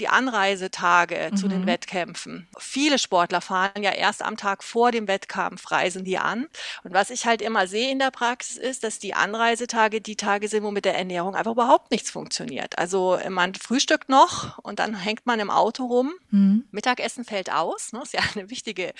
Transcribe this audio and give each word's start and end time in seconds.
die 0.00 0.08
Anreisetage 0.08 1.30
mhm. 1.30 1.36
zu 1.36 1.48
den 1.48 1.62
mhm. 1.62 1.66
Wettkämpfen. 1.66 2.48
Viele 2.58 2.98
Sportler 2.98 3.40
fahren 3.40 3.82
ja 3.82 3.92
erst 3.92 4.22
am 4.22 4.36
Tag 4.36 4.64
vor 4.64 4.92
dem 4.92 5.08
Wettkampf, 5.08 5.70
reisen 5.70 6.04
die 6.04 6.18
an. 6.18 6.46
Und 6.82 6.92
was 6.92 7.10
ich 7.10 7.26
halt 7.26 7.42
immer 7.42 7.66
sehe 7.66 7.90
in 7.90 7.98
der 7.98 8.10
Praxis 8.10 8.56
ist, 8.56 8.84
dass 8.84 8.98
die 8.98 9.14
Anreisetage 9.14 10.00
die 10.00 10.16
Tage 10.16 10.48
sind, 10.48 10.62
wo 10.62 10.70
mit 10.70 10.84
der 10.84 10.96
Ernährung 10.96 11.34
einfach 11.34 11.52
überhaupt 11.52 11.90
nichts 11.90 12.10
funktioniert. 12.10 12.78
Also 12.78 13.18
man 13.28 13.54
frühstückt 13.54 14.08
noch 14.08 14.58
und 14.58 14.78
dann 14.78 14.94
hängt 14.94 15.26
man 15.26 15.40
im 15.40 15.50
Auto 15.50 15.86
rum. 15.86 16.12
Mhm. 16.30 16.64
Mittagessen 16.70 17.24
fällt 17.24 17.52
aus. 17.52 17.92
Ne? 17.92 18.02
Ist 18.02 18.14
ja 18.14 18.20
eine 18.34 18.50
wichtige 18.50 18.92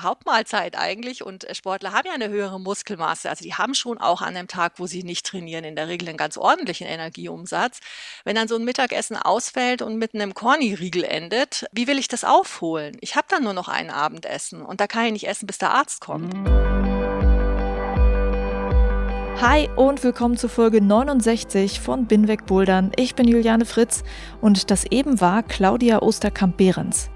Hauptmahlzeit 0.00 0.76
eigentlich. 0.76 1.24
Und 1.24 1.44
äh, 1.44 1.54
Sportler 1.54 1.92
haben 1.92 2.06
ja 2.06 2.14
eine 2.14 2.28
höhere 2.28 2.60
Muskelmasse. 2.60 3.28
Also 3.30 3.44
die 3.44 3.54
haben 3.54 3.74
schon 3.74 3.98
auch 3.98 4.22
an 4.22 4.36
einem 4.36 4.48
Tag, 4.48 4.74
wo 4.76 4.86
sie 4.86 5.02
nicht 5.02 5.26
trainieren, 5.26 5.64
in 5.64 5.76
der 5.76 5.88
Regel 5.88 6.08
einen 6.08 6.18
ganz 6.18 6.36
ordentlichen 6.36 6.86
Energieumsatz. 6.86 7.80
Wenn 8.24 8.36
dann 8.36 8.48
so 8.48 8.56
ein 8.56 8.64
Mittagessen 8.64 9.16
ausfällt 9.16 9.82
und 9.82 9.96
mit 9.96 10.14
einem 10.14 10.21
einem 10.22 10.34
Corny-Riegel 10.34 11.04
endet, 11.04 11.66
wie 11.72 11.86
will 11.86 11.98
ich 11.98 12.08
das 12.08 12.24
aufholen? 12.24 12.96
Ich 13.00 13.16
habe 13.16 13.26
dann 13.28 13.42
nur 13.42 13.54
noch 13.54 13.68
ein 13.68 13.90
Abendessen 13.90 14.62
und 14.62 14.80
da 14.80 14.86
kann 14.86 15.06
ich 15.06 15.12
nicht 15.12 15.28
essen, 15.28 15.46
bis 15.46 15.58
der 15.58 15.72
Arzt 15.72 16.00
kommt. 16.00 16.32
Hi 19.40 19.68
und 19.74 20.04
willkommen 20.04 20.36
zu 20.36 20.48
Folge 20.48 20.80
69 20.80 21.80
von 21.80 22.06
Binweg 22.06 22.46
Bouldern. 22.46 22.92
Ich 22.96 23.16
bin 23.16 23.26
Juliane 23.26 23.64
Fritz 23.64 24.04
und 24.40 24.70
das 24.70 24.84
eben 24.84 25.20
war 25.20 25.42
Claudia 25.42 26.00
Osterkamp-Behrens. 26.00 27.10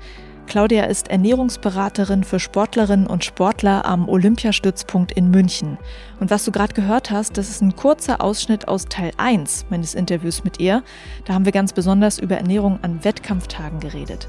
Claudia 0.47 0.85
ist 0.85 1.09
Ernährungsberaterin 1.09 2.25
für 2.25 2.39
Sportlerinnen 2.39 3.07
und 3.07 3.25
Sportler 3.25 3.85
am 3.85 4.09
Olympiastützpunkt 4.09 5.13
in 5.13 5.31
München. 5.31 5.77
Und 6.21 6.31
was 6.31 6.45
du 6.45 6.53
gerade 6.53 6.73
gehört 6.73 7.11
hast, 7.11 7.37
das 7.37 7.51
ist 7.51 7.63
ein 7.63 7.77
kurzer 7.77 8.21
Ausschnitt 8.21 8.69
aus 8.69 8.87
Teil 8.87 9.11
1 9.17 9.67
meines 9.71 9.95
Interviews 9.95 10.45
mit 10.45 10.61
ihr. 10.61 10.83
Da 11.25 11.35
haben 11.35 11.45
wir 11.45 11.53
ganz 11.53 11.73
besonders 11.73 12.19
über 12.19 12.37
Ernährung 12.37 12.79
an 12.83 13.05
Wettkampftagen 13.05 13.81
geredet. 13.81 14.29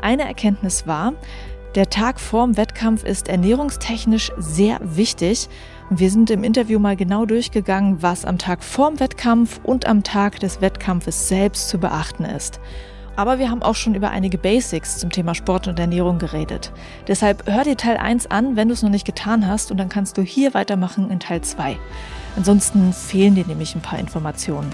Eine 0.00 0.24
Erkenntnis 0.24 0.86
war, 0.86 1.14
der 1.74 1.88
Tag 1.88 2.20
vorm 2.20 2.58
Wettkampf 2.58 3.02
ist 3.02 3.28
ernährungstechnisch 3.28 4.30
sehr 4.36 4.78
wichtig. 4.82 5.48
Und 5.88 6.00
wir 6.00 6.10
sind 6.10 6.28
im 6.28 6.44
Interview 6.44 6.78
mal 6.78 6.96
genau 6.96 7.24
durchgegangen, 7.24 8.02
was 8.02 8.26
am 8.26 8.36
Tag 8.36 8.62
vorm 8.62 9.00
Wettkampf 9.00 9.58
und 9.62 9.86
am 9.86 10.02
Tag 10.02 10.38
des 10.40 10.60
Wettkampfes 10.60 11.28
selbst 11.28 11.70
zu 11.70 11.78
beachten 11.78 12.24
ist. 12.26 12.60
Aber 13.16 13.38
wir 13.38 13.50
haben 13.50 13.62
auch 13.62 13.74
schon 13.74 13.94
über 13.94 14.10
einige 14.10 14.38
Basics 14.38 14.98
zum 14.98 15.10
Thema 15.10 15.34
Sport 15.34 15.68
und 15.68 15.78
Ernährung 15.78 16.18
geredet. 16.18 16.72
Deshalb 17.08 17.50
hör 17.50 17.64
dir 17.64 17.76
Teil 17.76 17.98
1 17.98 18.30
an, 18.30 18.56
wenn 18.56 18.68
du 18.68 18.74
es 18.74 18.82
noch 18.82 18.90
nicht 18.90 19.04
getan 19.04 19.46
hast, 19.46 19.70
und 19.70 19.76
dann 19.76 19.88
kannst 19.88 20.16
du 20.16 20.22
hier 20.22 20.54
weitermachen 20.54 21.10
in 21.10 21.20
Teil 21.20 21.42
2. 21.42 21.76
Ansonsten 22.36 22.92
fehlen 22.92 23.34
dir 23.34 23.46
nämlich 23.46 23.74
ein 23.74 23.82
paar 23.82 23.98
Informationen. 23.98 24.72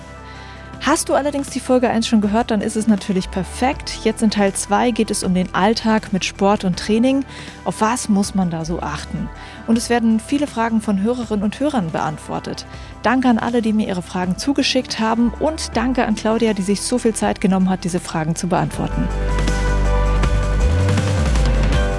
Hast 0.81 1.09
du 1.09 1.15
allerdings 1.15 1.51
die 1.51 1.61
Folge 1.61 1.91
1 1.91 2.07
schon 2.07 2.21
gehört, 2.21 2.53
dann 2.53 2.61
ist 2.61 2.77
es 2.77 2.87
natürlich 2.87 3.31
perfekt. 3.31 3.99
Jetzt 4.05 4.23
in 4.23 4.31
Teil 4.31 4.53
2 4.53 4.93
geht 4.93 5.11
es 5.11 5.25
um 5.25 5.35
den 5.35 5.53
Alltag 5.53 6.13
mit 6.13 6.25
Sport 6.25 6.65
und 6.65 6.79
Training. 6.79 7.25
Auf 7.65 7.81
was 7.81 8.09
muss 8.09 8.37
man 8.37 8.49
da 8.49 8.65
so 8.65 8.81
achten? 8.81 9.29
Und 9.69 9.77
es 9.77 9.91
werden 9.91 10.19
viele 10.19 10.47
Fragen 10.47 10.81
von 10.81 11.03
Hörerinnen 11.03 11.45
und 11.45 11.61
Hörern 11.61 11.93
beantwortet. 11.93 12.65
Danke 13.03 13.29
an 13.29 13.39
alle, 13.39 13.61
die 13.61 13.75
mir 13.75 13.87
ihre 13.87 14.03
Fragen 14.03 14.39
zugeschickt 14.39 14.99
haben 14.99 15.31
und 15.39 15.77
danke 15.77 16.07
an 16.07 16.15
Claudia, 16.15 16.55
die 16.55 16.63
sich 16.63 16.81
so 16.81 16.97
viel 16.97 17.15
Zeit 17.15 17.41
genommen 17.43 17.69
hat, 17.69 17.85
diese 17.85 18.01
Fragen 18.01 18.35
zu 18.35 18.49
beantworten. 18.49 19.07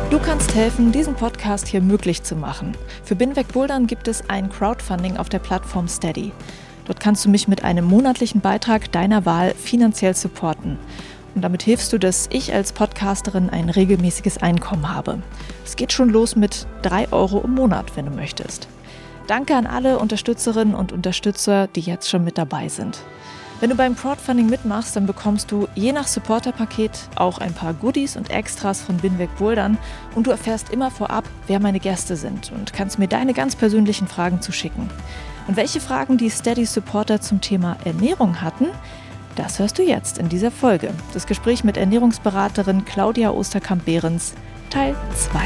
Du 0.09 0.17
kannst 0.17 0.55
helfen, 0.55 0.91
diesen 0.91 1.13
Podcast 1.13 1.67
hier 1.67 1.81
möglich 1.81 2.23
zu 2.23 2.35
machen. 2.35 2.75
Für 3.03 3.15
Binweg 3.15 3.49
Bouldern 3.49 3.85
gibt 3.85 4.07
es 4.07 4.27
ein 4.27 4.49
Crowdfunding 4.49 5.17
auf 5.17 5.29
der 5.29 5.37
Plattform 5.37 5.87
Steady. 5.87 6.31
Dort 6.85 6.99
kannst 6.99 7.23
du 7.23 7.29
mich 7.29 7.47
mit 7.47 7.63
einem 7.63 7.85
monatlichen 7.85 8.41
Beitrag 8.41 8.91
deiner 8.91 9.27
Wahl 9.27 9.53
finanziell 9.53 10.15
supporten. 10.15 10.79
Und 11.39 11.43
damit 11.43 11.63
hilfst 11.63 11.93
du, 11.93 11.97
dass 11.97 12.27
ich 12.33 12.53
als 12.53 12.73
Podcasterin 12.73 13.49
ein 13.49 13.69
regelmäßiges 13.69 14.39
Einkommen 14.39 14.93
habe. 14.93 15.19
Es 15.63 15.77
geht 15.77 15.93
schon 15.93 16.09
los 16.09 16.35
mit 16.35 16.67
3 16.81 17.13
Euro 17.13 17.39
im 17.39 17.51
Monat, 17.55 17.95
wenn 17.95 18.07
du 18.07 18.11
möchtest. 18.11 18.67
Danke 19.27 19.55
an 19.55 19.65
alle 19.65 19.99
Unterstützerinnen 19.99 20.75
und 20.75 20.91
Unterstützer, 20.91 21.67
die 21.67 21.79
jetzt 21.79 22.09
schon 22.09 22.25
mit 22.25 22.37
dabei 22.37 22.67
sind. 22.67 22.99
Wenn 23.61 23.69
du 23.69 23.77
beim 23.77 23.95
Crowdfunding 23.95 24.49
mitmachst, 24.49 24.97
dann 24.97 25.05
bekommst 25.05 25.49
du 25.49 25.69
je 25.75 25.93
nach 25.93 26.07
Supporterpaket 26.07 26.91
auch 27.15 27.37
ein 27.37 27.53
paar 27.53 27.73
Goodies 27.73 28.17
und 28.17 28.31
Extras 28.31 28.81
von 28.81 28.97
Binweg 28.97 29.33
Bouldern 29.37 29.77
und 30.15 30.27
du 30.27 30.31
erfährst 30.31 30.71
immer 30.71 30.91
vorab, 30.91 31.23
wer 31.47 31.61
meine 31.61 31.79
Gäste 31.79 32.17
sind 32.17 32.51
und 32.51 32.73
kannst 32.73 32.99
mir 32.99 33.07
deine 33.07 33.33
ganz 33.33 33.55
persönlichen 33.55 34.09
Fragen 34.09 34.41
zuschicken. 34.41 34.89
Und 35.47 35.55
welche 35.55 35.79
Fragen 35.79 36.17
die 36.17 36.29
Steady 36.29 36.65
Supporter 36.65 37.21
zum 37.21 37.39
Thema 37.39 37.77
Ernährung 37.85 38.41
hatten, 38.41 38.67
das 39.39 39.57
hörst 39.57 39.79
du 39.79 39.83
jetzt 39.83 40.17
in 40.17 40.27
dieser 40.27 40.51
Folge. 40.51 40.93
Das 41.13 41.25
Gespräch 41.25 41.63
mit 41.63 41.77
Ernährungsberaterin 41.77 42.83
Claudia 42.83 43.31
Osterkamp-Behrens, 43.31 44.33
Teil 44.69 44.97
2. 45.15 45.39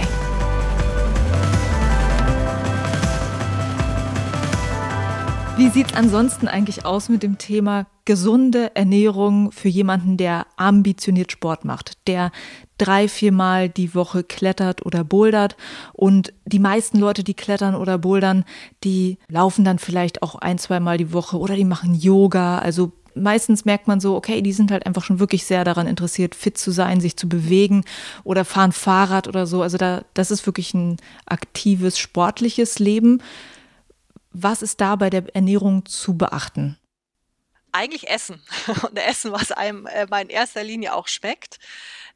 Wie 5.58 5.70
sieht 5.70 5.92
es 5.92 5.94
ansonsten 5.94 6.48
eigentlich 6.48 6.84
aus 6.86 7.08
mit 7.08 7.22
dem 7.22 7.38
Thema 7.38 7.86
gesunde 8.06 8.76
Ernährung 8.76 9.52
für 9.52 9.70
jemanden, 9.70 10.18
der 10.18 10.48
ambitioniert 10.58 11.31
Sport 11.31 11.64
macht, 11.64 12.08
der 12.08 12.31
drei, 12.80 13.08
viermal 13.08 13.70
die 13.70 13.94
Woche 13.94 14.24
klettert 14.24 14.84
oder 14.84 15.04
bouldert. 15.04 15.56
Und 15.94 16.34
die 16.46 16.58
meisten 16.58 16.98
Leute, 16.98 17.24
die 17.24 17.36
klettern 17.36 17.75
oder 17.75 18.00
bouldern, 18.00 18.44
die 18.84 19.20
laufen 19.30 19.64
dann 19.64 19.78
vielleicht 19.78 20.24
auch 20.24 20.34
ein, 20.34 20.58
zweimal 20.58 20.98
die 20.98 21.14
Woche 21.14 21.38
oder 21.38 21.56
die 21.56 21.64
machen 21.64 21.94
Yoga. 21.94 22.58
Also 22.58 22.92
meistens 23.16 23.66
merkt 23.66 23.88
man 23.88 24.00
so, 24.00 24.16
okay, 24.16 24.41
die 24.41 24.53
sind 24.53 24.72
halt 24.72 24.85
einfach 24.85 25.03
schon 25.03 25.19
wirklich 25.19 25.46
sehr 25.46 25.63
daran 25.63 25.88
interessiert, 25.88 26.35
fit 26.35 26.57
zu 26.57 26.72
sein, 26.72 27.01
sich 27.01 27.18
zu 27.18 27.28
bewegen 27.29 27.84
oder 28.24 28.46
fahren 28.46 28.72
Fahrrad 28.72 29.28
oder 29.28 29.46
so. 29.46 29.62
Also 29.62 29.78
da, 29.78 30.03
das 30.13 30.31
ist 30.31 30.46
wirklich 30.46 30.74
ein 30.74 30.97
aktives, 31.25 31.97
sportliches 32.00 32.79
Leben. 32.79 33.22
Was 34.31 34.62
ist 34.62 34.81
da 34.81 34.96
bei 34.96 35.09
der 35.09 35.35
Ernährung 35.35 35.85
zu 35.85 36.18
beachten? 36.18 36.78
Eigentlich 37.74 38.10
Essen. 38.10 38.42
Und 38.84 38.98
Essen, 38.98 39.32
was 39.32 39.52
einem 39.52 39.88
äh, 39.88 40.06
in 40.22 40.30
erster 40.30 40.64
Linie 40.64 40.94
auch 40.94 41.08
schmeckt. 41.08 41.60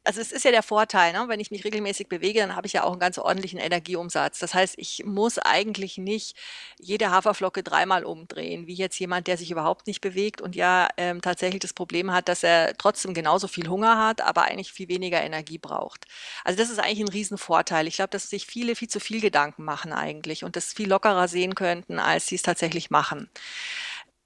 Also 0.04 0.20
es 0.20 0.32
ist 0.32 0.44
ja 0.44 0.52
der 0.52 0.62
Vorteil, 0.62 1.12
ne? 1.12 1.24
wenn 1.26 1.40
ich 1.40 1.50
mich 1.50 1.64
regelmäßig 1.64 2.08
bewege, 2.08 2.40
dann 2.40 2.56
habe 2.56 2.66
ich 2.66 2.72
ja 2.72 2.84
auch 2.84 2.92
einen 2.92 3.00
ganz 3.00 3.18
ordentlichen 3.18 3.58
Energieumsatz. 3.58 4.38
Das 4.38 4.54
heißt, 4.54 4.76
ich 4.78 5.04
muss 5.04 5.38
eigentlich 5.38 5.98
nicht 5.98 6.34
jede 6.78 7.10
Haferflocke 7.10 7.62
dreimal 7.62 8.04
umdrehen, 8.04 8.66
wie 8.66 8.74
jetzt 8.74 8.98
jemand, 8.98 9.26
der 9.26 9.36
sich 9.36 9.50
überhaupt 9.50 9.86
nicht 9.86 10.00
bewegt 10.00 10.40
und 10.40 10.56
ja 10.56 10.88
ähm, 10.96 11.20
tatsächlich 11.20 11.60
das 11.60 11.74
Problem 11.74 12.12
hat, 12.12 12.28
dass 12.28 12.42
er 12.42 12.74
trotzdem 12.78 13.12
genauso 13.12 13.48
viel 13.48 13.68
Hunger 13.68 13.98
hat, 13.98 14.22
aber 14.22 14.44
eigentlich 14.44 14.72
viel 14.72 14.88
weniger 14.88 15.20
Energie 15.20 15.58
braucht. 15.58 16.06
Also 16.44 16.56
das 16.56 16.70
ist 16.70 16.78
eigentlich 16.78 17.00
ein 17.00 17.08
Riesenvorteil. 17.08 17.86
Ich 17.86 17.96
glaube, 17.96 18.10
dass 18.10 18.30
sich 18.30 18.46
viele 18.46 18.76
viel 18.76 18.88
zu 18.88 19.00
viel 19.00 19.20
Gedanken 19.20 19.64
machen 19.64 19.92
eigentlich 19.92 20.44
und 20.44 20.56
das 20.56 20.72
viel 20.72 20.88
lockerer 20.88 21.28
sehen 21.28 21.54
könnten, 21.54 21.98
als 21.98 22.28
sie 22.28 22.36
es 22.36 22.42
tatsächlich 22.42 22.90
machen 22.90 23.28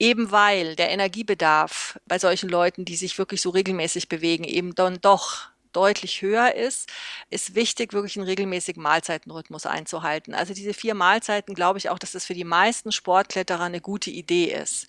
eben 0.02 0.32
weil 0.32 0.74
der 0.74 0.90
Energiebedarf 0.90 1.96
bei 2.08 2.18
solchen 2.18 2.48
Leuten, 2.48 2.84
die 2.84 2.96
sich 2.96 3.18
wirklich 3.18 3.40
so 3.40 3.50
regelmäßig 3.50 4.08
bewegen, 4.08 4.42
eben 4.42 4.74
dann 4.74 5.00
doch 5.00 5.52
deutlich 5.72 6.20
höher 6.20 6.54
ist, 6.54 6.90
ist 7.30 7.54
wichtig, 7.54 7.92
wirklich 7.92 8.16
einen 8.16 8.26
regelmäßigen 8.26 8.82
Mahlzeitenrhythmus 8.82 9.64
einzuhalten. 9.64 10.34
Also 10.34 10.54
diese 10.54 10.75
vier 10.75 10.94
Mahlzeiten 10.94 11.54
glaube 11.54 11.78
ich 11.78 11.88
auch, 11.88 11.99
dass 11.99 12.12
das 12.12 12.26
für 12.26 12.34
die 12.34 12.44
meisten 12.44 12.93
Sportkletterer 12.93 13.62
eine 13.62 13.81
gute 13.81 14.10
Idee 14.10 14.52
ist. 14.52 14.87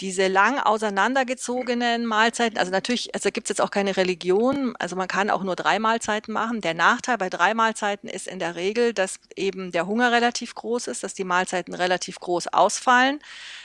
Diese 0.00 0.26
lang 0.26 0.58
auseinandergezogenen 0.58 2.04
Mahlzeiten, 2.04 2.58
also 2.58 2.70
natürlich, 2.70 3.14
also 3.14 3.30
gibt 3.30 3.46
es 3.46 3.50
jetzt 3.50 3.60
auch 3.60 3.70
keine 3.70 3.96
Religion, 3.96 4.74
also 4.78 4.96
man 4.96 5.08
kann 5.08 5.30
auch 5.30 5.44
nur 5.44 5.56
drei 5.56 5.78
Mahlzeiten 5.78 6.34
machen. 6.34 6.60
Der 6.60 6.74
Nachteil 6.74 7.16
bei 7.16 7.30
drei 7.30 7.54
Mahlzeiten 7.54 8.08
ist 8.08 8.26
in 8.26 8.38
der 8.38 8.54
Regel, 8.54 8.92
dass 8.92 9.20
eben 9.34 9.72
der 9.72 9.86
Hunger 9.86 10.12
relativ 10.12 10.54
groß 10.54 10.88
ist, 10.88 11.04
dass 11.04 11.14
die 11.14 11.24
Mahlzeiten 11.24 11.74
relativ 11.74 12.20
groß 12.20 12.48
ausfallen. 12.48 13.20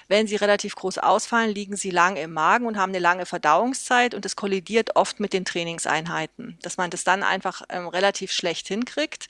Wenn 0.08 0.28
sie 0.28 0.36
relativ 0.36 0.76
groß 0.76 0.98
ausfallen, 1.00 1.54
liegen 1.54 1.76
sie 1.76 1.92
lang 1.92 2.16
im 2.16 2.34
Magen 2.34 2.66
und 2.66 2.78
haben 2.78 2.92
eine 2.92 3.00
lange 3.00 3.26
Verdauungszeit 3.26 4.14
und 4.14 4.26
das 4.26 4.36
kollidiert 4.36 4.96
oft 4.96 5.20
mit 5.20 5.34
den 5.34 5.46
Trainingseinheiten, 5.46 6.58
dass 6.62 6.78
man 6.78 6.90
das 6.90 7.04
dann 7.04 7.24
einfach 7.24 7.62
ähm, 7.70 7.88
relativ 7.88 8.32
schlecht 8.32 8.68
hinkriegt. 8.68 9.28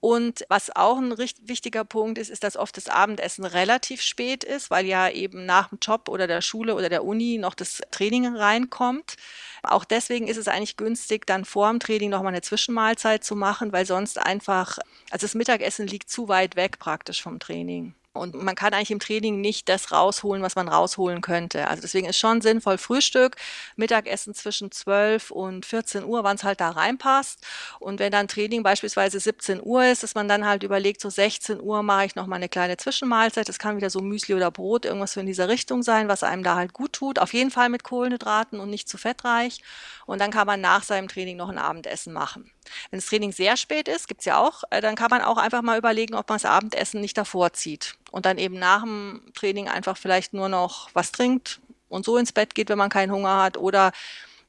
Und 0.00 0.46
was 0.48 0.74
auch 0.74 0.96
ein 0.96 1.12
richtig 1.12 1.48
wichtiger 1.48 1.84
Punkt 1.84 2.16
ist, 2.16 2.30
ist, 2.30 2.42
dass 2.42 2.56
oft 2.56 2.74
das 2.78 2.88
Abendessen 2.88 3.44
relativ 3.44 4.00
spät 4.00 4.44
ist, 4.44 4.70
weil 4.70 4.86
ja 4.86 5.10
eben 5.10 5.44
nach 5.44 5.68
dem 5.68 5.78
Job 5.80 6.08
oder 6.08 6.26
der 6.26 6.40
Schule 6.40 6.74
oder 6.74 6.88
der 6.88 7.04
Uni 7.04 7.36
noch 7.36 7.54
das 7.54 7.82
Training 7.90 8.34
reinkommt. 8.34 9.16
Auch 9.62 9.84
deswegen 9.84 10.26
ist 10.26 10.38
es 10.38 10.48
eigentlich 10.48 10.78
günstig, 10.78 11.26
dann 11.26 11.44
vor 11.44 11.68
dem 11.68 11.80
Training 11.80 12.08
nochmal 12.08 12.32
eine 12.32 12.40
Zwischenmahlzeit 12.40 13.24
zu 13.24 13.36
machen, 13.36 13.72
weil 13.72 13.84
sonst 13.84 14.18
einfach, 14.18 14.78
also 15.10 15.24
das 15.24 15.34
Mittagessen 15.34 15.86
liegt 15.86 16.08
zu 16.08 16.28
weit 16.28 16.56
weg 16.56 16.78
praktisch 16.78 17.22
vom 17.22 17.38
Training. 17.38 17.94
Und 18.12 18.34
man 18.34 18.56
kann 18.56 18.74
eigentlich 18.74 18.90
im 18.90 18.98
Training 18.98 19.40
nicht 19.40 19.68
das 19.68 19.92
rausholen, 19.92 20.42
was 20.42 20.56
man 20.56 20.66
rausholen 20.66 21.20
könnte. 21.20 21.68
Also 21.68 21.82
deswegen 21.82 22.08
ist 22.08 22.18
schon 22.18 22.40
sinnvoll 22.40 22.76
Frühstück, 22.76 23.36
Mittagessen 23.76 24.34
zwischen 24.34 24.72
12 24.72 25.30
und 25.30 25.64
14 25.64 26.04
Uhr, 26.04 26.24
wann 26.24 26.34
es 26.34 26.42
halt 26.42 26.60
da 26.60 26.70
reinpasst. 26.70 27.46
Und 27.78 28.00
wenn 28.00 28.10
dann 28.10 28.26
Training 28.26 28.64
beispielsweise 28.64 29.20
17 29.20 29.60
Uhr 29.62 29.84
ist, 29.84 30.02
dass 30.02 30.16
man 30.16 30.26
dann 30.26 30.44
halt 30.44 30.64
überlegt, 30.64 31.00
so 31.00 31.08
16 31.08 31.60
Uhr 31.60 31.84
mache 31.84 32.06
ich 32.06 32.16
nochmal 32.16 32.38
eine 32.38 32.48
kleine 32.48 32.76
Zwischenmahlzeit. 32.76 33.48
Das 33.48 33.60
kann 33.60 33.76
wieder 33.76 33.90
so 33.90 34.00
Müsli 34.00 34.34
oder 34.34 34.50
Brot, 34.50 34.86
irgendwas 34.86 35.16
in 35.16 35.26
dieser 35.26 35.48
Richtung 35.48 35.84
sein, 35.84 36.08
was 36.08 36.24
einem 36.24 36.42
da 36.42 36.56
halt 36.56 36.72
gut 36.72 36.94
tut. 36.94 37.20
Auf 37.20 37.32
jeden 37.32 37.52
Fall 37.52 37.68
mit 37.68 37.84
Kohlenhydraten 37.84 38.58
und 38.58 38.70
nicht 38.70 38.88
zu 38.88 38.98
fettreich. 38.98 39.60
Und 40.06 40.20
dann 40.20 40.32
kann 40.32 40.48
man 40.48 40.60
nach 40.60 40.82
seinem 40.82 41.06
Training 41.06 41.36
noch 41.36 41.48
ein 41.48 41.58
Abendessen 41.58 42.12
machen. 42.12 42.50
Wenn 42.90 42.98
das 42.98 43.06
Training 43.06 43.32
sehr 43.32 43.56
spät 43.56 43.88
ist, 43.88 44.08
gibt's 44.08 44.24
ja 44.24 44.38
auch, 44.38 44.62
äh, 44.70 44.80
dann 44.80 44.94
kann 44.94 45.10
man 45.10 45.22
auch 45.22 45.36
einfach 45.36 45.62
mal 45.62 45.78
überlegen, 45.78 46.14
ob 46.14 46.28
man 46.28 46.36
das 46.36 46.44
Abendessen 46.44 47.00
nicht 47.00 47.16
davor 47.16 47.52
zieht 47.52 47.96
und 48.10 48.26
dann 48.26 48.38
eben 48.38 48.58
nach 48.58 48.82
dem 48.82 49.22
Training 49.34 49.68
einfach 49.68 49.96
vielleicht 49.96 50.32
nur 50.32 50.48
noch 50.48 50.90
was 50.94 51.12
trinkt 51.12 51.60
und 51.88 52.04
so 52.04 52.16
ins 52.16 52.32
Bett 52.32 52.54
geht, 52.54 52.68
wenn 52.68 52.78
man 52.78 52.90
keinen 52.90 53.12
Hunger 53.12 53.42
hat 53.42 53.56
oder 53.56 53.92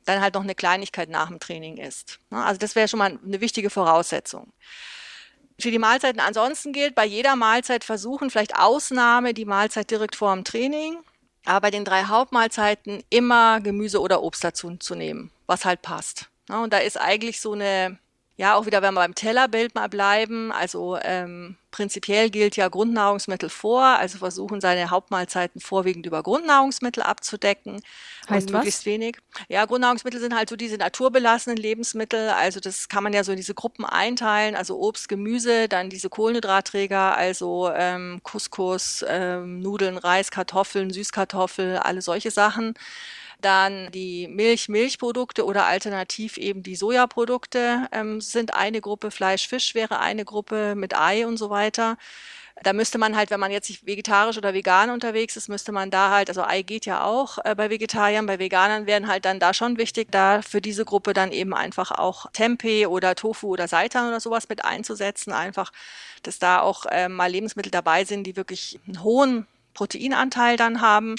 dann 0.06 0.22
halt 0.22 0.34
noch 0.34 0.44
eine 0.44 0.56
Kleinigkeit 0.56 1.10
nach 1.10 1.28
dem 1.28 1.40
Training 1.40 1.78
isst. 1.78 2.20
Ne? 2.30 2.44
Also 2.44 2.58
das 2.58 2.76
wäre 2.76 2.88
schon 2.88 3.00
mal 3.00 3.20
eine 3.24 3.42
wichtige 3.42 3.70
Voraussetzung. 3.70 4.52
Für 5.60 5.70
die 5.70 5.80
Mahlzeiten 5.80 6.20
ansonsten 6.20 6.74
gilt, 6.74 6.96
bei 6.96 7.06
jeder 7.06 7.36
Mahlzeit 7.36 7.84
versuchen, 7.84 8.32
vielleicht 8.32 8.58
Ausnahme, 8.58 9.34
die 9.34 9.46
Mahlzeit 9.46 9.92
direkt 9.92 10.16
vor 10.16 10.34
dem 10.34 10.44
Training, 10.44 10.98
aber 11.46 11.62
bei 11.62 11.72
den 11.72 11.86
drei 11.86 12.06
Hauptmahlzeiten 12.06 13.04
immer 13.10 13.62
Gemüse 13.62 14.02
oder 14.02 14.24
Obst 14.24 14.44
dazu 14.44 14.76
zu 14.78 14.96
nehmen, 14.96 15.32
was 15.46 15.66
halt 15.66 15.82
passt. 15.82 16.30
Ne? 16.50 16.60
Und 16.60 16.74
da 16.74 16.80
ist 16.80 17.00
eigentlich 17.00 17.42
so 17.42 17.54
eine 17.54 17.98
ja, 18.38 18.56
auch 18.56 18.66
wieder, 18.66 18.82
wenn 18.82 18.94
wir 18.94 19.02
beim 19.02 19.14
Tellerbild 19.14 19.76
mal 19.76 19.88
bleiben, 19.88 20.52
also 20.52 20.98
ähm, 21.04 21.58
prinzipiell 21.70 22.30
gilt 22.30 22.56
ja 22.56 22.70
Grundnahrungsmittel 22.70 23.50
vor, 23.50 23.84
also 23.84 24.18
versuchen 24.18 24.62
seine 24.62 24.90
Hauptmahlzeiten 24.90 25.62
vorwiegend 25.62 26.06
über 26.06 26.24
Grundnahrungsmittel 26.24 27.04
abzudecken. 27.04 27.82
Heißt 28.30 28.48
und 28.48 28.56
möglichst 28.56 28.82
was? 28.82 28.86
wenig. 28.86 29.18
Ja, 29.48 29.66
Grundnahrungsmittel 29.66 30.20
sind 30.20 30.36
halt 30.36 30.50
so 30.50 30.56
diese 30.56 30.78
naturbelassenen 30.78 31.58
Lebensmittel, 31.58 32.30
also 32.30 32.60
das 32.60 32.90
kann 32.90 33.04
man 33.04 33.14
ja 33.14 33.24
so 33.24 33.32
in 33.32 33.38
diese 33.38 33.54
Gruppen 33.54 33.86
einteilen, 33.86 34.56
also 34.56 34.80
Obst, 34.80 35.10
Gemüse, 35.10 35.68
dann 35.68 35.90
diese 35.90 36.10
Kohlenhydratträger, 36.10 37.16
also 37.16 37.70
ähm, 37.76 38.22
Couscous, 38.24 39.06
ähm, 39.08 39.60
Nudeln, 39.60 39.98
Reis, 39.98 40.32
Kartoffeln, 40.32 40.90
Süßkartoffel, 40.90 41.78
alle 41.78 42.02
solche 42.02 42.32
Sachen. 42.32 42.76
Dann 43.42 43.92
die 43.92 44.28
Milch, 44.28 44.70
Milchprodukte 44.70 45.46
oder 45.46 45.66
alternativ 45.66 46.38
eben 46.38 46.64
die 46.64 46.76
Sojaprodukte 46.76 47.88
ähm, 47.92 48.22
sind 48.22 48.54
eine 48.54 48.82
Gruppe. 48.82 49.12
Fleisch, 49.12 49.48
Fisch 49.48 49.76
wäre 49.76 50.00
eine 50.00 50.26
Gruppe 50.26 50.76
mit 50.76 50.96
Ei 50.96 51.26
und 51.26 51.38
so 51.38 51.50
weiter. 51.50 51.98
Da 52.64 52.74
müsste 52.74 52.98
man 53.00 53.16
halt, 53.16 53.32
wenn 53.32 53.40
man 53.40 53.52
jetzt 53.52 53.70
nicht 53.70 53.88
vegetarisch 53.88 54.38
oder 54.38 54.54
vegan 54.54 54.92
unterwegs 54.92 55.36
ist, 55.36 55.50
müsste 55.50 55.72
man 55.72 55.90
da 55.90 56.12
halt, 56.12 56.30
also 56.30 56.44
Ei 56.44 56.62
geht 56.62 56.86
ja 56.86 57.04
auch 57.04 57.40
äh, 57.44 57.56
bei 57.56 57.70
Vegetariern, 57.70 58.28
bei 58.28 58.38
Veganern 58.38 58.86
wären 58.86 59.08
halt 59.08 59.26
dann 59.26 59.40
da 59.40 59.54
schon 59.54 59.78
wichtig, 59.78 60.12
da 60.12 60.42
für 60.42 60.62
diese 60.62 60.86
Gruppe 60.86 61.14
dann 61.14 61.32
eben 61.32 61.56
einfach 61.56 61.92
auch 61.92 62.30
Tempeh 62.34 62.86
oder 62.86 63.16
Tofu 63.16 63.48
oder 63.48 63.68
Seitan 63.68 64.10
oder 64.10 64.20
sowas 64.20 64.48
mit 64.48 64.64
einzusetzen. 64.64 65.34
Einfach, 65.34 65.72
dass 66.24 66.38
da 66.38 66.62
auch 66.62 66.86
äh, 66.86 67.10
mal 67.10 67.32
Lebensmittel 67.32 67.72
dabei 67.72 68.06
sind, 68.06 68.26
die 68.26 68.36
wirklich 68.36 68.80
einen 68.86 69.04
hohen 69.04 69.48
Proteinanteil 69.74 70.58
dann 70.58 70.82
haben. 70.82 71.16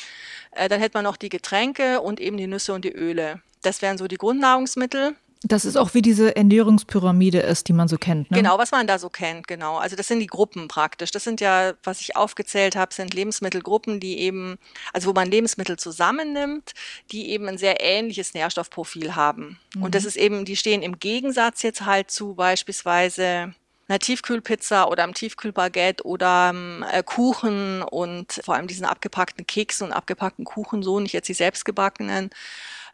Äh, 0.53 0.69
dann 0.69 0.81
hätte 0.81 0.97
man 0.97 1.05
noch 1.05 1.17
die 1.17 1.29
Getränke 1.29 2.01
und 2.01 2.21
eben 2.21 2.37
die 2.37 2.47
Nüsse 2.47 2.73
und 2.73 2.85
die 2.85 2.93
Öle. 2.93 3.41
Das 3.63 3.83
wären 3.83 3.99
so 3.99 4.09
die 4.09 4.19
Grundnahrungsmittel. 4.19 5.17
Das 5.45 5.65
ist 5.65 5.77
auch 5.77 5.95
wie 5.95 6.03
diese 6.03 6.37
Ernährungspyramide 6.37 7.41
ist, 7.41 7.67
die 7.69 7.73
man 7.73 7.89
so 7.89 7.99
kennt. 7.99 8.31
Ne? 8.31 8.37
Genau, 8.37 8.59
was 8.59 8.71
man 8.71 8.87
da 8.87 8.99
so 8.99 9.09
kennt, 9.09 9.49
genau. 9.49 9.77
Also 9.77 9.97
das 9.97 10.07
sind 10.07 10.21
die 10.21 10.29
Gruppen 10.29 10.69
praktisch. 10.69 11.11
Das 11.11 11.25
sind 11.25 11.41
ja, 11.41 11.73
was 11.83 12.01
ich 12.01 12.17
aufgezählt 12.17 12.77
habe, 12.77 12.95
sind 12.95 13.13
Lebensmittelgruppen, 13.13 13.99
die 13.99 14.19
eben, 14.21 14.59
also 14.93 15.11
wo 15.11 15.13
man 15.13 15.29
Lebensmittel 15.29 15.79
zusammennimmt, 15.79 16.73
die 17.11 17.31
eben 17.31 17.49
ein 17.49 17.59
sehr 17.59 17.81
ähnliches 17.81 18.35
Nährstoffprofil 18.35 19.17
haben. 19.17 19.59
Mhm. 19.75 19.83
Und 19.83 19.95
das 19.95 20.05
ist 20.05 20.17
eben, 20.17 20.45
die 20.45 20.57
stehen 20.57 20.83
im 20.83 20.99
Gegensatz 21.01 21.63
jetzt 21.63 21.85
halt 21.85 22.11
zu 22.11 22.35
beispielsweise 22.35 23.55
einer 23.89 23.99
Tiefkühlpizza 23.99 24.85
oder 24.87 25.05
einem 25.05 25.15
Tiefkühlbaguette 25.15 26.05
oder 26.05 26.51
ähm, 26.51 26.85
äh, 26.91 27.03
Kuchen 27.03 27.83
und 27.83 28.41
vor 28.45 28.55
allem 28.55 28.67
diesen 28.67 28.87
abgepackten 28.87 29.47
Keksen 29.47 29.89
und 29.89 29.93
abgepackten 29.93 30.45
Kuchen, 30.45 30.83
so 30.83 31.01
nicht 31.01 31.13
jetzt 31.13 31.29
die 31.29 31.35
selbstgebackenen. 31.35 32.31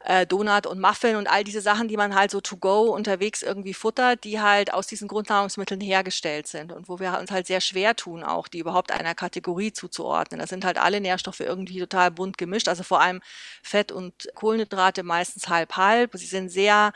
Äh, 0.05 0.27
Donut 0.27 0.67
und 0.67 0.81
Muffin 0.81 1.17
und 1.17 1.27
all 1.27 1.43
diese 1.43 1.61
Sachen, 1.61 1.89
die 1.89 1.97
man 1.97 2.15
halt 2.15 2.31
so 2.31 2.41
to 2.41 2.57
go 2.57 2.83
unterwegs 2.95 3.43
irgendwie 3.43 3.75
futtert, 3.75 4.23
die 4.23 4.41
halt 4.41 4.73
aus 4.73 4.87
diesen 4.87 5.09
Grundnahrungsmitteln 5.09 5.81
hergestellt 5.81 6.47
sind 6.47 6.73
und 6.73 6.89
wo 6.89 7.01
wir 7.01 7.19
uns 7.19 7.33
halt 7.33 7.49
sehr 7.49 7.61
schwer 7.61 7.97
tun, 7.97 8.23
auch 8.23 8.47
die 8.47 8.61
überhaupt 8.61 8.93
einer 8.93 9.17
Kategorie 9.17 9.73
zuzuordnen. 9.73 10.41
Da 10.41 10.47
sind 10.47 10.65
halt 10.65 10.79
alle 10.79 11.01
Nährstoffe 11.01 11.41
irgendwie 11.41 11.81
total 11.81 12.13
bunt 12.13 12.39
gemischt, 12.39 12.69
also 12.69 12.85
vor 12.85 13.01
allem 13.01 13.21
Fett 13.63 13.91
und 13.91 14.29
Kohlenhydrate 14.37 15.03
meistens 15.03 15.49
halb 15.49 15.77
halb. 15.77 16.13
Sie 16.15 16.27
sind 16.27 16.49
sehr 16.49 16.93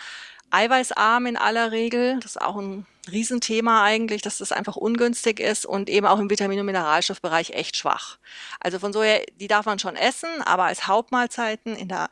eiweißarm 0.51 1.27
in 1.27 1.37
aller 1.37 1.73
Regel. 1.73 2.21
Das 2.21 2.37
ist 2.37 2.41
auch 2.41 2.57
ein 2.57 2.87
Riesenthema 3.11 3.83
eigentlich, 3.83 4.23
dass 4.23 4.39
das 4.39 4.53
einfach 4.53 4.77
ungünstig 4.77 5.41
ist 5.41 5.67
und 5.67 5.91
eben 5.91 6.07
auch 6.07 6.21
im 6.21 6.31
Vitamin- 6.31 6.61
und 6.61 6.67
Mineralstoffbereich 6.67 7.51
echt 7.51 7.77
schwach. 7.77 8.19
Also 8.61 8.79
von 8.79 8.93
so 8.93 9.03
her, 9.03 9.25
die 9.41 9.49
darf 9.49 9.67
man 9.67 9.79
schon 9.79 9.97
essen, 9.97 10.29
aber 10.45 10.65
als 10.65 10.87
Hauptmahlzeiten 10.87 11.75
in 11.75 11.89
der 11.89 12.11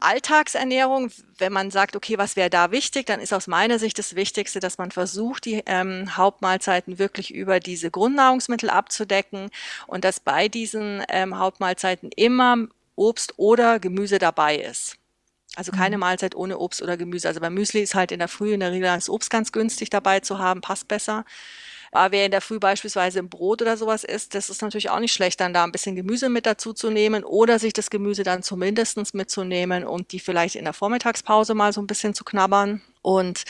Alltagsernährung, 0.00 1.10
wenn 1.38 1.52
man 1.52 1.70
sagt, 1.70 1.96
okay, 1.96 2.18
was 2.18 2.36
wäre 2.36 2.50
da 2.50 2.70
wichtig, 2.70 3.06
dann 3.06 3.20
ist 3.20 3.32
aus 3.32 3.46
meiner 3.46 3.78
Sicht 3.78 3.98
das 3.98 4.14
Wichtigste, 4.14 4.60
dass 4.60 4.78
man 4.78 4.90
versucht, 4.90 5.44
die 5.44 5.62
ähm, 5.66 6.16
Hauptmahlzeiten 6.16 6.98
wirklich 6.98 7.34
über 7.34 7.58
diese 7.58 7.90
Grundnahrungsmittel 7.90 8.70
abzudecken 8.70 9.50
und 9.86 10.04
dass 10.04 10.20
bei 10.20 10.48
diesen 10.48 11.02
ähm, 11.08 11.38
Hauptmahlzeiten 11.38 12.10
immer 12.14 12.68
Obst 12.94 13.34
oder 13.38 13.80
Gemüse 13.80 14.18
dabei 14.18 14.56
ist. 14.56 14.98
Also 15.56 15.72
keine 15.72 15.96
mhm. 15.96 16.00
Mahlzeit 16.00 16.34
ohne 16.34 16.58
Obst 16.58 16.82
oder 16.82 16.96
Gemüse. 16.96 17.28
Also 17.28 17.40
beim 17.40 17.54
Müsli 17.54 17.80
ist 17.80 17.94
halt 17.94 18.12
in 18.12 18.18
der 18.18 18.28
Früh 18.28 18.52
in 18.52 18.60
der 18.60 18.72
Regel 18.72 18.88
das 18.88 19.08
Obst 19.08 19.30
ganz 19.30 19.52
günstig 19.52 19.90
dabei 19.90 20.20
zu 20.20 20.38
haben, 20.38 20.60
passt 20.60 20.88
besser. 20.88 21.24
Aber 21.90 22.12
wer 22.12 22.26
in 22.26 22.30
der 22.30 22.40
Früh 22.40 22.58
beispielsweise 22.58 23.18
im 23.18 23.28
Brot 23.28 23.62
oder 23.62 23.76
sowas 23.76 24.04
isst, 24.04 24.34
das 24.34 24.50
ist 24.50 24.62
natürlich 24.62 24.90
auch 24.90 25.00
nicht 25.00 25.12
schlecht, 25.12 25.40
dann 25.40 25.54
da 25.54 25.64
ein 25.64 25.72
bisschen 25.72 25.96
Gemüse 25.96 26.28
mit 26.28 26.46
dazu 26.46 26.72
zu 26.72 26.90
nehmen 26.90 27.24
oder 27.24 27.58
sich 27.58 27.72
das 27.72 27.90
Gemüse 27.90 28.24
dann 28.24 28.42
zumindestens 28.42 29.14
mitzunehmen 29.14 29.84
und 29.84 30.12
die 30.12 30.20
vielleicht 30.20 30.56
in 30.56 30.64
der 30.64 30.74
Vormittagspause 30.74 31.54
mal 31.54 31.72
so 31.72 31.80
ein 31.80 31.86
bisschen 31.86 32.14
zu 32.14 32.24
knabbern. 32.24 32.82
Und 33.00 33.44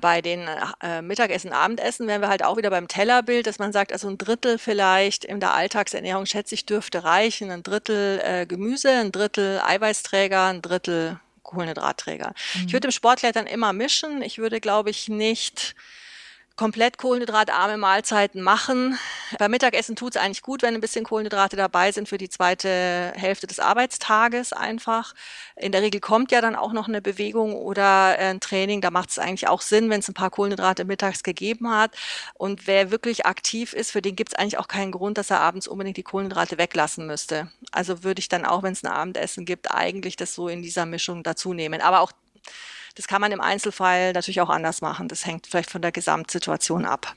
bei 0.00 0.20
den 0.20 0.48
äh, 0.80 1.02
Mittagessen, 1.02 1.52
Abendessen 1.52 2.06
wären 2.06 2.20
wir 2.20 2.28
halt 2.28 2.44
auch 2.44 2.56
wieder 2.56 2.70
beim 2.70 2.86
Tellerbild, 2.86 3.46
dass 3.46 3.58
man 3.58 3.72
sagt, 3.72 3.92
also 3.92 4.08
ein 4.08 4.18
Drittel 4.18 4.58
vielleicht 4.58 5.24
in 5.24 5.40
der 5.40 5.54
Alltagsernährung, 5.54 6.26
schätze 6.26 6.54
ich, 6.54 6.66
dürfte 6.66 7.02
reichen. 7.02 7.50
Ein 7.50 7.64
Drittel 7.64 8.20
äh, 8.22 8.46
Gemüse, 8.46 8.90
ein 8.90 9.10
Drittel 9.10 9.60
Eiweißträger, 9.60 10.46
ein 10.46 10.62
Drittel 10.62 11.18
Kohlenhydratträger. 11.42 12.34
Mhm. 12.54 12.66
Ich 12.66 12.72
würde 12.72 12.88
im 12.88 12.92
Sportklettern 12.92 13.46
immer 13.46 13.72
mischen. 13.72 14.22
Ich 14.22 14.38
würde, 14.38 14.60
glaube 14.60 14.90
ich, 14.90 15.08
nicht 15.08 15.74
komplett 16.62 16.96
kohlenhydratarme 16.96 17.76
Mahlzeiten 17.76 18.40
machen. 18.40 18.96
Beim 19.36 19.50
Mittagessen 19.50 19.96
tut 19.96 20.14
es 20.14 20.22
eigentlich 20.22 20.42
gut, 20.42 20.62
wenn 20.62 20.76
ein 20.76 20.80
bisschen 20.80 21.04
Kohlenhydrate 21.04 21.56
dabei 21.56 21.90
sind 21.90 22.08
für 22.08 22.18
die 22.18 22.28
zweite 22.28 23.12
Hälfte 23.16 23.48
des 23.48 23.58
Arbeitstages 23.58 24.52
einfach. 24.52 25.12
In 25.56 25.72
der 25.72 25.82
Regel 25.82 26.00
kommt 26.00 26.30
ja 26.30 26.40
dann 26.40 26.54
auch 26.54 26.72
noch 26.72 26.86
eine 26.86 27.02
Bewegung 27.02 27.56
oder 27.56 28.16
ein 28.16 28.38
Training. 28.38 28.80
Da 28.80 28.92
macht 28.92 29.10
es 29.10 29.18
eigentlich 29.18 29.48
auch 29.48 29.60
Sinn, 29.60 29.90
wenn 29.90 29.98
es 29.98 30.08
ein 30.08 30.14
paar 30.14 30.30
Kohlenhydrate 30.30 30.84
mittags 30.84 31.24
gegeben 31.24 31.68
hat. 31.68 31.96
Und 32.34 32.68
wer 32.68 32.92
wirklich 32.92 33.26
aktiv 33.26 33.72
ist, 33.72 33.90
für 33.90 34.00
den 34.00 34.14
gibt 34.14 34.32
es 34.32 34.38
eigentlich 34.38 34.58
auch 34.58 34.68
keinen 34.68 34.92
Grund, 34.92 35.18
dass 35.18 35.30
er 35.30 35.40
abends 35.40 35.66
unbedingt 35.66 35.96
die 35.96 36.04
Kohlenhydrate 36.04 36.58
weglassen 36.58 37.08
müsste. 37.08 37.50
Also 37.72 38.04
würde 38.04 38.20
ich 38.20 38.28
dann 38.28 38.46
auch, 38.46 38.62
wenn 38.62 38.72
es 38.72 38.84
ein 38.84 38.92
Abendessen 38.92 39.46
gibt, 39.46 39.72
eigentlich 39.72 40.14
das 40.14 40.32
so 40.32 40.46
in 40.46 40.62
dieser 40.62 40.86
Mischung 40.86 41.24
dazu 41.24 41.54
nehmen. 41.54 41.80
Aber 41.80 42.02
auch 42.02 42.12
das 42.94 43.06
kann 43.06 43.20
man 43.20 43.32
im 43.32 43.40
Einzelfall 43.40 44.12
natürlich 44.12 44.40
auch 44.40 44.50
anders 44.50 44.80
machen. 44.80 45.08
Das 45.08 45.26
hängt 45.26 45.46
vielleicht 45.46 45.70
von 45.70 45.82
der 45.82 45.92
Gesamtsituation 45.92 46.84
ab. 46.84 47.14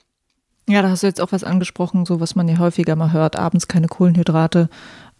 Ja, 0.68 0.82
da 0.82 0.90
hast 0.90 1.04
du 1.04 1.08
jetzt 1.08 1.22
auch 1.22 1.32
was 1.32 1.44
angesprochen, 1.44 2.06
so 2.06 2.20
was 2.20 2.36
man 2.36 2.48
ja 2.48 2.58
häufiger 2.58 2.96
mal 2.96 3.12
hört, 3.12 3.36
abends 3.36 3.68
keine 3.68 3.88
Kohlenhydrate. 3.88 4.70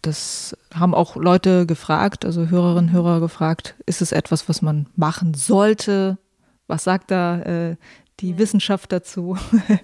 Das 0.02 0.56
haben 0.74 0.94
auch 0.94 1.16
Leute 1.16 1.66
gefragt, 1.66 2.24
also 2.24 2.48
Hörerinnen 2.48 2.88
und 2.88 2.92
Hörer 2.92 3.20
gefragt, 3.20 3.76
ist 3.86 4.02
es 4.02 4.12
etwas, 4.12 4.48
was 4.48 4.60
man 4.60 4.86
machen 4.96 5.34
sollte? 5.34 6.18
Was 6.66 6.84
sagt 6.84 7.12
da 7.12 7.40
äh, 7.42 7.76
die 8.20 8.38
Wissenschaft 8.38 8.92
dazu? 8.92 9.36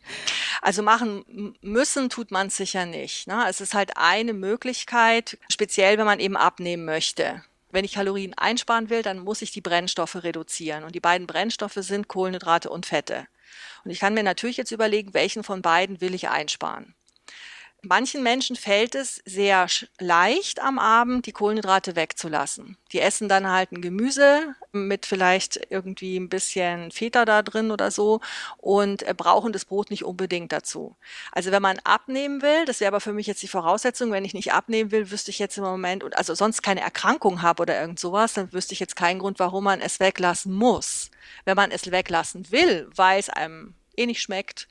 Also 0.65 0.85
machen 0.85 1.57
müssen 1.61 2.09
tut 2.09 2.31
man 2.31 2.47
es 2.47 2.57
sicher 2.57 2.87
nicht. 2.87 3.27
Ne? 3.27 3.47
Es 3.49 3.61
ist 3.61 3.75
halt 3.75 3.97
eine 3.97 4.33
Möglichkeit, 4.33 5.37
speziell 5.51 5.99
wenn 5.99 6.05
man 6.05 6.21
eben 6.21 6.37
abnehmen 6.37 6.85
möchte 6.85 7.43
wenn 7.73 7.85
ich 7.85 7.95
Kalorien 7.95 8.35
einsparen 8.35 8.91
will, 8.91 9.03
dann 9.03 9.19
muss 9.19 9.43
ich 9.43 9.51
die 9.51 9.61
Brennstoffe 9.61 10.23
reduzieren. 10.23 10.85
Und 10.85 10.95
die 10.95 11.01
beiden 11.01 11.27
Brennstoffe 11.27 11.75
sind 11.75 12.07
Kohlenhydrate 12.07 12.71
und 12.71 12.87
Fette. 12.87 13.27
Und 13.85 13.91
ich 13.91 13.99
kann 13.99 14.15
mir 14.15 14.23
natürlich 14.23 14.57
jetzt 14.57 14.71
überlegen, 14.71 15.15
welchen 15.15 15.43
von 15.43 15.63
beiden 15.63 16.01
will 16.01 16.15
ich 16.15 16.29
einsparen. 16.29 16.95
Manchen 17.85 18.23
Menschen 18.23 18.55
fällt 18.55 18.95
es 18.95 19.21
sehr 19.25 19.67
leicht 19.99 20.63
am 20.63 20.79
Abend, 20.79 21.27
die 21.27 21.33
Kohlenhydrate 21.33 21.97
wegzulassen. 21.97 22.77
Die 22.93 23.01
essen 23.01 23.29
dann 23.29 23.51
halt 23.51 23.73
ein 23.73 23.83
Gemüse 23.83 24.55
mit 24.71 25.05
vielleicht 25.05 25.67
irgendwie 25.69 26.17
ein 26.17 26.29
bisschen 26.29 26.93
Feta 26.93 27.25
da 27.25 27.43
drin 27.43 27.73
oder 27.73 27.91
so 27.91 28.21
und 28.59 29.03
äh, 29.03 29.15
brauchen 29.17 29.53
das 29.53 29.65
Brot 29.65 29.91
nicht 29.91 30.05
unbedingt 30.05 30.53
dazu. 30.53 30.97
Also 31.33 31.51
wenn 31.51 31.61
man 31.61 31.81
abnehmen 31.83 32.41
will, 32.41 32.65
das 32.67 32.79
wäre 32.79 32.89
aber 32.89 33.01
für 33.01 33.13
mich 33.13 33.27
jetzt 33.27 33.43
die 33.43 33.49
Voraussetzung, 33.49 34.13
wenn 34.13 34.25
ich 34.25 34.33
nicht 34.33 34.53
abnehmen 34.53 34.93
will, 34.93 35.11
wüsste 35.11 35.33
ich 35.33 35.41
jetzt 35.41 35.59
im 35.59 35.65
Moment, 35.65 36.17
also 36.17 36.37
sonst 36.37 36.63
keine 36.63 36.83
Erkrankung 36.83 37.43
habe 37.43 37.63
oder 37.63 37.81
irgend 37.81 37.99
sowas, 37.99 38.35
dann 38.35 38.53
wüsste 38.53 38.75
ich 38.75 38.81
jetzt 38.81 38.95
keinen 38.95 39.19
Grund, 39.19 39.41
warum 39.41 39.65
man 39.65 39.81
es 39.81 39.99
weglassen 39.99 40.55
muss. 40.55 41.11
Wenn 41.45 41.57
man 41.57 41.73
es 41.73 41.91
weglassen 41.91 42.53
will, 42.53 42.89
weil 42.95 43.19
es 43.19 43.29
einem 43.29 43.75
eh 43.97 44.07
nicht 44.07 44.23
schmeckt, 44.23 44.69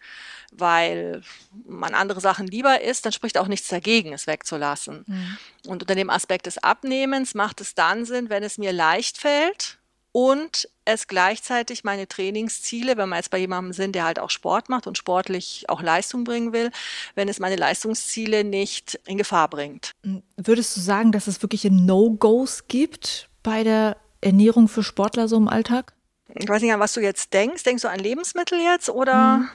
weil 0.51 1.21
man 1.65 1.93
andere 1.93 2.21
Sachen 2.21 2.47
lieber 2.47 2.81
isst, 2.81 3.05
dann 3.05 3.13
spricht 3.13 3.37
auch 3.37 3.47
nichts 3.47 3.67
dagegen, 3.67 4.13
es 4.13 4.27
wegzulassen. 4.27 5.05
Mhm. 5.07 5.37
Und 5.67 5.83
unter 5.83 5.95
dem 5.95 6.09
Aspekt 6.09 6.45
des 6.45 6.57
Abnehmens 6.57 7.33
macht 7.33 7.61
es 7.61 7.75
dann 7.75 8.05
Sinn, 8.05 8.29
wenn 8.29 8.43
es 8.43 8.57
mir 8.57 8.73
leicht 8.73 9.17
fällt 9.17 9.77
und 10.11 10.67
es 10.83 11.07
gleichzeitig 11.07 11.83
meine 11.83 12.07
Trainingsziele, 12.07 12.97
wenn 12.97 13.09
wir 13.09 13.15
jetzt 13.15 13.31
bei 13.31 13.37
jemandem 13.37 13.73
sind, 13.73 13.93
der 13.95 14.03
halt 14.03 14.19
auch 14.19 14.29
Sport 14.29 14.67
macht 14.67 14.87
und 14.87 14.97
sportlich 14.97 15.65
auch 15.69 15.81
Leistung 15.81 16.23
bringen 16.23 16.51
will, 16.53 16.71
wenn 17.15 17.29
es 17.29 17.39
meine 17.39 17.55
Leistungsziele 17.55 18.43
nicht 18.43 18.99
in 19.05 19.17
Gefahr 19.17 19.49
bringt. 19.49 19.91
Würdest 20.35 20.75
du 20.75 20.81
sagen, 20.81 21.11
dass 21.11 21.27
es 21.27 21.41
wirkliche 21.41 21.71
No-Gos 21.71 22.67
gibt 22.67 23.29
bei 23.43 23.63
der 23.63 23.97
Ernährung 24.19 24.67
für 24.67 24.83
Sportler 24.83 25.27
so 25.27 25.37
im 25.37 25.47
Alltag? 25.47 25.93
Ich 26.35 26.47
weiß 26.47 26.61
nicht, 26.61 26.73
an 26.73 26.79
was 26.79 26.93
du 26.93 27.01
jetzt 27.01 27.33
denkst. 27.33 27.63
Denkst 27.63 27.81
du 27.81 27.89
an 27.89 27.99
Lebensmittel 27.99 28.59
jetzt 28.59 28.89
oder? 28.89 29.37
Hm. 29.37 29.49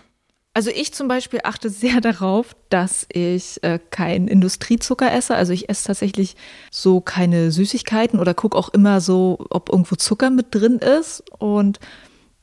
Also 0.57 0.71
ich 0.71 0.95
zum 0.95 1.07
Beispiel 1.07 1.41
achte 1.45 1.69
sehr 1.69 2.01
darauf, 2.01 2.57
dass 2.71 3.07
ich 3.13 3.63
äh, 3.63 3.79
keinen 3.91 4.27
Industriezucker 4.27 5.13
esse. 5.13 5.35
Also 5.35 5.53
ich 5.53 5.69
esse 5.69 5.89
tatsächlich 5.89 6.35
so 6.71 7.01
keine 7.01 7.51
Süßigkeiten 7.51 8.19
oder 8.19 8.33
gucke 8.33 8.57
auch 8.57 8.71
immer 8.71 9.01
so, 9.03 9.39
ob 9.51 9.69
irgendwo 9.69 9.97
Zucker 9.97 10.31
mit 10.31 10.55
drin 10.55 10.79
ist 10.79 11.23
und 11.39 11.79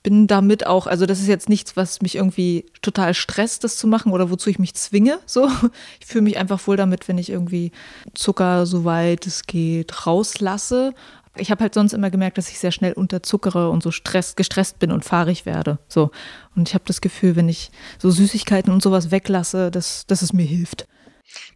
bin 0.04 0.28
damit 0.28 0.68
auch, 0.68 0.86
also 0.86 1.06
das 1.06 1.22
ist 1.22 1.28
jetzt 1.28 1.48
nichts, 1.50 1.78
was 1.78 2.02
mich 2.02 2.16
irgendwie 2.16 2.66
total 2.82 3.14
stresst, 3.14 3.64
das 3.64 3.78
zu 3.78 3.88
machen 3.88 4.12
oder 4.12 4.30
wozu 4.30 4.50
ich 4.50 4.60
mich 4.60 4.76
zwinge. 4.76 5.18
So, 5.26 5.50
ich 6.00 6.06
fühle 6.06 6.26
mich 6.26 6.38
einfach 6.38 6.66
wohl 6.68 6.78
damit, 6.78 7.08
wenn 7.08 7.18
ich 7.18 7.30
irgendwie 7.30 7.72
Zucker, 8.14 8.66
soweit 8.66 9.26
es 9.26 9.48
geht, 9.48 10.06
rauslasse. 10.06 10.94
Ich 11.36 11.50
habe 11.50 11.62
halt 11.62 11.74
sonst 11.74 11.94
immer 11.94 12.12
gemerkt, 12.12 12.38
dass 12.38 12.50
ich 12.50 12.60
sehr 12.60 12.72
schnell 12.72 12.94
unterzuckere 12.94 13.70
und 13.70 13.82
so 13.82 13.90
stress, 13.90 14.36
gestresst 14.36 14.80
bin 14.80 14.92
und 14.92 15.04
fahrig 15.04 15.46
werde. 15.46 15.80
So. 15.88 16.12
Und 16.56 16.70
ich 16.70 16.76
habe 16.76 16.84
das 16.86 17.02
Gefühl, 17.02 17.36
wenn 17.36 17.50
ich 17.50 17.72
so 17.98 18.12
Süßigkeiten 18.12 18.72
und 18.72 18.84
sowas 18.84 19.10
weglasse, 19.10 19.72
dass, 19.72 20.06
dass 20.06 20.22
es 20.22 20.32
mir 20.32 20.46
hilft. 20.46 20.88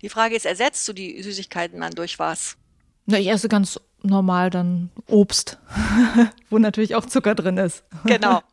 Die 0.02 0.10
Frage 0.10 0.36
ist, 0.36 0.46
ersetzt 0.46 0.88
du 0.88 0.94
die 0.94 1.22
Süßigkeiten 1.22 1.82
dann 1.82 1.94
durch 1.94 2.18
was? 2.18 2.58
Na, 3.06 3.20
ich 3.20 3.30
esse 3.30 3.50
ganz 3.50 3.80
normal 4.04 4.50
dann 4.50 4.90
Obst, 5.08 5.58
wo 6.50 6.58
natürlich 6.58 6.96
auch 6.96 7.06
Zucker 7.06 7.36
drin 7.36 7.58
ist. 7.58 7.84
Genau. 8.06 8.42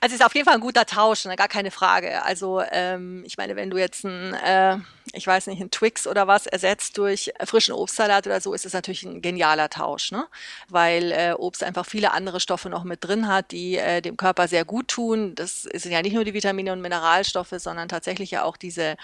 Also 0.00 0.14
ist 0.14 0.24
auf 0.24 0.34
jeden 0.34 0.44
Fall 0.44 0.54
ein 0.54 0.60
guter 0.60 0.86
Tausch, 0.86 1.24
ne? 1.24 1.34
gar 1.34 1.48
keine 1.48 1.70
Frage. 1.70 2.22
Also 2.22 2.62
ähm, 2.70 3.24
ich 3.26 3.36
meine, 3.36 3.56
wenn 3.56 3.68
du 3.68 3.78
jetzt 3.78 4.04
ein, 4.04 4.34
äh, 4.34 4.78
ich 5.12 5.26
weiß 5.26 5.48
nicht, 5.48 5.60
ein 5.60 5.70
Twix 5.70 6.06
oder 6.06 6.26
was 6.26 6.46
ersetzt 6.46 6.98
durch 6.98 7.32
frischen 7.44 7.74
Obstsalat 7.74 8.26
oder 8.26 8.40
so, 8.40 8.54
ist 8.54 8.66
es 8.66 8.72
natürlich 8.72 9.02
ein 9.04 9.22
genialer 9.22 9.68
Tausch, 9.68 10.12
ne? 10.12 10.26
Weil 10.68 11.12
äh, 11.12 11.32
Obst 11.36 11.64
einfach 11.64 11.86
viele 11.86 12.12
andere 12.12 12.40
Stoffe 12.40 12.68
noch 12.68 12.84
mit 12.84 13.02
drin 13.02 13.28
hat, 13.28 13.50
die 13.50 13.76
äh, 13.76 14.00
dem 14.00 14.16
Körper 14.16 14.48
sehr 14.48 14.64
gut 14.64 14.88
tun. 14.88 15.34
Das 15.34 15.62
sind 15.62 15.92
ja 15.92 16.02
nicht 16.02 16.14
nur 16.14 16.24
die 16.24 16.34
Vitamine 16.34 16.72
und 16.72 16.80
Mineralstoffe, 16.80 17.54
sondern 17.56 17.88
tatsächlich 17.88 18.30
ja 18.30 18.44
auch 18.44 18.56
diese 18.56 18.96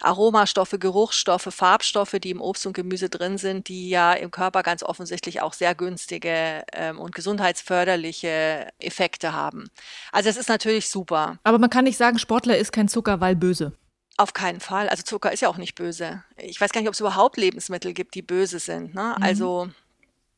Aromastoffe, 0.00 0.78
Geruchsstoffe, 0.78 1.48
Farbstoffe, 1.50 2.16
die 2.22 2.30
im 2.30 2.40
Obst 2.40 2.66
und 2.66 2.74
Gemüse 2.74 3.08
drin 3.08 3.38
sind, 3.38 3.68
die 3.68 3.88
ja 3.88 4.12
im 4.12 4.30
Körper 4.30 4.62
ganz 4.62 4.82
offensichtlich 4.82 5.35
auch 5.40 5.52
sehr 5.52 5.74
günstige 5.74 6.64
ähm, 6.72 6.98
und 6.98 7.14
gesundheitsförderliche 7.14 8.68
Effekte 8.78 9.32
haben. 9.32 9.68
Also 10.12 10.28
es 10.28 10.36
ist 10.36 10.48
natürlich 10.48 10.88
super. 10.88 11.38
Aber 11.44 11.58
man 11.58 11.70
kann 11.70 11.84
nicht 11.84 11.96
sagen, 11.96 12.18
Sportler 12.18 12.56
ist 12.58 12.72
kein 12.72 12.88
Zucker, 12.88 13.20
weil 13.20 13.36
böse. 13.36 13.72
Auf 14.18 14.32
keinen 14.32 14.60
Fall. 14.60 14.88
Also 14.88 15.02
Zucker 15.02 15.32
ist 15.32 15.40
ja 15.40 15.48
auch 15.48 15.58
nicht 15.58 15.74
böse. 15.74 16.24
Ich 16.36 16.60
weiß 16.60 16.70
gar 16.70 16.80
nicht, 16.80 16.88
ob 16.88 16.94
es 16.94 17.00
überhaupt 17.00 17.36
Lebensmittel 17.36 17.92
gibt, 17.92 18.14
die 18.14 18.22
böse 18.22 18.58
sind. 18.58 18.94
Ne? 18.94 19.14
Mhm. 19.16 19.22
Also 19.22 19.68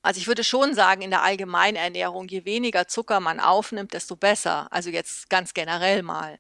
also 0.00 0.20
ich 0.20 0.28
würde 0.28 0.44
schon 0.44 0.74
sagen, 0.74 1.02
in 1.02 1.10
der 1.10 1.22
Allgemeinernährung, 1.22 2.28
je 2.28 2.44
weniger 2.44 2.86
Zucker 2.86 3.20
man 3.20 3.40
aufnimmt, 3.40 3.92
desto 3.92 4.16
besser. 4.16 4.68
Also 4.70 4.90
jetzt 4.90 5.28
ganz 5.28 5.54
generell 5.54 6.02
mal. 6.02 6.38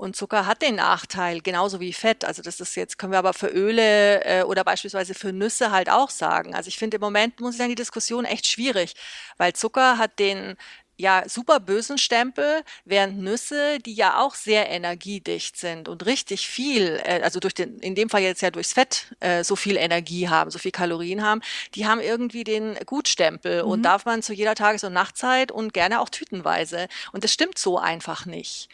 Und 0.00 0.16
Zucker 0.16 0.46
hat 0.46 0.62
den 0.62 0.76
Nachteil, 0.76 1.42
genauso 1.42 1.78
wie 1.78 1.92
Fett. 1.92 2.24
Also 2.24 2.40
das 2.40 2.58
ist 2.58 2.74
jetzt, 2.74 2.96
können 2.96 3.12
wir 3.12 3.18
aber 3.18 3.34
für 3.34 3.48
Öle 3.48 4.24
äh, 4.24 4.42
oder 4.44 4.64
beispielsweise 4.64 5.12
für 5.12 5.30
Nüsse 5.30 5.72
halt 5.72 5.90
auch 5.90 6.08
sagen. 6.08 6.54
Also 6.54 6.68
ich 6.68 6.78
finde 6.78 6.94
im 6.94 7.02
Moment 7.02 7.38
muss 7.38 7.52
ich 7.52 7.58
sagen, 7.58 7.68
die 7.68 7.74
Diskussion 7.74 8.24
echt 8.24 8.46
schwierig, 8.46 8.94
weil 9.36 9.52
Zucker 9.52 9.98
hat 9.98 10.18
den 10.18 10.56
ja 10.96 11.24
super 11.28 11.60
bösen 11.60 11.98
Stempel, 11.98 12.62
während 12.86 13.18
Nüsse, 13.18 13.78
die 13.78 13.92
ja 13.92 14.18
auch 14.18 14.34
sehr 14.34 14.70
energiedicht 14.70 15.58
sind 15.58 15.86
und 15.86 16.06
richtig 16.06 16.48
viel, 16.48 16.98
äh, 17.04 17.20
also 17.22 17.38
durch 17.38 17.52
den, 17.52 17.78
in 17.80 17.94
dem 17.94 18.08
Fall 18.08 18.22
jetzt 18.22 18.40
ja 18.40 18.50
durchs 18.50 18.72
Fett 18.72 19.14
äh, 19.20 19.44
so 19.44 19.54
viel 19.54 19.76
Energie 19.76 20.30
haben, 20.30 20.50
so 20.50 20.58
viel 20.58 20.72
Kalorien 20.72 21.22
haben, 21.22 21.42
die 21.74 21.86
haben 21.86 22.00
irgendwie 22.00 22.44
den 22.44 22.74
Gutstempel 22.86 23.64
mhm. 23.64 23.70
und 23.70 23.82
darf 23.82 24.06
man 24.06 24.22
zu 24.22 24.32
jeder 24.32 24.54
Tages- 24.54 24.82
und 24.82 24.94
Nachtzeit 24.94 25.52
und 25.52 25.74
gerne 25.74 26.00
auch 26.00 26.08
tütenweise. 26.08 26.88
Und 27.12 27.22
das 27.22 27.34
stimmt 27.34 27.58
so 27.58 27.78
einfach 27.78 28.24
nicht 28.24 28.70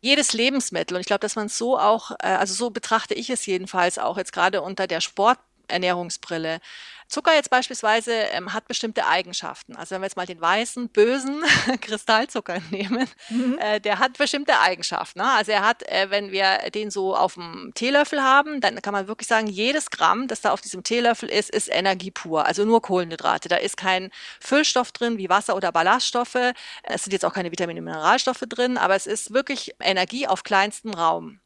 jedes 0.00 0.32
Lebensmittel, 0.32 0.96
und 0.96 1.00
ich 1.00 1.06
glaube, 1.06 1.20
dass 1.20 1.36
man 1.36 1.48
so 1.48 1.78
auch, 1.78 2.12
äh, 2.22 2.26
also 2.28 2.54
so 2.54 2.70
betrachte 2.70 3.14
ich 3.14 3.30
es 3.30 3.46
jedenfalls 3.46 3.98
auch 3.98 4.16
jetzt 4.18 4.32
gerade 4.32 4.62
unter 4.62 4.86
der 4.86 5.00
Sporternährungsbrille, 5.00 6.60
Zucker 7.08 7.34
jetzt 7.34 7.50
beispielsweise 7.50 8.12
ähm, 8.12 8.52
hat 8.52 8.66
bestimmte 8.68 9.06
Eigenschaften. 9.06 9.76
Also 9.76 9.94
wenn 9.94 10.02
wir 10.02 10.06
jetzt 10.06 10.16
mal 10.16 10.26
den 10.26 10.40
weißen, 10.40 10.88
bösen 10.88 11.42
Kristallzucker 11.80 12.58
nehmen, 12.70 13.08
mhm. 13.28 13.58
äh, 13.58 13.80
der 13.80 13.98
hat 13.98 14.18
bestimmte 14.18 14.58
Eigenschaften. 14.60 15.20
Ne? 15.20 15.30
Also 15.30 15.52
er 15.52 15.62
hat, 15.62 15.82
äh, 15.84 16.10
wenn 16.10 16.32
wir 16.32 16.70
den 16.74 16.90
so 16.90 17.16
auf 17.16 17.34
dem 17.34 17.72
Teelöffel 17.74 18.22
haben, 18.22 18.60
dann 18.60 18.82
kann 18.82 18.92
man 18.92 19.08
wirklich 19.08 19.28
sagen, 19.28 19.46
jedes 19.46 19.90
Gramm, 19.90 20.28
das 20.28 20.40
da 20.40 20.52
auf 20.52 20.60
diesem 20.60 20.82
Teelöffel 20.82 21.28
ist, 21.28 21.50
ist 21.50 21.68
Energie 21.68 22.10
pur. 22.10 22.46
Also 22.46 22.64
nur 22.64 22.82
Kohlenhydrate. 22.82 23.48
Da 23.48 23.56
ist 23.56 23.76
kein 23.76 24.10
Füllstoff 24.40 24.92
drin 24.92 25.18
wie 25.18 25.28
Wasser 25.28 25.56
oder 25.56 25.72
Ballaststoffe. 25.72 26.52
Es 26.82 27.04
sind 27.04 27.12
jetzt 27.12 27.24
auch 27.24 27.32
keine 27.32 27.52
Vitamine 27.52 27.80
und 27.80 27.84
Mineralstoffe 27.84 28.44
drin, 28.48 28.78
aber 28.78 28.96
es 28.96 29.06
ist 29.06 29.32
wirklich 29.32 29.74
Energie 29.80 30.26
auf 30.26 30.42
kleinstem 30.42 30.92
Raum. 30.92 31.40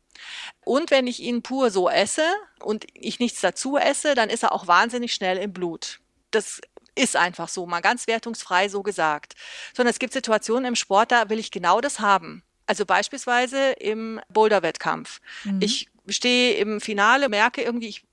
Und 0.65 0.91
wenn 0.91 1.07
ich 1.07 1.21
ihn 1.21 1.43
pur 1.43 1.71
so 1.71 1.89
esse 1.89 2.25
und 2.63 2.87
ich 2.95 3.19
nichts 3.19 3.41
dazu 3.41 3.77
esse, 3.77 4.15
dann 4.15 4.31
ist 4.31 4.43
er 4.43 4.53
auch 4.53 4.67
wahnsinnig 4.67 5.15
schnell 5.15 5.39
im 5.39 5.53
Blut. 5.53 6.01
Das 6.31 6.61
ist 6.95 7.17
einfach 7.17 7.49
so, 7.49 7.67
mal 7.67 7.81
ganz 7.81 8.07
wertungsfrei 8.07 8.69
so 8.69 8.83
gesagt. 8.83 9.35
Sondern 9.75 9.91
es 9.91 9.99
gibt 9.99 10.13
Situationen 10.13 10.67
im 10.67 10.77
Sport, 10.77 11.13
da 11.13 11.29
will 11.31 11.39
ich 11.39 11.51
genau 11.51 11.81
das 11.81 12.01
haben. 12.01 12.43
Also 12.67 12.87
beispielsweise 12.87 13.73
im 13.73 14.21
Boulder-Wettkampf. 14.29 15.21
Mhm. 15.45 15.61
Ich 15.61 15.89
stehe 16.09 16.55
im 16.55 16.81
Finale, 16.81 17.29
merke 17.29 17.63
irgendwie, 17.63 17.89
ich, 17.89 18.05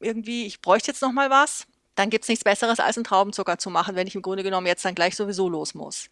irgendwie, 0.00 0.46
ich 0.46 0.60
bräuchte 0.60 0.90
jetzt 0.90 1.02
noch 1.02 1.12
mal 1.12 1.30
was. 1.30 1.66
Dann 1.94 2.10
gibt 2.10 2.24
es 2.24 2.28
nichts 2.28 2.44
Besseres, 2.44 2.80
als 2.80 2.96
einen 2.96 3.04
Traubenzucker 3.04 3.58
zu 3.58 3.70
machen, 3.70 3.94
wenn 3.94 4.06
ich 4.06 4.14
im 4.14 4.22
Grunde 4.22 4.42
genommen 4.42 4.66
jetzt 4.66 4.84
dann 4.84 4.94
gleich 4.94 5.14
sowieso 5.14 5.48
los 5.48 5.74
muss. 5.74 6.08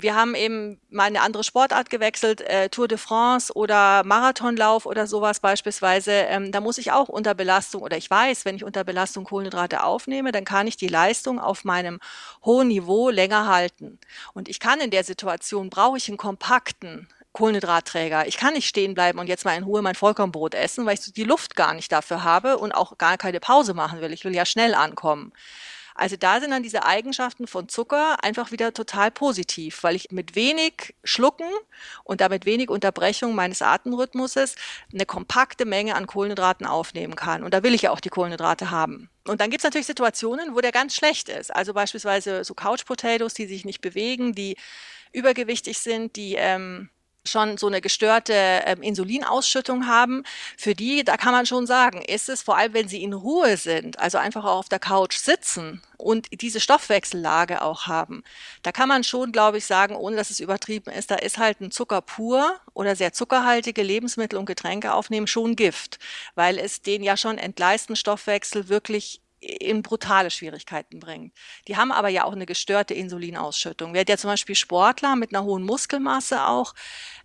Wir 0.00 0.14
haben 0.14 0.36
eben 0.36 0.80
mal 0.90 1.04
eine 1.04 1.22
andere 1.22 1.42
Sportart 1.42 1.90
gewechselt, 1.90 2.40
äh, 2.42 2.68
Tour 2.68 2.86
de 2.86 2.98
France 2.98 3.52
oder 3.52 4.04
Marathonlauf 4.04 4.86
oder 4.86 5.08
sowas 5.08 5.40
beispielsweise. 5.40 6.12
Ähm, 6.12 6.52
da 6.52 6.60
muss 6.60 6.78
ich 6.78 6.92
auch 6.92 7.08
unter 7.08 7.34
Belastung 7.34 7.82
oder 7.82 7.96
ich 7.96 8.08
weiß, 8.08 8.44
wenn 8.44 8.54
ich 8.54 8.62
unter 8.62 8.84
Belastung 8.84 9.24
Kohlenhydrate 9.24 9.82
aufnehme, 9.82 10.30
dann 10.30 10.44
kann 10.44 10.68
ich 10.68 10.76
die 10.76 10.86
Leistung 10.86 11.40
auf 11.40 11.64
meinem 11.64 11.98
hohen 12.44 12.68
Niveau 12.68 13.10
länger 13.10 13.48
halten. 13.48 13.98
Und 14.34 14.48
ich 14.48 14.60
kann 14.60 14.80
in 14.80 14.90
der 14.90 15.02
Situation, 15.02 15.68
brauche 15.68 15.96
ich 15.96 16.06
einen 16.08 16.16
kompakten, 16.16 17.08
Kohlenhydratträger. 17.32 18.26
Ich 18.28 18.36
kann 18.36 18.54
nicht 18.54 18.68
stehen 18.68 18.94
bleiben 18.94 19.18
und 19.18 19.28
jetzt 19.28 19.44
mal 19.44 19.56
in 19.56 19.64
Ruhe 19.64 19.82
mein 19.82 19.94
Vollkornbrot 19.96 20.54
essen, 20.54 20.86
weil 20.86 20.94
ich 20.94 21.12
die 21.12 21.24
Luft 21.24 21.56
gar 21.56 21.74
nicht 21.74 21.90
dafür 21.90 22.24
habe 22.24 22.58
und 22.58 22.72
auch 22.72 22.98
gar 22.98 23.18
keine 23.18 23.40
Pause 23.40 23.74
machen 23.74 24.00
will. 24.00 24.12
Ich 24.12 24.24
will 24.24 24.34
ja 24.34 24.46
schnell 24.46 24.74
ankommen. 24.74 25.32
Also 25.98 26.16
da 26.16 26.40
sind 26.40 26.52
dann 26.52 26.62
diese 26.62 26.84
Eigenschaften 26.84 27.48
von 27.48 27.68
Zucker 27.68 28.22
einfach 28.22 28.52
wieder 28.52 28.72
total 28.72 29.10
positiv, 29.10 29.82
weil 29.82 29.96
ich 29.96 30.12
mit 30.12 30.36
wenig 30.36 30.94
Schlucken 31.02 31.48
und 32.04 32.20
damit 32.20 32.46
wenig 32.46 32.70
Unterbrechung 32.70 33.34
meines 33.34 33.62
Atemrhythmuses 33.62 34.54
eine 34.92 35.06
kompakte 35.06 35.64
Menge 35.64 35.96
an 35.96 36.06
Kohlenhydraten 36.06 36.66
aufnehmen 36.66 37.16
kann. 37.16 37.42
Und 37.42 37.52
da 37.52 37.64
will 37.64 37.74
ich 37.74 37.82
ja 37.82 37.90
auch 37.90 38.00
die 38.00 38.10
Kohlenhydrate 38.10 38.70
haben. 38.70 39.10
Und 39.26 39.40
dann 39.40 39.50
gibt 39.50 39.60
es 39.60 39.64
natürlich 39.64 39.88
Situationen, 39.88 40.54
wo 40.54 40.60
der 40.60 40.70
ganz 40.70 40.94
schlecht 40.94 41.28
ist. 41.28 41.54
Also 41.54 41.74
beispielsweise 41.74 42.44
so 42.44 42.54
Couch 42.54 42.84
Potatoes, 42.84 43.34
die 43.34 43.46
sich 43.46 43.64
nicht 43.64 43.80
bewegen, 43.80 44.34
die 44.34 44.56
übergewichtig 45.12 45.80
sind, 45.80 46.14
die 46.14 46.36
ähm, 46.36 46.90
schon 47.30 47.56
so 47.56 47.66
eine 47.66 47.80
gestörte 47.80 48.32
ähm, 48.34 48.82
Insulinausschüttung 48.82 49.86
haben, 49.86 50.24
für 50.56 50.74
die, 50.74 51.04
da 51.04 51.16
kann 51.16 51.32
man 51.32 51.46
schon 51.46 51.66
sagen, 51.66 52.02
ist 52.02 52.28
es 52.28 52.42
vor 52.42 52.56
allem, 52.56 52.74
wenn 52.74 52.88
sie 52.88 53.02
in 53.02 53.12
Ruhe 53.12 53.56
sind, 53.56 53.98
also 53.98 54.18
einfach 54.18 54.44
auch 54.44 54.58
auf 54.58 54.68
der 54.68 54.78
Couch 54.78 55.16
sitzen 55.16 55.82
und 55.96 56.28
diese 56.40 56.60
Stoffwechsellage 56.60 57.62
auch 57.62 57.86
haben, 57.86 58.22
da 58.62 58.72
kann 58.72 58.88
man 58.88 59.04
schon, 59.04 59.32
glaube 59.32 59.58
ich, 59.58 59.66
sagen, 59.66 59.96
ohne 59.96 60.16
dass 60.16 60.30
es 60.30 60.40
übertrieben 60.40 60.90
ist, 60.90 61.10
da 61.10 61.16
ist 61.16 61.38
halt 61.38 61.60
ein 61.60 61.70
Zucker 61.70 62.00
pur 62.00 62.58
oder 62.74 62.96
sehr 62.96 63.12
zuckerhaltige 63.12 63.82
Lebensmittel 63.82 64.38
und 64.38 64.46
Getränke 64.46 64.92
aufnehmen 64.94 65.26
schon 65.26 65.56
Gift, 65.56 65.98
weil 66.34 66.58
es 66.58 66.82
den 66.82 67.02
ja 67.02 67.16
schon 67.16 67.38
entgleisten 67.38 67.96
Stoffwechsel 67.96 68.68
wirklich 68.68 69.20
in 69.40 69.82
brutale 69.82 70.30
Schwierigkeiten 70.30 70.98
bringt. 70.98 71.32
Die 71.68 71.76
haben 71.76 71.92
aber 71.92 72.08
ja 72.08 72.24
auch 72.24 72.32
eine 72.32 72.46
gestörte 72.46 72.94
Insulinausschüttung. 72.94 73.94
Wer 73.94 74.04
ja 74.08 74.16
zum 74.16 74.30
Beispiel 74.30 74.56
Sportler 74.56 75.14
mit 75.14 75.34
einer 75.34 75.44
hohen 75.44 75.62
Muskelmasse 75.62 76.46
auch 76.46 76.74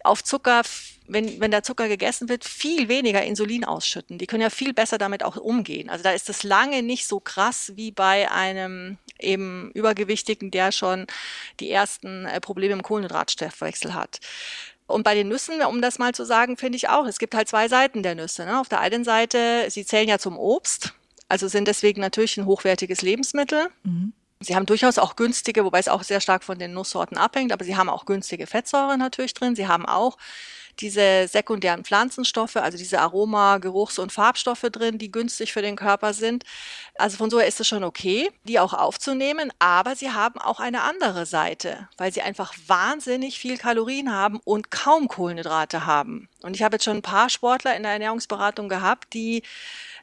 auf 0.03 0.23
Zucker, 0.23 0.61
wenn, 1.07 1.39
wenn 1.39 1.51
der 1.51 1.63
Zucker 1.63 1.87
gegessen 1.87 2.29
wird, 2.29 2.45
viel 2.45 2.87
weniger 2.87 3.23
Insulin 3.23 3.65
ausschütten. 3.65 4.17
Die 4.17 4.27
können 4.27 4.41
ja 4.41 4.49
viel 4.49 4.73
besser 4.73 4.97
damit 4.97 5.23
auch 5.23 5.37
umgehen. 5.37 5.89
Also 5.89 6.03
da 6.03 6.11
ist 6.11 6.29
es 6.29 6.43
lange 6.43 6.83
nicht 6.83 7.07
so 7.07 7.19
krass 7.19 7.71
wie 7.75 7.91
bei 7.91 8.29
einem 8.29 8.97
eben 9.19 9.71
Übergewichtigen, 9.71 10.51
der 10.51 10.71
schon 10.71 11.07
die 11.59 11.71
ersten 11.71 12.25
äh, 12.25 12.39
Probleme 12.41 12.73
im 12.73 12.83
Kohlenhydratstoffwechsel 12.83 13.93
hat. 13.93 14.19
Und 14.85 15.03
bei 15.03 15.15
den 15.15 15.29
Nüssen, 15.29 15.61
um 15.63 15.81
das 15.81 15.97
mal 15.97 16.13
zu 16.13 16.25
sagen, 16.25 16.57
finde 16.57 16.75
ich 16.75 16.89
auch, 16.89 17.07
es 17.07 17.17
gibt 17.17 17.33
halt 17.33 17.47
zwei 17.47 17.69
Seiten 17.69 18.03
der 18.03 18.15
Nüsse. 18.15 18.45
Ne? 18.45 18.59
Auf 18.59 18.69
der 18.69 18.81
einen 18.81 19.03
Seite, 19.03 19.65
sie 19.69 19.85
zählen 19.85 20.09
ja 20.09 20.19
zum 20.19 20.37
Obst 20.37 20.93
also 21.33 21.47
sind 21.47 21.67
deswegen 21.67 21.99
natürlich 21.99 22.37
ein 22.37 22.45
hochwertiges 22.45 23.01
Lebensmittel. 23.01 23.69
Mhm. 23.81 24.13
Sie 24.39 24.55
haben 24.55 24.67
durchaus 24.67 24.99
auch 24.99 25.15
günstige, 25.15 25.65
wobei 25.65 25.79
es 25.79 25.87
auch 25.87 26.03
sehr 26.03 26.21
stark 26.21 26.43
von 26.43 26.59
den 26.59 26.73
Nusssorten 26.73 27.17
abhängt, 27.17 27.51
aber 27.51 27.65
sie 27.65 27.75
haben 27.75 27.89
auch 27.89 28.05
günstige 28.05 28.45
Fettsäuren 28.45 28.99
natürlich 28.99 29.33
drin. 29.33 29.55
Sie 29.55 29.67
haben 29.67 29.87
auch 29.87 30.19
diese 30.79 31.27
sekundären 31.27 31.85
Pflanzenstoffe, 31.85 32.57
also 32.57 32.77
diese 32.77 32.99
Aroma, 32.99 33.57
Geruchs- 33.57 33.97
und 33.97 34.11
Farbstoffe 34.11 34.67
drin, 34.71 34.99
die 34.99 35.11
günstig 35.11 35.53
für 35.53 35.63
den 35.63 35.75
Körper 35.75 36.13
sind. 36.13 36.43
Also 36.99 37.17
von 37.17 37.31
so 37.31 37.39
her 37.39 37.47
ist 37.47 37.59
es 37.59 37.67
schon 37.67 37.83
okay, 37.83 38.29
die 38.43 38.59
auch 38.59 38.75
aufzunehmen, 38.75 39.51
aber 39.57 39.95
sie 39.95 40.11
haben 40.11 40.39
auch 40.39 40.59
eine 40.59 40.83
andere 40.83 41.25
Seite, 41.25 41.87
weil 41.97 42.13
sie 42.13 42.21
einfach 42.21 42.53
wahnsinnig 42.67 43.39
viel 43.39 43.57
Kalorien 43.57 44.13
haben 44.13 44.39
und 44.43 44.69
kaum 44.69 45.07
Kohlenhydrate 45.07 45.87
haben. 45.87 46.29
Und 46.43 46.55
ich 46.55 46.61
habe 46.61 46.75
jetzt 46.75 46.83
schon 46.83 46.97
ein 46.97 47.01
paar 47.01 47.31
Sportler 47.31 47.75
in 47.75 47.81
der 47.81 47.93
Ernährungsberatung 47.93 48.69
gehabt, 48.69 49.15
die 49.15 49.41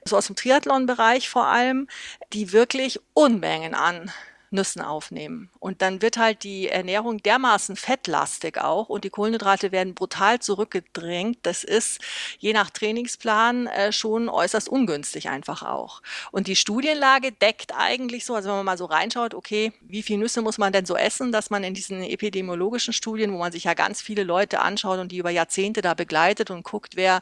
so 0.04 0.16
aus 0.16 0.26
dem 0.26 0.36
Triathlon-Bereich 0.36 1.28
vor 1.28 1.46
allem, 1.46 1.88
die 2.32 2.52
wirklich 2.52 3.00
Unmengen 3.14 3.74
an 3.74 4.10
Nüssen 4.50 4.82
aufnehmen. 4.82 5.50
Und 5.60 5.82
dann 5.82 6.00
wird 6.00 6.16
halt 6.16 6.42
die 6.42 6.68
Ernährung 6.68 7.18
dermaßen 7.22 7.76
fettlastig 7.76 8.58
auch 8.58 8.88
und 8.88 9.04
die 9.04 9.10
Kohlenhydrate 9.10 9.72
werden 9.72 9.94
brutal 9.94 10.40
zurückgedrängt. 10.40 11.38
Das 11.42 11.64
ist 11.64 12.00
je 12.38 12.54
nach 12.54 12.70
Trainingsplan 12.70 13.66
äh, 13.66 13.92
schon 13.92 14.30
äußerst 14.30 14.70
ungünstig 14.70 15.28
einfach 15.28 15.62
auch. 15.62 16.00
Und 16.32 16.46
die 16.46 16.56
Studienlage 16.56 17.32
deckt 17.32 17.74
eigentlich 17.76 18.24
so, 18.24 18.34
also 18.34 18.48
wenn 18.48 18.56
man 18.56 18.64
mal 18.64 18.78
so 18.78 18.86
reinschaut, 18.86 19.34
okay, 19.34 19.72
wie 19.82 20.02
viel 20.02 20.16
Nüsse 20.16 20.40
muss 20.40 20.56
man 20.56 20.72
denn 20.72 20.86
so 20.86 20.96
essen, 20.96 21.30
dass 21.30 21.50
man 21.50 21.62
in 21.62 21.74
diesen 21.74 22.02
epidemiologischen 22.02 22.94
Studien, 22.94 23.32
wo 23.32 23.38
man 23.38 23.52
sich 23.52 23.64
ja 23.64 23.74
ganz 23.74 24.00
viele 24.00 24.24
Leute 24.24 24.60
anschaut 24.60 24.98
und 24.98 25.12
die 25.12 25.18
über 25.18 25.30
Jahrzehnte 25.30 25.82
da 25.82 25.92
begleitet 25.92 26.50
und 26.50 26.62
guckt, 26.62 26.96
wer 26.96 27.20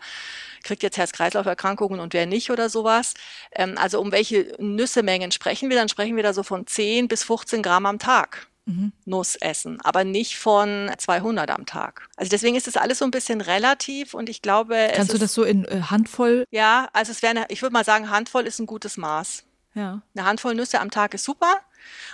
kriegt 0.63 0.83
jetzt 0.83 0.97
Herz-Kreislauf-Erkrankungen 0.97 2.01
und 2.01 2.15
wer 2.15 2.27
nicht 2.27 2.51
oder 2.51 2.69
sowas. 2.69 3.15
Ähm, 3.53 3.77
also 3.79 4.01
um 4.01 4.13
welche 4.13 4.55
Nüssemengen 4.59 5.33
sprechen 5.33 5.71
wir? 5.71 5.77
Dann 5.77 5.89
sprechen 5.89 6.17
wir 6.17 6.23
da 6.23 6.33
so 6.33 6.43
von 6.43 6.67
10 6.67 7.09
bis 7.09 7.25
15 7.25 7.63
Gramm 7.63 7.87
am 7.87 7.99
Tag. 7.99 8.28
Mhm. 8.69 8.93
Nuss 9.07 9.35
essen, 9.37 9.81
aber 9.83 10.05
nicht 10.05 10.37
von 10.37 10.91
200 10.97 11.51
am 11.51 11.65
Tag. 11.65 12.09
Also 12.17 12.29
deswegen 12.29 12.55
ist 12.55 12.67
das 12.67 12.77
alles 12.77 12.99
so 12.99 13.07
ein 13.07 13.11
bisschen 13.11 13.41
relativ 13.41 14.13
und 14.13 14.29
ich 14.29 14.43
glaube. 14.43 14.91
Kannst 14.95 15.15
du 15.15 15.19
das 15.19 15.33
so 15.33 15.43
in 15.43 15.65
äh, 15.65 15.81
Handvoll? 15.91 16.45
Ja, 16.51 16.89
also 16.93 17.11
es 17.13 17.23
wäre, 17.23 17.47
ich 17.49 17.63
würde 17.63 17.73
mal 17.73 17.85
sagen, 17.85 18.11
Handvoll 18.11 18.47
ist 18.47 18.59
ein 18.59 18.67
gutes 18.67 18.99
Maß. 18.99 19.45
Ja. 19.75 20.03
Eine 20.15 20.27
Handvoll 20.27 20.55
Nüsse 20.55 20.81
am 20.81 20.91
Tag 20.91 21.15
ist 21.15 21.25
super 21.25 21.61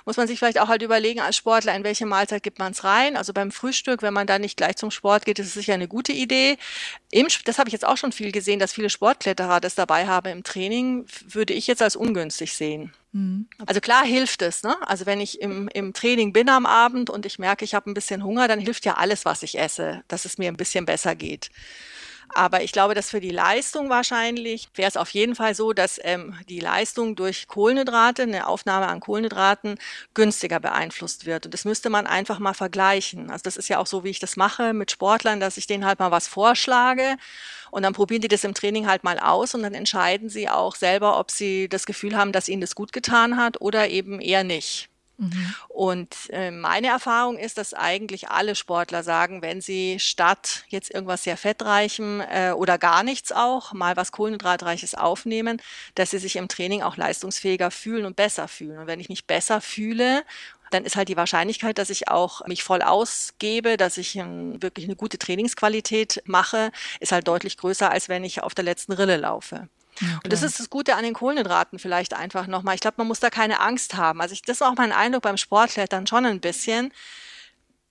muss 0.05 0.17
man 0.17 0.27
sich 0.27 0.39
vielleicht 0.39 0.61
auch 0.61 0.69
halt 0.69 0.83
überlegen 0.83 1.21
als 1.21 1.37
Sportler, 1.37 1.75
in 1.75 1.85
welche 1.85 2.07
Mahlzeit 2.07 2.43
gibt 2.43 2.59
man 2.59 2.73
es 2.73 2.85
rein. 2.85 3.17
Also 3.17 3.33
beim 3.33 3.51
Frühstück, 3.51 4.03
wenn 4.03 4.15
man 4.15 4.27
da 4.27 4.39
nicht 4.39 4.57
gleich 4.57 4.77
zum 4.77 4.91
Sport 4.91 5.25
geht, 5.25 5.39
ist 5.39 5.49
es 5.49 5.55
sicher 5.55 5.75
eine 5.75 5.89
gute 5.89 6.13
Idee. 6.13 6.59
Im, 7.11 7.29
das 7.45 7.59
habe 7.59 7.69
ich 7.69 7.73
jetzt 7.73 7.87
auch 7.87 7.97
schon 7.97 8.13
viel 8.13 8.33
gesehen, 8.33 8.59
dass 8.59 8.73
viele 8.73 8.91
Sportkletterer 8.91 9.61
das 9.61 9.75
dabei 9.75 10.07
haben 10.07 10.31
im 10.31 10.45
Training, 10.45 11.07
würde 11.27 11.55
ich 11.55 11.67
jetzt 11.67 11.83
als 11.83 11.97
ungünstig 11.97 12.55
sehen. 12.55 12.93
Mhm. 13.15 13.47
Also 13.65 13.81
klar 13.81 14.05
hilft 14.05 14.43
es. 14.43 14.65
Ne? 14.65 14.75
Also 14.87 15.07
wenn 15.07 15.21
ich 15.21 15.41
im, 15.41 15.69
im 15.69 15.93
Training 15.93 16.33
bin 16.33 16.49
am 16.49 16.67
Abend 16.67 17.11
und 17.11 17.25
ich 17.25 17.39
merke, 17.39 17.65
ich 17.65 17.75
habe 17.75 17.89
ein 17.89 17.95
bisschen 17.95 18.25
Hunger, 18.25 18.49
dann 18.49 18.59
hilft 18.59 18.85
ja 18.85 18.95
alles, 18.95 19.25
was 19.25 19.45
ich 19.45 19.59
esse, 19.59 20.03
dass 20.09 20.25
es 20.25 20.37
mir 20.37 20.49
ein 20.49 20.57
bisschen 20.57 20.85
besser 20.85 21.15
geht. 21.15 21.51
Aber 22.33 22.63
ich 22.63 22.73
glaube, 22.73 22.95
dass 22.95 23.11
für 23.11 23.21
die 23.21 23.31
Leistung 23.31 23.91
wahrscheinlich 23.91 24.69
wäre 24.75 24.89
es 24.89 24.97
auf 24.97 25.11
jeden 25.11 25.35
Fall 25.35 25.55
so, 25.55 25.73
dass 25.73 26.01
ähm, 26.03 26.35
die 26.49 26.61
Leistung 26.61 27.17
durch 27.17 27.47
Kohlenhydrate, 27.49 28.23
eine 28.23 28.47
Aufnahme 28.47 28.87
an 28.87 29.01
Kohlenhydraten, 29.01 29.77
günstiger 30.15 30.61
beeinflusst 30.61 31.27
wird. 31.27 31.47
Und 31.47 31.55
das 31.55 31.65
müsste 31.65 31.91
man 31.91 32.07
einfach 32.07 32.39
mal 32.39 32.55
vergleichen. 32.55 33.31
Also 33.31 33.43
das 33.43 33.57
ist 33.57 33.69
ja 33.69 33.79
auch 33.79 33.87
so, 33.87 34.05
wie 34.05 34.11
ich 34.11 34.21
das 34.21 34.37
mache 34.37 34.73
mit 34.73 34.91
Sportlern, 34.91 35.41
dass 35.41 35.57
ich 35.57 35.67
denen 35.67 35.85
halt 35.85 35.99
mal 35.99 36.11
was 36.11 36.29
vorschlage 36.29 37.17
und 37.75 37.83
dann 37.83 37.93
probieren 37.93 38.23
die 38.23 38.29
das 38.29 38.45
im 38.45 38.55
Training 38.55 38.87
halt 38.87 39.03
mal 39.03 39.19
aus 39.19 39.53
und 39.55 39.65
dann 39.65 39.75
entscheiden 39.75 40.29
sie 40.29 40.49
auch 40.49 40.77
selber, 40.77 41.19
ob 41.19 41.33
sie 41.33 41.69
das 41.69 41.87
Gefühl 41.87 42.17
haben, 42.17 42.31
dass 42.31 42.49
ihnen 42.49 42.61
das 42.61 42.77
gut 42.77 42.93
getan 42.93 43.37
hat 43.37 43.61
oder 43.61 43.89
eben 43.89 44.21
eher 44.21 44.45
nicht. 44.45 44.89
Mhm. 45.17 45.55
Und 45.69 46.15
äh, 46.31 46.51
meine 46.51 46.89
Erfahrung 46.89 47.39
ist, 47.39 47.59
dass 47.59 47.75
eigentlich 47.75 48.31
alle 48.31 48.55
Sportler 48.55 49.03
sagen, 49.03 49.43
wenn 49.43 49.61
sie 49.61 49.99
statt 50.01 50.65
jetzt 50.69 50.93
irgendwas 50.93 51.25
sehr 51.25 51.37
fettreichem 51.37 52.21
äh, 52.21 52.53
oder 52.53 52.79
gar 52.79 53.03
nichts 53.03 53.33
auch 53.33 53.73
mal 53.73 53.97
was 53.97 54.13
kohlenhydratreiches 54.13 54.95
aufnehmen, 54.95 55.61
dass 55.95 56.11
sie 56.11 56.19
sich 56.19 56.37
im 56.37 56.49
Training 56.49 56.83
auch 56.83 56.97
leistungsfähiger 56.97 57.71
fühlen 57.71 58.07
und 58.07 58.17
besser 58.17 58.49
fühlen. 58.49 58.79
Und 58.79 58.87
wenn 58.87 59.01
ich 59.01 59.09
mich 59.09 59.27
besser 59.27 59.61
fühle 59.61 60.25
dann 60.71 60.85
ist 60.85 60.97
halt 60.97 61.09
die 61.09 61.17
Wahrscheinlichkeit, 61.17 61.79
dass 61.79 61.89
ich 61.89 62.09
auch 62.09 62.45
mich 62.49 62.65
voll 62.65 62.83
ausgebe, 62.83 63.77
dass 63.77 63.97
ich 63.97 64.19
um, 64.19 64.61
wirklich 64.61 64.87
eine 64.87 64.97
gute 64.97 65.19
Trainingsqualität 65.19 66.23
mache, 66.25 66.73
ist 66.99 67.13
halt 67.13 67.29
deutlich 67.29 67.57
größer, 67.57 67.91
als 67.91 68.09
wenn 68.09 68.25
ich 68.25 68.43
auf 68.43 68.55
der 68.55 68.65
letzten 68.65 68.93
Rille 68.93 69.17
laufe. 69.17 69.69
Und 70.01 70.33
das 70.33 70.43
ist 70.43 70.61
das 70.61 70.71
Gute 70.71 70.97
an 70.97 71.05
den 71.05 71.15
Kohlenhydraten 71.15 71.79
vielleicht 71.79 72.15
einfach 72.15 72.47
nochmal. 72.47 72.75
Ich 72.75 72.81
glaube, 72.81 72.97
man 72.99 73.07
muss 73.07 73.21
da 73.21 73.31
keine 73.31 73.61
Angst 73.61 73.95
haben. 73.95 74.21
Also 74.21 74.33
ich, 74.33 74.43
das 74.43 74.57
ist 74.57 74.63
auch 74.63 74.75
mein 74.77 74.93
Eindruck 74.93 75.23
beim 75.23 75.37
Sportklettern 75.37 76.07
schon 76.07 76.27
ein 76.27 76.41
bisschen 76.41 76.93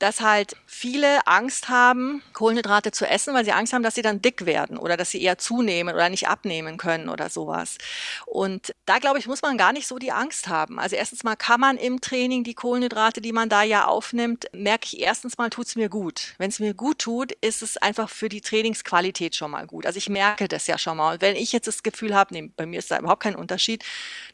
dass 0.03 0.19
halt 0.19 0.57
viele 0.65 1.25
Angst 1.27 1.69
haben, 1.69 2.21
Kohlenhydrate 2.33 2.91
zu 2.91 3.07
essen, 3.07 3.33
weil 3.33 3.45
sie 3.45 3.53
Angst 3.53 3.71
haben, 3.71 3.83
dass 3.83 3.95
sie 3.95 4.01
dann 4.01 4.21
dick 4.21 4.45
werden 4.45 4.77
oder 4.77 4.97
dass 4.97 5.11
sie 5.11 5.21
eher 5.21 5.37
zunehmen 5.37 5.95
oder 5.95 6.09
nicht 6.09 6.27
abnehmen 6.27 6.75
können 6.75 7.07
oder 7.07 7.29
sowas. 7.29 7.77
Und 8.25 8.75
da 8.85 8.99
glaube 8.99 9.17
ich, 9.17 9.25
muss 9.25 9.41
man 9.41 9.57
gar 9.57 9.71
nicht 9.71 9.87
so 9.87 9.97
die 9.99 10.11
Angst 10.11 10.49
haben. 10.49 10.77
Also 10.77 10.97
erstens 10.97 11.23
mal 11.23 11.37
kann 11.37 11.61
man 11.61 11.77
im 11.77 12.01
Training 12.01 12.43
die 12.43 12.53
Kohlenhydrate, 12.53 13.21
die 13.21 13.31
man 13.31 13.47
da 13.47 13.63
ja 13.63 13.85
aufnimmt, 13.85 14.47
merke 14.51 14.87
ich 14.87 14.99
erstens 14.99 15.37
mal, 15.37 15.49
tut 15.49 15.67
es 15.67 15.77
mir 15.77 15.87
gut. 15.87 16.33
Wenn 16.37 16.49
es 16.49 16.59
mir 16.59 16.73
gut 16.73 16.99
tut, 16.99 17.31
ist 17.39 17.61
es 17.61 17.77
einfach 17.77 18.09
für 18.09 18.27
die 18.27 18.41
Trainingsqualität 18.41 19.37
schon 19.37 19.51
mal 19.51 19.65
gut. 19.65 19.85
Also 19.85 19.95
ich 19.95 20.09
merke 20.09 20.49
das 20.49 20.67
ja 20.67 20.77
schon 20.77 20.97
mal. 20.97 21.13
Und 21.13 21.21
wenn 21.21 21.37
ich 21.37 21.53
jetzt 21.53 21.67
das 21.67 21.81
Gefühl 21.81 22.13
habe, 22.13 22.33
nee, 22.33 22.51
bei 22.57 22.65
mir 22.65 22.79
ist 22.79 22.91
da 22.91 22.99
überhaupt 22.99 23.23
kein 23.23 23.37
Unterschied, 23.37 23.85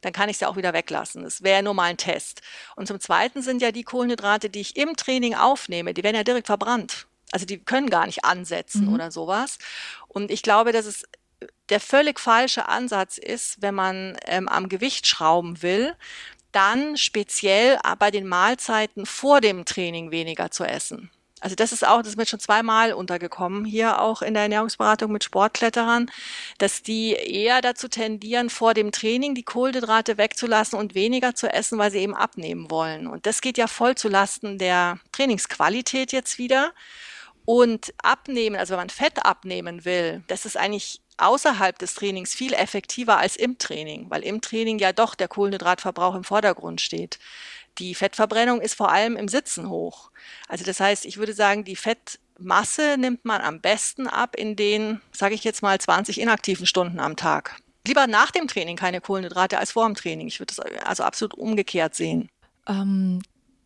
dann 0.01 0.13
kann 0.13 0.29
ich 0.29 0.38
es 0.38 0.39
ja 0.39 0.47
auch 0.47 0.58
wieder 0.58 0.73
weglassen. 0.73 1.21
Das 1.21 1.43
wäre 1.43 1.62
nur 1.62 1.75
mal 1.75 1.84
ein 1.84 1.97
Test. 1.97 2.41
Und 2.75 2.88
zum 2.88 2.99
Zweiten 2.99 3.43
sind 3.43 3.62
ja 3.62 3.71
die 3.71 3.84
Kohlenhydrate, 3.84 4.49
die 4.49 4.62
ich 4.62 4.75
im 4.75 4.95
Training 4.95 5.36
aufnehme, 5.36 5.59
aufnehme, 5.60 5.93
die 5.93 6.04
werden 6.04 6.15
ja 6.15 6.24
direkt 6.24 6.48
verbrannt. 6.48 7.08
Also 7.32 7.45
die 7.45 7.60
können 7.60 7.89
gar 7.89 8.06
nicht 8.06 8.24
ansetzen 8.26 8.88
mhm. 8.88 8.93
oder 8.93 9.12
sowas. 9.12 9.60
Und 10.08 10.32
ich 10.32 10.41
glaube, 10.41 10.72
dass 10.72 10.86
es 10.86 11.04
der 11.69 11.80
völlig 11.80 12.19
falsche 12.19 12.67
Ansatz 12.67 13.17
ist, 13.17 13.62
wenn 13.62 13.76
man 13.76 14.17
ähm, 14.26 14.48
am 14.48 14.69
Gewicht 14.69 15.08
schrauben 15.08 15.62
will, 15.62 15.95
dann 16.52 16.98
speziell 16.98 17.78
bei 18.00 18.10
den 18.10 18.28
Mahlzeiten 18.28 19.06
vor 19.06 19.39
dem 19.39 19.65
Training 19.65 20.10
weniger 20.10 20.50
zu 20.50 20.63
essen. 20.63 21.12
Also 21.41 21.56
das 21.56 21.71
ist 21.71 21.88
auch, 21.88 21.99
das 21.99 22.10
ist 22.10 22.17
mir 22.17 22.25
schon 22.25 22.39
zweimal 22.39 22.93
untergekommen, 22.93 23.65
hier 23.65 24.02
auch 24.02 24.21
in 24.21 24.34
der 24.34 24.43
Ernährungsberatung 24.43 25.12
mit 25.12 25.23
Sportkletterern, 25.23 26.12
dass 26.58 26.84
die 26.84 27.13
eher 27.13 27.62
dazu 27.62 27.88
tendieren, 27.88 28.49
vor 28.49 28.73
dem 28.73 28.91
Training 28.91 29.36
die 29.36 29.43
Kohlenhydrate 29.43 30.17
wegzulassen 30.17 30.78
und 30.78 30.95
weniger 30.95 31.36
zu 31.36 31.52
essen, 31.52 31.78
weil 31.78 31.91
sie 31.91 31.99
eben 31.99 32.15
abnehmen 32.15 32.69
wollen. 32.69 33.08
Und 33.08 33.25
das 33.25 33.41
geht 33.41 33.58
ja 33.58 33.67
voll 33.67 33.95
zu 33.95 34.10
Lasten 34.10 34.58
der 34.58 34.99
Trainingsqualität 35.12 36.12
jetzt 36.12 36.38
wieder. 36.38 36.73
Und 37.45 37.93
abnehmen, 38.04 38.58
also 38.58 38.73
wenn 38.73 38.82
man 38.82 38.89
Fett 38.89 39.25
abnehmen 39.25 39.84
will, 39.86 40.23
das 40.28 40.45
ist 40.45 40.58
eigentlich 40.58 41.02
außerhalb 41.19 41.78
des 41.78 41.95
Trainings 41.95 42.34
viel 42.34 42.54
effektiver 42.54 43.17
als 43.17 43.36
im 43.36 43.58
Training, 43.58 44.06
weil 44.10 44.23
im 44.23 44.41
Training 44.41 44.80
ja 44.80 44.93
doch 44.93 45.15
der 45.15 45.28
Kohlenhydratverbrauch 45.28 46.15
im 46.15 46.23
Vordergrund 46.23 46.82
steht. 46.82 47.19
Die 47.77 47.95
Fettverbrennung 47.95 48.62
ist 48.62 48.73
vor 48.73 48.91
allem 48.91 49.15
im 49.15 49.27
Sitzen 49.27 49.69
hoch. 49.69 50.12
Also 50.47 50.65
das 50.65 50.79
heißt, 50.79 51.05
ich 51.05 51.17
würde 51.17 51.34
sagen, 51.34 51.63
die 51.63 51.75
Fettmasse 51.75 52.97
nimmt 52.97 53.23
man 53.25 53.41
am 53.41 53.62
besten 53.62 54.08
ab 54.08 54.36
in 54.36 54.55
den, 54.55 55.01
sage 55.12 55.36
ich 55.36 55.43
jetzt 55.43 55.62
mal, 55.62 55.79
20 55.79 56.19
inaktiven 56.19 56.65
Stunden 56.65 56.99
am 56.99 57.15
Tag. 57.15 57.58
Lieber 57.88 58.08
nach 58.08 58.32
dem 58.32 58.47
Training 58.47 58.75
keine 58.75 59.01
Kohlenhydrate 59.01 59.58
als 59.58 59.71
vor 59.71 59.86
dem 59.86 59.95
Training. 59.95 60.27
Ich 60.27 60.39
würde 60.39 60.53
das 60.55 60.60
also 60.86 61.03
absolut 61.03 61.34
umgekehrt 61.34 61.95
sehen. 61.95 62.29
Ähm, 62.67 63.21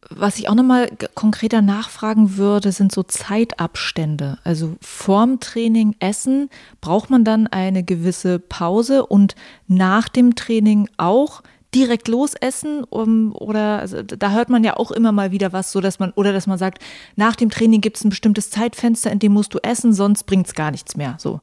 Was 0.10 0.38
ich 0.38 0.50
auch 0.50 0.56
nochmal 0.56 0.90
konkreter 1.16 1.62
nachfragen 1.62 2.38
würde, 2.38 2.72
sind 2.72 2.92
so 2.92 3.04
Zeitabstände. 3.04 4.38
Also 4.44 4.76
vorm 4.82 5.40
Training 5.40 5.96
essen, 6.00 6.50
braucht 6.80 7.10
man 7.10 7.24
dann 7.26 7.48
eine 7.48 7.84
gewisse 7.84 8.38
Pause 8.40 9.06
und 9.06 9.36
nach 9.68 10.10
dem 10.10 10.36
Training 10.36 10.90
auch 10.98 11.42
direkt 11.74 12.08
losessen 12.08 12.84
um, 12.84 13.34
oder 13.36 13.80
also, 13.80 14.02
da 14.04 14.32
hört 14.32 14.50
man 14.50 14.64
ja 14.64 14.78
auch 14.78 14.92
immer 14.92 15.12
mal 15.12 15.32
wieder 15.32 15.54
was, 15.54 15.72
so 15.72 15.82
dass 15.82 16.00
man 16.00 16.12
oder 16.12 16.34
dass 16.34 16.48
man 16.48 16.58
sagt, 16.58 16.84
nach 17.16 17.36
dem 17.36 17.50
Training 17.50 17.82
gibt 17.82 17.98
es 17.98 18.04
ein 18.04 18.10
bestimmtes 18.10 18.50
Zeitfenster, 18.50 19.12
in 19.12 19.20
dem 19.20 19.34
musst 19.34 19.54
du 19.54 19.60
essen, 19.64 19.94
sonst 19.94 20.24
bringt 20.24 20.48
es 20.48 20.54
gar 20.54 20.72
nichts 20.72 20.96
mehr. 20.96 21.16
So. 21.20 21.42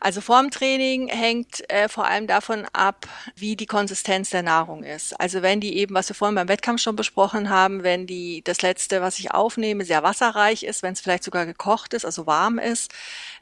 Also 0.00 0.22
vorm 0.22 0.50
Training 0.50 1.08
hängt 1.08 1.68
äh, 1.70 1.88
vor 1.88 2.06
allem 2.06 2.26
davon 2.26 2.66
ab, 2.72 3.06
wie 3.36 3.54
die 3.54 3.66
Konsistenz 3.66 4.30
der 4.30 4.42
Nahrung 4.42 4.82
ist. 4.82 5.18
Also 5.20 5.42
wenn 5.42 5.60
die 5.60 5.76
eben, 5.76 5.94
was 5.94 6.08
wir 6.08 6.16
vorhin 6.16 6.34
beim 6.34 6.48
Wettkampf 6.48 6.80
schon 6.80 6.96
besprochen 6.96 7.50
haben, 7.50 7.82
wenn 7.82 8.06
die 8.06 8.42
das 8.42 8.62
letzte, 8.62 9.02
was 9.02 9.18
ich 9.18 9.32
aufnehme, 9.32 9.84
sehr 9.84 10.02
wasserreich 10.02 10.62
ist, 10.62 10.82
wenn 10.82 10.94
es 10.94 11.00
vielleicht 11.00 11.24
sogar 11.24 11.44
gekocht 11.44 11.92
ist, 11.92 12.06
also 12.06 12.26
warm 12.26 12.58
ist, 12.58 12.90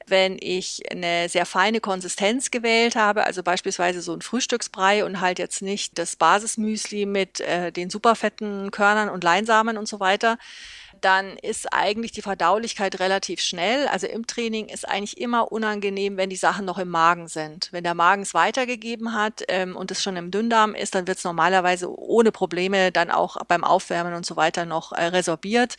wenn 0.06 0.36
ich 0.40 0.82
eine 0.90 1.28
sehr 1.28 1.46
feine 1.46 1.80
Konsistenz 1.80 2.50
gewählt 2.50 2.96
habe, 2.96 3.24
also 3.24 3.44
beispielsweise 3.44 4.00
so 4.00 4.12
ein 4.12 4.22
Frühstücksbrei 4.22 5.04
und 5.04 5.20
halt 5.20 5.38
jetzt 5.38 5.62
nicht 5.62 5.96
das 5.96 6.16
Basismüsli 6.16 7.06
mit 7.06 7.40
äh, 7.40 7.70
den 7.70 7.88
superfetten 7.88 8.72
Körnern 8.72 9.10
und 9.10 9.22
Leinsamen 9.22 9.78
und 9.78 9.86
so 9.86 10.00
weiter, 10.00 10.38
dann 11.04 11.36
ist 11.38 11.72
eigentlich 11.72 12.12
die 12.12 12.22
Verdaulichkeit 12.22 13.00
relativ 13.00 13.40
schnell. 13.40 13.88
Also 13.88 14.06
im 14.06 14.26
Training 14.26 14.66
ist 14.68 14.88
eigentlich 14.88 15.18
immer 15.18 15.52
unangenehm, 15.52 16.16
wenn 16.16 16.30
die 16.30 16.36
Sachen 16.36 16.64
noch 16.64 16.78
im 16.78 16.88
Magen 16.88 17.28
sind. 17.28 17.68
Wenn 17.72 17.84
der 17.84 17.94
Magen 17.94 18.22
es 18.22 18.34
weitergegeben 18.34 19.14
hat 19.14 19.42
ähm, 19.48 19.76
und 19.76 19.90
es 19.90 20.02
schon 20.02 20.16
im 20.16 20.30
Dünndarm 20.30 20.74
ist, 20.74 20.94
dann 20.94 21.06
wird 21.06 21.18
es 21.18 21.24
normalerweise 21.24 21.90
ohne 21.90 22.32
Probleme 22.32 22.92
dann 22.92 23.10
auch 23.10 23.36
beim 23.46 23.64
Aufwärmen 23.64 24.14
und 24.14 24.26
so 24.26 24.36
weiter 24.36 24.64
noch 24.64 24.92
äh, 24.92 25.04
resorbiert 25.04 25.76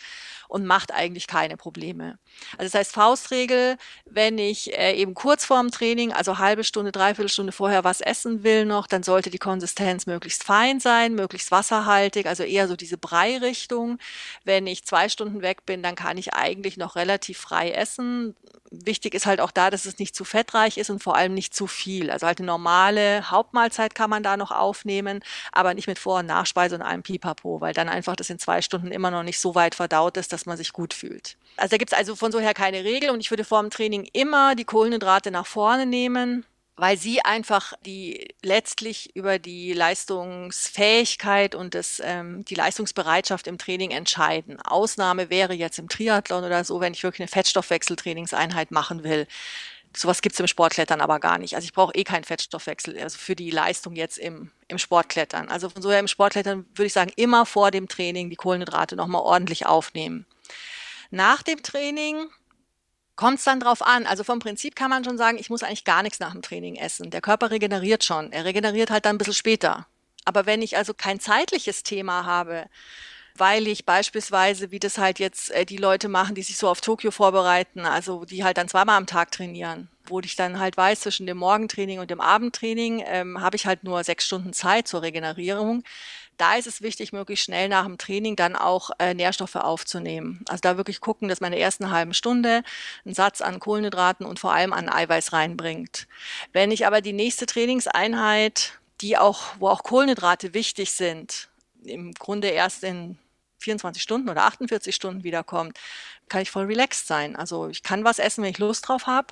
und 0.50 0.66
macht 0.66 0.92
eigentlich 0.92 1.28
keine 1.28 1.58
Probleme. 1.58 2.18
Also 2.58 2.72
das 2.72 2.74
heißt 2.74 2.92
Faustregel, 2.92 3.78
wenn 4.06 4.38
ich 4.40 4.76
äh, 4.76 4.94
eben 4.96 5.14
kurz 5.14 5.46
vorm 5.46 5.70
Training, 5.70 6.12
also 6.12 6.40
halbe 6.40 6.64
Stunde, 6.64 6.92
dreiviertel 6.92 7.30
Stunde 7.30 7.52
vorher 7.52 7.84
was 7.84 8.02
essen 8.02 8.44
will 8.44 8.66
noch, 8.66 8.88
dann 8.88 9.04
sollte 9.04 9.30
die 9.30 9.38
Konsistenz 9.38 10.08
möglichst 10.08 10.44
fein 10.44 10.80
sein, 10.80 11.14
möglichst 11.14 11.52
wasserhaltig, 11.52 12.26
also 12.26 12.44
eher 12.44 12.68
so 12.68 12.76
diese 12.76 12.98
Brei-Richtung. 12.98 14.00
Wenn 14.44 14.66
ich 14.66 14.84
zwei 14.86 15.08
Stunden 15.08 15.44
weg 15.44 15.68
bin, 15.68 15.84
dann 15.84 15.96
kann 15.96 16.18
ich 16.18 16.34
eigentlich 16.34 16.78
noch 16.78 16.96
relativ 16.96 17.38
frei 17.38 17.70
essen. 17.72 18.36
Wichtig 18.72 19.16
ist 19.16 19.26
halt 19.26 19.42
auch 19.42 19.50
da, 19.50 19.72
dass 19.72 19.86
es 19.86 19.98
nicht 19.98 20.16
zu 20.16 20.24
fettreich 20.24 20.78
ist 20.78 20.92
und 20.92 21.02
vor 21.02 21.16
allem 21.16 21.34
nicht 21.34 21.56
zu 21.56 21.66
viel. 21.66 22.12
Also 22.12 22.28
halt 22.28 22.40
eine 22.40 22.46
normale 22.46 23.30
Hauptmahlzeit 23.32 23.96
kann 23.96 24.12
man 24.12 24.22
da 24.22 24.38
noch 24.38 24.52
aufnehmen, 24.52 25.22
aber 25.52 25.74
nicht 25.74 25.88
mit 25.88 25.98
Vor- 25.98 26.20
und 26.20 26.28
Nachspeise 26.28 26.76
und 26.76 26.84
einem 26.84 27.02
Pipapo, 27.02 27.62
weil 27.62 27.74
dann 27.74 27.90
einfach 27.90 28.16
das 28.16 28.30
in 28.30 28.38
zwei 28.38 28.62
Stunden 28.62 28.92
immer 28.92 29.10
noch 29.10 29.24
nicht 29.24 29.40
so 29.40 29.56
weit 29.56 29.74
verdaut 29.74 30.18
ist, 30.18 30.32
dass 30.40 30.46
man 30.46 30.58
sich 30.58 30.74
gut 30.74 30.94
fühlt. 30.94 31.38
Also 31.58 31.72
da 31.72 31.78
gibt 31.78 31.92
es 31.92 31.98
also 31.98 32.16
von 32.16 32.32
so 32.32 32.40
her 32.40 32.54
keine 32.54 32.84
Regel 32.84 33.10
und 33.10 33.20
ich 33.20 33.30
würde 33.30 33.44
vor 33.44 33.62
dem 33.62 33.70
Training 33.70 34.08
immer 34.14 34.56
die 34.56 34.64
Kohlenhydrate 34.64 35.32
nach 35.32 35.46
vorne 35.46 35.86
nehmen, 35.86 36.46
weil 36.78 36.98
sie 36.98 37.22
einfach 37.22 37.74
die 37.86 38.30
letztlich 38.42 39.14
über 39.16 39.38
die 39.38 39.74
Leistungsfähigkeit 39.74 41.56
und 41.56 41.76
das, 41.76 42.02
ähm, 42.04 42.46
die 42.46 42.56
Leistungsbereitschaft 42.56 43.48
im 43.48 43.58
Training 43.58 43.92
entscheiden. 43.92 44.62
Ausnahme 44.62 45.30
wäre 45.30 45.54
jetzt 45.54 45.78
im 45.78 45.90
Triathlon 45.90 46.46
oder 46.46 46.64
so, 46.64 46.80
wenn 46.80 46.94
ich 46.94 47.04
wirklich 47.04 47.22
eine 47.22 47.28
Fettstoffwechseltrainingseinheit 47.28 48.72
machen 48.72 49.04
will. 49.04 49.28
Sowas 49.96 50.22
gibt 50.22 50.34
es 50.34 50.40
im 50.40 50.48
Sportklettern 50.48 51.02
aber 51.02 51.20
gar 51.20 51.38
nicht. 51.38 51.56
Also 51.56 51.66
ich 51.66 51.74
brauche 51.74 51.96
eh 51.96 52.04
keinen 52.04 52.24
Fettstoffwechsel, 52.24 53.00
also 53.00 53.18
für 53.18 53.36
die 53.36 53.50
Leistung 53.50 53.96
jetzt 53.96 54.18
im, 54.18 54.52
im 54.68 54.78
Sportklettern. 54.78 55.50
Also 55.50 55.70
von 55.70 55.82
so 55.82 55.90
her 55.90 56.00
im 56.00 56.08
Sportklettern 56.08 56.66
würde 56.76 56.86
ich 56.86 56.94
sagen, 56.94 57.12
immer 57.16 57.46
vor 57.46 57.72
dem 57.72 57.88
Training 57.88 58.30
die 58.30 58.36
Kohlenhydrate 58.36 58.96
nochmal 58.96 59.22
ordentlich 59.22 59.66
aufnehmen. 59.66 60.26
Nach 61.10 61.42
dem 61.42 61.64
Training 61.64 62.30
kommt 63.16 63.40
es 63.40 63.44
dann 63.44 63.60
drauf 63.60 63.82
an. 63.82 64.06
Also 64.06 64.24
vom 64.24 64.40
Prinzip 64.40 64.76
kann 64.76 64.90
man 64.90 65.04
schon 65.04 65.18
sagen, 65.18 65.38
ich 65.40 65.50
muss 65.50 65.64
eigentlich 65.64 65.84
gar 65.84 66.04
nichts 66.04 66.20
nach 66.20 66.32
dem 66.32 66.42
Training 66.42 66.76
essen. 66.76 67.10
Der 67.10 67.22
Körper 67.22 67.52
regeneriert 67.52 68.04
schon. 68.04 68.32
Er 68.32 68.46
regeneriert 68.46 68.92
halt 68.92 69.06
dann 69.06 69.16
ein 69.16 69.18
bisschen 69.18 69.34
später. 69.34 69.88
Aber 70.24 70.46
wenn 70.46 70.62
ich 70.62 70.78
also 70.78 70.94
kein 70.94 71.20
zeitliches 71.20 71.84
Thema 71.84 72.26
habe, 72.26 72.70
weil 73.40 73.68
ich 73.68 73.86
beispielsweise, 73.86 74.72
wie 74.72 74.80
das 74.80 74.98
halt 74.98 75.20
jetzt 75.20 75.52
äh, 75.52 75.66
die 75.66 75.78
Leute 75.78 76.10
machen, 76.10 76.36
die 76.36 76.44
sich 76.44 76.58
so 76.58 76.68
auf 76.68 76.82
Tokio 76.82 77.12
vorbereiten, 77.12 77.86
also 77.86 78.26
die 78.26 78.44
halt 78.44 78.58
dann 78.58 78.68
zweimal 78.68 78.98
am 78.98 79.08
Tag 79.08 79.32
trainieren, 79.32 79.90
wo 80.06 80.20
ich 80.20 80.36
dann 80.36 80.60
halt 80.60 80.78
weiß, 80.78 81.02
zwischen 81.02 81.26
dem 81.26 81.38
Morgentraining 81.38 82.00
und 82.00 82.12
dem 82.12 82.22
Abendtraining 82.22 83.04
ähm, 83.06 83.42
habe 83.42 83.56
ich 83.56 83.66
halt 83.66 83.84
nur 83.84 84.04
sechs 84.04 84.26
Stunden 84.26 84.54
Zeit 84.54 84.88
zur 84.88 85.02
Regenerierung. 85.02 85.84
Da 86.38 86.56
ist 86.56 86.68
es 86.68 86.82
wichtig, 86.82 87.12
möglichst 87.12 87.46
schnell 87.46 87.68
nach 87.68 87.86
dem 87.86 87.98
Training 87.98 88.36
dann 88.36 88.56
auch 88.56 88.92
äh, 89.00 89.14
Nährstoffe 89.14 89.58
aufzunehmen. 89.58 90.44
Also 90.48 90.62
da 90.62 90.78
wirklich 90.78 91.02
gucken, 91.02 91.28
dass 91.28 91.42
man 91.42 91.52
in 91.52 91.58
der 91.58 91.66
ersten 91.66 91.92
halben 91.92 92.14
Stunde 92.14 92.64
einen 93.06 93.14
Satz 93.14 93.42
an 93.42 93.60
Kohlenhydraten 93.60 94.26
und 94.26 94.40
vor 94.40 94.54
allem 94.54 94.72
an 94.72 94.90
Eiweiß 94.90 95.34
reinbringt. 95.34 96.08
Wenn 96.54 96.72
ich 96.72 96.88
aber 96.88 97.02
die 97.02 97.14
nächste 97.14 97.46
Trainingseinheit, 97.46 98.80
die 99.02 99.18
auch, 99.18 99.42
wo 99.60 99.68
auch 99.68 99.84
Kohlenhydrate 99.84 100.54
wichtig 100.54 100.92
sind, 100.94 101.50
im 101.84 102.14
Grunde 102.14 102.50
erst 102.50 102.84
in 102.84 103.18
24 103.60 104.02
Stunden 104.02 104.30
oder 104.30 104.44
48 104.44 104.94
Stunden 104.94 105.24
wiederkommt, 105.24 105.78
kann 106.28 106.42
ich 106.42 106.52
voll 106.52 106.66
relaxed 106.66 107.08
sein. 107.08 107.36
Also 107.36 107.68
ich 107.68 107.84
kann 107.84 108.04
was 108.04 108.20
essen, 108.20 108.44
wenn 108.44 108.52
ich 108.52 108.60
Lust 108.60 108.88
drauf 108.88 109.08
habe. 109.08 109.28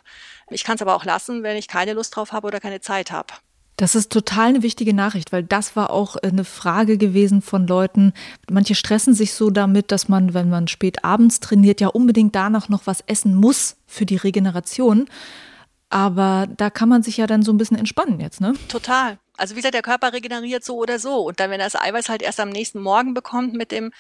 Ich 0.50 0.64
kann 0.64 0.76
es 0.76 0.82
aber 0.82 0.96
auch 0.96 1.06
lassen, 1.06 1.44
wenn 1.44 1.58
ich 1.58 1.68
keine 1.68 1.94
Lust 1.94 2.16
drauf 2.16 2.32
habe 2.32 2.48
oder 2.48 2.60
keine 2.60 2.82
Zeit 2.82 3.12
habe. 3.12 3.34
Das 3.78 3.94
ist 3.94 4.12
total 4.12 4.48
eine 4.48 4.64
wichtige 4.64 4.96
Nachricht, 4.96 5.32
weil 5.32 5.44
das 5.44 5.76
war 5.76 5.92
auch 5.92 6.16
eine 6.16 6.44
Frage 6.44 6.98
gewesen 6.98 7.44
von 7.44 7.68
Leuten. 7.68 8.12
Manche 8.50 8.74
stressen 8.74 9.14
sich 9.14 9.36
so 9.36 9.52
damit, 9.52 9.92
dass 9.92 10.10
man, 10.10 10.34
wenn 10.34 10.50
man 10.50 10.68
spät 10.68 11.06
abends 11.06 11.40
trainiert, 11.40 11.80
ja 11.80 11.90
unbedingt 11.90 12.36
danach 12.36 12.70
noch 12.70 12.88
was 12.88 13.02
essen 13.06 13.36
muss 13.36 13.78
für 13.86 14.08
die 14.08 14.16
Regeneration. 14.16 15.08
Aber 15.90 16.48
da 16.58 16.72
kann 16.72 16.90
man 16.90 17.04
sich 17.04 17.18
ja 17.18 17.28
dann 17.28 17.44
so 17.44 17.54
ein 17.54 17.60
bisschen 17.60 17.78
entspannen 17.78 18.20
jetzt, 18.20 18.42
ne? 18.42 18.54
Total. 18.68 19.20
Also 19.38 19.56
wie 19.56 19.60
gesagt, 19.60 19.76
der 19.76 19.82
Körper 19.82 20.14
regeneriert 20.14 20.64
so 20.64 20.78
oder 20.78 21.00
so. 21.00 21.22
Und 21.22 21.40
dann, 21.40 21.52
wenn 21.52 21.60
er 21.60 21.68
das 21.68 21.76
Eiweiß 21.82 22.10
halt 22.10 22.22
erst 22.22 22.40
am 22.40 22.50
nächsten 22.50 22.82
Morgen 22.82 23.14
bekommt 23.14 23.54
mit 23.54 23.72
dem 23.72 23.92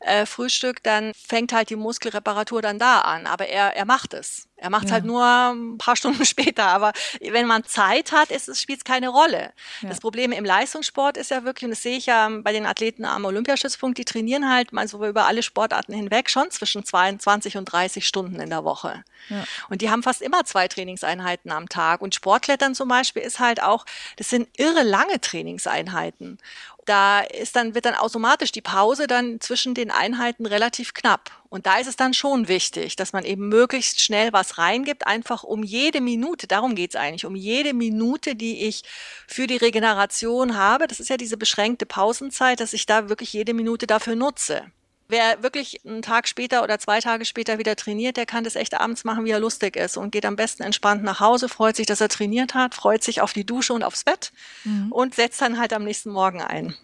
äh, 0.00 0.26
Frühstück, 0.26 0.82
dann 0.82 1.12
fängt 1.14 1.52
halt 1.52 1.70
die 1.70 1.76
Muskelreparatur 1.76 2.62
dann 2.62 2.78
da 2.78 3.00
an. 3.00 3.26
Aber 3.26 3.46
er, 3.46 3.76
er 3.76 3.84
macht 3.84 4.14
es. 4.14 4.48
Er 4.58 4.70
macht 4.70 4.86
es 4.86 4.92
halt 4.92 5.04
ja. 5.04 5.12
halt 5.12 5.52
nur 5.52 5.74
ein 5.74 5.78
paar 5.78 5.96
Stunden 5.96 6.24
später. 6.24 6.64
Aber 6.64 6.92
wenn 7.20 7.46
man 7.46 7.64
Zeit 7.64 8.12
hat, 8.12 8.28
spielt 8.56 8.78
es 8.78 8.84
keine 8.84 9.08
Rolle. 9.08 9.52
Ja. 9.82 9.88
Das 9.88 10.00
Problem 10.00 10.32
im 10.32 10.44
Leistungssport 10.44 11.16
ist 11.16 11.30
ja 11.30 11.44
wirklich, 11.44 11.64
und 11.64 11.70
das 11.70 11.82
sehe 11.82 11.98
ich 11.98 12.06
ja 12.06 12.28
bei 12.42 12.52
den 12.52 12.66
Athleten 12.66 13.04
am 13.04 13.24
Olympiastützpunkt, 13.24 13.98
die 13.98 14.04
trainieren 14.04 14.48
halt 14.50 14.72
mal 14.72 14.88
so 14.88 15.04
über 15.04 15.26
alle 15.26 15.42
Sportarten 15.42 15.92
hinweg 15.92 16.30
schon 16.30 16.50
zwischen 16.50 16.84
22 16.84 17.56
und 17.56 17.66
30 17.66 18.06
Stunden 18.06 18.40
in 18.40 18.50
der 18.50 18.64
Woche. 18.64 19.04
Ja. 19.28 19.44
Und 19.68 19.82
die 19.82 19.90
haben 19.90 20.02
fast 20.02 20.22
immer 20.22 20.44
zwei 20.44 20.68
Trainingseinheiten 20.68 21.50
am 21.50 21.68
Tag. 21.68 22.00
Und 22.00 22.14
Sportklettern 22.14 22.74
zum 22.74 22.88
Beispiel 22.88 23.22
ist 23.22 23.40
halt 23.40 23.62
auch, 23.62 23.84
das 24.16 24.30
sind 24.30 24.48
irre 24.56 24.82
lange 24.82 25.20
Trainingseinheiten 25.20 26.38
da 26.86 27.20
ist 27.20 27.56
dann, 27.56 27.74
wird 27.74 27.84
dann 27.84 27.94
automatisch 27.94 28.52
die 28.52 28.62
Pause 28.62 29.06
dann 29.06 29.40
zwischen 29.40 29.74
den 29.74 29.90
Einheiten 29.90 30.46
relativ 30.46 30.94
knapp. 30.94 31.30
Und 31.48 31.66
da 31.66 31.78
ist 31.78 31.86
es 31.86 31.96
dann 31.96 32.14
schon 32.14 32.48
wichtig, 32.48 32.96
dass 32.96 33.12
man 33.12 33.24
eben 33.24 33.48
möglichst 33.48 34.00
schnell 34.00 34.32
was 34.32 34.58
reingibt, 34.58 35.06
einfach 35.06 35.42
um 35.42 35.62
jede 35.62 36.00
Minute, 36.00 36.46
darum 36.46 36.74
geht's 36.74 36.96
eigentlich, 36.96 37.26
um 37.26 37.36
jede 37.36 37.74
Minute, 37.74 38.34
die 38.36 38.64
ich 38.64 38.82
für 39.26 39.46
die 39.46 39.56
Regeneration 39.56 40.56
habe, 40.56 40.86
das 40.86 41.00
ist 41.00 41.10
ja 41.10 41.16
diese 41.16 41.36
beschränkte 41.36 41.86
Pausenzeit, 41.86 42.60
dass 42.60 42.72
ich 42.72 42.86
da 42.86 43.08
wirklich 43.08 43.32
jede 43.32 43.54
Minute 43.54 43.86
dafür 43.86 44.16
nutze. 44.16 44.70
Wer 45.08 45.42
wirklich 45.42 45.80
einen 45.86 46.02
Tag 46.02 46.26
später 46.26 46.64
oder 46.64 46.78
zwei 46.78 46.98
Tage 46.98 47.24
später 47.24 47.58
wieder 47.58 47.76
trainiert, 47.76 48.16
der 48.16 48.26
kann 48.26 48.42
das 48.42 48.56
echt 48.56 48.78
abends 48.78 49.04
machen, 49.04 49.24
wie 49.24 49.30
er 49.30 49.38
lustig 49.38 49.76
ist 49.76 49.96
und 49.96 50.10
geht 50.10 50.26
am 50.26 50.34
besten 50.34 50.64
entspannt 50.64 51.04
nach 51.04 51.20
Hause, 51.20 51.48
freut 51.48 51.76
sich, 51.76 51.86
dass 51.86 52.00
er 52.00 52.08
trainiert 52.08 52.54
hat, 52.54 52.74
freut 52.74 53.04
sich 53.04 53.20
auf 53.20 53.32
die 53.32 53.44
Dusche 53.44 53.72
und 53.72 53.84
aufs 53.84 54.02
Bett 54.02 54.32
mhm. 54.64 54.90
und 54.90 55.14
setzt 55.14 55.40
dann 55.40 55.58
halt 55.58 55.72
am 55.72 55.84
nächsten 55.84 56.10
Morgen 56.10 56.42
ein. 56.42 56.74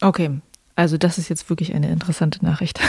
Okay, 0.00 0.40
also 0.74 0.96
das 0.98 1.18
ist 1.18 1.28
jetzt 1.28 1.48
wirklich 1.50 1.72
eine 1.72 1.88
interessante 1.88 2.44
Nachricht. 2.44 2.80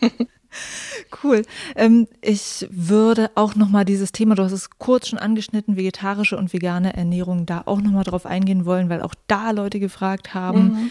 cool. 1.24 1.42
Ähm, 1.74 2.06
ich 2.20 2.68
würde 2.70 3.32
auch 3.34 3.56
noch 3.56 3.68
mal 3.68 3.84
dieses 3.84 4.12
Thema, 4.12 4.36
du 4.36 4.44
hast 4.44 4.52
es 4.52 4.70
kurz 4.78 5.08
schon 5.08 5.18
angeschnitten, 5.18 5.76
vegetarische 5.76 6.36
und 6.36 6.52
vegane 6.52 6.96
Ernährung, 6.96 7.44
da 7.44 7.62
auch 7.66 7.80
noch 7.80 7.90
mal 7.90 8.04
drauf 8.04 8.24
eingehen 8.24 8.66
wollen, 8.66 8.88
weil 8.88 9.02
auch 9.02 9.14
da 9.26 9.50
Leute 9.50 9.80
gefragt 9.80 10.34
haben. 10.34 10.62
Mhm 10.62 10.90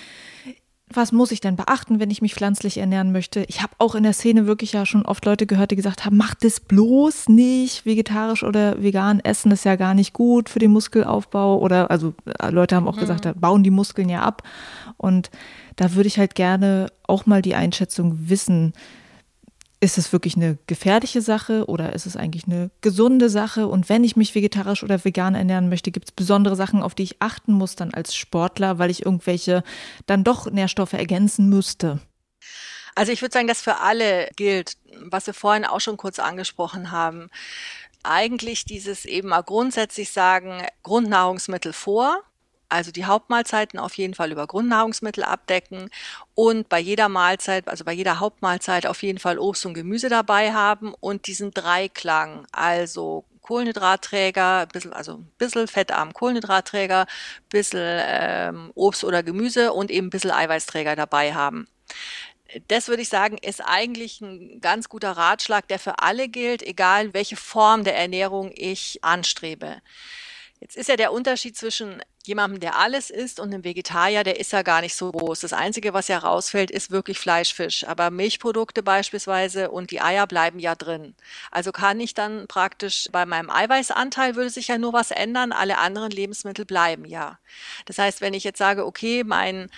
was 0.95 1.11
muss 1.11 1.31
ich 1.31 1.41
denn 1.41 1.55
beachten, 1.55 1.99
wenn 1.99 2.09
ich 2.09 2.21
mich 2.21 2.35
pflanzlich 2.35 2.77
ernähren 2.77 3.11
möchte? 3.11 3.43
Ich 3.47 3.61
habe 3.61 3.73
auch 3.77 3.95
in 3.95 4.03
der 4.03 4.13
Szene 4.13 4.47
wirklich 4.47 4.73
ja 4.73 4.85
schon 4.85 5.05
oft 5.05 5.25
Leute 5.25 5.45
gehört, 5.45 5.71
die 5.71 5.75
gesagt 5.75 6.05
haben, 6.05 6.17
mach 6.17 6.33
das 6.35 6.59
bloß 6.59 7.29
nicht. 7.29 7.85
Vegetarisch 7.85 8.43
oder 8.43 8.81
vegan 8.81 9.19
essen 9.19 9.51
ist 9.51 9.65
ja 9.65 9.75
gar 9.75 9.93
nicht 9.93 10.13
gut 10.13 10.49
für 10.49 10.59
den 10.59 10.71
Muskelaufbau. 10.71 11.59
Oder 11.59 11.91
also 11.91 12.13
äh, 12.39 12.49
Leute 12.49 12.75
haben 12.75 12.87
auch 12.87 12.95
mhm. 12.95 13.01
gesagt, 13.01 13.25
da 13.25 13.33
bauen 13.33 13.63
die 13.63 13.71
Muskeln 13.71 14.09
ja 14.09 14.21
ab. 14.21 14.43
Und 14.97 15.29
da 15.75 15.93
würde 15.93 16.07
ich 16.07 16.17
halt 16.17 16.35
gerne 16.35 16.87
auch 17.07 17.25
mal 17.25 17.41
die 17.41 17.55
Einschätzung 17.55 18.29
wissen, 18.29 18.73
ist 19.85 19.99
es 19.99 20.11
wirklich 20.11 20.35
eine 20.35 20.57
gefährliche 20.65 21.21
Sache 21.21 21.65
oder 21.67 21.93
ist 21.93 22.07
es 22.07 22.17
eigentlich 22.17 22.45
eine 22.45 22.71
gesunde 22.81 23.29
Sache? 23.29 23.67
Und 23.67 23.87
wenn 23.87 24.03
ich 24.03 24.15
mich 24.15 24.33
vegetarisch 24.33 24.83
oder 24.83 25.05
vegan 25.05 25.35
ernähren 25.35 25.69
möchte, 25.69 25.91
gibt 25.91 26.07
es 26.07 26.11
besondere 26.11 26.55
Sachen, 26.55 26.81
auf 26.81 26.95
die 26.95 27.03
ich 27.03 27.21
achten 27.21 27.53
muss 27.53 27.75
dann 27.75 27.93
als 27.93 28.15
Sportler, 28.15 28.79
weil 28.79 28.89
ich 28.89 29.05
irgendwelche 29.05 29.63
dann 30.07 30.23
doch 30.23 30.49
Nährstoffe 30.49 30.93
ergänzen 30.93 31.49
müsste? 31.49 31.99
Also 32.95 33.11
ich 33.11 33.21
würde 33.21 33.33
sagen, 33.33 33.47
dass 33.47 33.61
für 33.61 33.77
alle 33.77 34.27
gilt, 34.35 34.75
was 35.01 35.27
wir 35.27 35.35
vorhin 35.35 35.65
auch 35.65 35.81
schon 35.81 35.97
kurz 35.97 36.17
angesprochen 36.17 36.89
haben. 36.89 37.29
Eigentlich 38.01 38.65
dieses 38.65 39.05
eben 39.05 39.29
mal 39.29 39.43
grundsätzlich 39.43 40.11
sagen, 40.11 40.63
Grundnahrungsmittel 40.81 41.73
vor, 41.73 42.23
also 42.69 42.91
die 42.91 43.05
Hauptmahlzeiten 43.05 43.79
auf 43.79 43.95
jeden 43.97 44.13
Fall 44.13 44.31
über 44.31 44.47
Grundnahrungsmittel 44.47 45.23
abdecken 45.23 45.89
und 46.33 46.69
bei 46.69 46.79
jeder 46.79 47.09
Mahlzeit, 47.09 47.67
also 47.67 47.85
bei 47.85 47.93
jeder 47.93 48.19
Hauptmahlzeit 48.19 48.85
auf 48.85 49.03
jeden 49.03 49.19
Fall 49.19 49.39
Obst 49.39 49.65
und 49.65 49.73
Gemüse 49.73 50.09
dabei 50.09 50.53
haben 50.53 50.93
und 50.99 51.27
diesen 51.27 51.51
Dreiklang, 51.51 52.45
also 52.51 53.25
Kohlenhydratträger, 53.45 54.65
bisschen, 54.73 54.91
also 54.93 55.17
ein 55.17 55.31
bisschen 55.37 55.67
fettarm 55.67 56.13
Kohlenhydratträger, 56.13 57.05
bisschen 57.49 58.01
ähm, 58.07 58.71
Obst 58.73 59.03
oder 59.03 59.21
Gemüse 59.21 59.71
und 59.71 59.91
eben 59.91 60.07
ein 60.07 60.09
bisschen 60.09 60.31
Eiweißträger 60.31 60.95
dabei 60.95 61.35
haben. 61.35 61.67
Das 62.67 62.87
würde 62.87 63.01
ich 63.01 63.09
sagen, 63.09 63.37
ist 63.37 63.61
eigentlich 63.61 64.21
ein 64.21 64.61
ganz 64.61 64.89
guter 64.89 65.11
Ratschlag, 65.11 65.67
der 65.67 65.77
für 65.77 65.99
alle 65.99 66.27
gilt, 66.27 66.63
egal 66.63 67.13
welche 67.13 67.35
Form 67.35 67.83
der 67.83 67.95
Ernährung 67.95 68.51
ich 68.55 69.03
anstrebe. 69.03 69.81
Jetzt 70.65 70.77
ist 70.77 70.89
ja 70.89 70.95
der 70.95 71.13
Unterschied 71.13 71.55
zwischen 71.55 72.01
jemandem, 72.23 72.59
der 72.59 72.79
alles 72.79 73.11
isst 73.11 73.39
und 73.39 73.53
einem 73.53 73.63
Vegetarier, 73.63 74.23
der 74.23 74.39
ist 74.39 74.51
ja 74.51 74.63
gar 74.63 74.81
nicht 74.81 74.95
so 74.95 75.11
groß. 75.11 75.41
Das 75.41 75.53
Einzige, 75.53 75.93
was 75.93 76.07
ja 76.07 76.17
rausfällt, 76.17 76.71
ist 76.71 76.89
wirklich 76.89 77.19
Fleisch, 77.19 77.53
Fisch. 77.53 77.87
Aber 77.87 78.09
Milchprodukte 78.09 78.81
beispielsweise 78.81 79.69
und 79.69 79.91
die 79.91 80.01
Eier 80.01 80.25
bleiben 80.25 80.57
ja 80.57 80.73
drin. 80.73 81.13
Also 81.51 81.71
kann 81.71 81.99
ich 81.99 82.15
dann 82.15 82.47
praktisch 82.47 83.09
bei 83.11 83.27
meinem 83.27 83.51
Eiweißanteil 83.51 84.35
würde 84.35 84.49
sich 84.49 84.69
ja 84.69 84.79
nur 84.79 84.91
was 84.91 85.11
ändern, 85.11 85.51
alle 85.51 85.77
anderen 85.77 86.09
Lebensmittel 86.09 86.65
bleiben 86.65 87.05
ja. 87.05 87.37
Das 87.85 87.99
heißt, 87.99 88.21
wenn 88.21 88.33
ich 88.33 88.43
jetzt 88.43 88.57
sage, 88.57 88.87
okay, 88.87 89.23
mein 89.23 89.69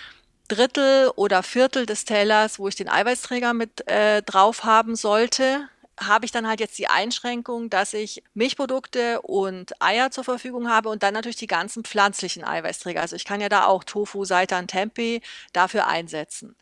Drittel 0.48 1.12
oder 1.16 1.42
Viertel 1.42 1.84
des 1.84 2.06
Tellers, 2.06 2.58
wo 2.58 2.66
ich 2.66 2.76
den 2.76 2.88
Eiweißträger 2.88 3.52
mit 3.52 3.86
äh, 3.90 4.22
drauf 4.22 4.64
haben 4.64 4.96
sollte, 4.96 5.68
habe 6.00 6.24
ich 6.24 6.32
dann 6.32 6.46
halt 6.46 6.60
jetzt 6.60 6.78
die 6.78 6.88
Einschränkung, 6.88 7.70
dass 7.70 7.94
ich 7.94 8.22
Milchprodukte 8.34 9.22
und 9.22 9.80
Eier 9.82 10.10
zur 10.10 10.24
Verfügung 10.24 10.68
habe 10.70 10.88
und 10.88 11.02
dann 11.02 11.14
natürlich 11.14 11.36
die 11.36 11.46
ganzen 11.46 11.84
pflanzlichen 11.84 12.44
Eiweißträger. 12.44 13.00
Also 13.00 13.16
ich 13.16 13.24
kann 13.24 13.40
ja 13.40 13.48
da 13.48 13.66
auch 13.66 13.84
Tofu, 13.84 14.24
Seitan, 14.24 14.66
Tempeh 14.66 15.20
dafür 15.52 15.86
einsetzen. 15.86 16.56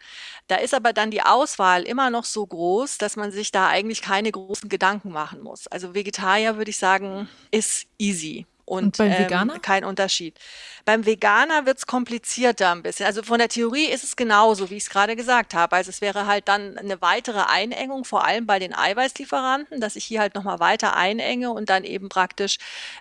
Da 0.48 0.56
ist 0.56 0.74
aber 0.74 0.92
dann 0.92 1.10
die 1.10 1.22
Auswahl 1.22 1.82
immer 1.82 2.10
noch 2.10 2.24
so 2.24 2.46
groß, 2.46 2.98
dass 2.98 3.16
man 3.16 3.30
sich 3.30 3.52
da 3.52 3.68
eigentlich 3.68 4.02
keine 4.02 4.32
großen 4.32 4.68
Gedanken 4.68 5.10
machen 5.10 5.42
muss. 5.42 5.66
Also 5.68 5.94
Vegetarier 5.94 6.56
würde 6.56 6.70
ich 6.70 6.78
sagen, 6.78 7.28
ist 7.50 7.86
easy. 7.98 8.46
Und, 8.66 8.84
und 8.84 8.96
beim 8.98 9.12
Veganer? 9.12 9.54
Ähm, 9.54 9.62
kein 9.62 9.84
Unterschied. 9.84 10.36
Beim 10.84 11.06
Veganer 11.06 11.66
wird's 11.66 11.86
komplizierter 11.86 12.72
ein 12.72 12.82
bisschen. 12.82 13.06
Also 13.06 13.22
von 13.22 13.38
der 13.38 13.48
Theorie 13.48 13.86
ist 13.86 14.04
es 14.04 14.16
genauso, 14.16 14.70
wie 14.70 14.76
ich 14.76 14.84
es 14.84 14.90
gerade 14.90 15.16
gesagt 15.16 15.54
habe. 15.54 15.76
Also 15.76 15.90
es 15.90 16.00
wäre 16.00 16.26
halt 16.26 16.48
dann 16.48 16.76
eine 16.76 17.00
weitere 17.00 17.42
Einengung, 17.48 18.04
vor 18.04 18.24
allem 18.24 18.46
bei 18.46 18.58
den 18.58 18.74
Eiweißlieferanten, 18.74 19.80
dass 19.80 19.96
ich 19.96 20.04
hier 20.04 20.20
halt 20.20 20.34
nochmal 20.34 20.58
weiter 20.58 20.96
einenge 20.96 21.52
und 21.52 21.70
dann 21.70 21.84
eben 21.84 22.08
praktisch 22.08 22.58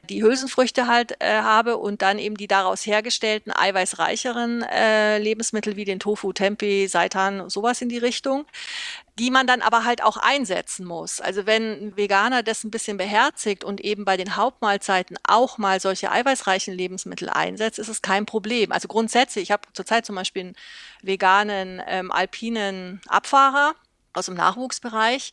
die 0.10 0.24
Hülsenfrüchte 0.24 0.88
halt 0.88 1.16
äh, 1.20 1.42
habe 1.42 1.78
und 1.78 2.04
dann 2.04 2.20
eben 2.20 2.38
die 2.38 2.48
daraus 2.48 2.86
hergestellten 2.86 3.52
eiweißreicheren 3.52 4.64
äh, 4.64 5.18
Lebensmittel 5.18 5.76
wie 5.76 5.86
den 5.86 6.00
Tofu, 6.00 6.32
Tempeh, 6.32 6.88
Seitan, 6.88 7.50
sowas 7.50 7.82
in 7.82 7.90
die 7.90 7.98
Richtung 7.98 8.46
die 9.18 9.32
man 9.32 9.48
dann 9.48 9.62
aber 9.62 9.86
halt 9.86 10.04
auch 10.04 10.18
einsetzen 10.18 10.86
muss. 10.86 11.22
Also 11.22 11.46
wenn 11.46 11.64
ein 11.64 11.98
Veganer 11.98 12.44
das 12.44 12.64
ein 12.64 12.72
bisschen 12.72 12.98
beherzigt 12.98 13.64
und 13.64 13.80
eben 13.82 14.04
bei 14.04 14.18
den 14.18 14.36
Hauptmahlzeiten 14.36 15.18
auch 15.24 15.58
mal 15.58 15.80
solche 15.80 16.12
eiweißreichen 16.12 16.74
Lebensmittel 16.74 17.30
einsetzt, 17.30 17.80
ist 17.80 17.88
es 17.88 18.02
kein 18.02 18.26
Problem. 18.26 18.72
Also 18.72 18.88
grundsätzlich, 18.88 19.44
ich 19.44 19.52
habe 19.52 19.68
zurzeit 19.74 20.06
zum 20.06 20.16
Beispiel 20.16 20.42
einen 20.42 20.56
veganen 21.02 21.82
ähm, 21.88 22.12
alpinen 22.12 23.02
Abfahrer 23.08 23.76
aus 24.14 24.26
dem 24.26 24.36
Nachwuchsbereich 24.36 25.32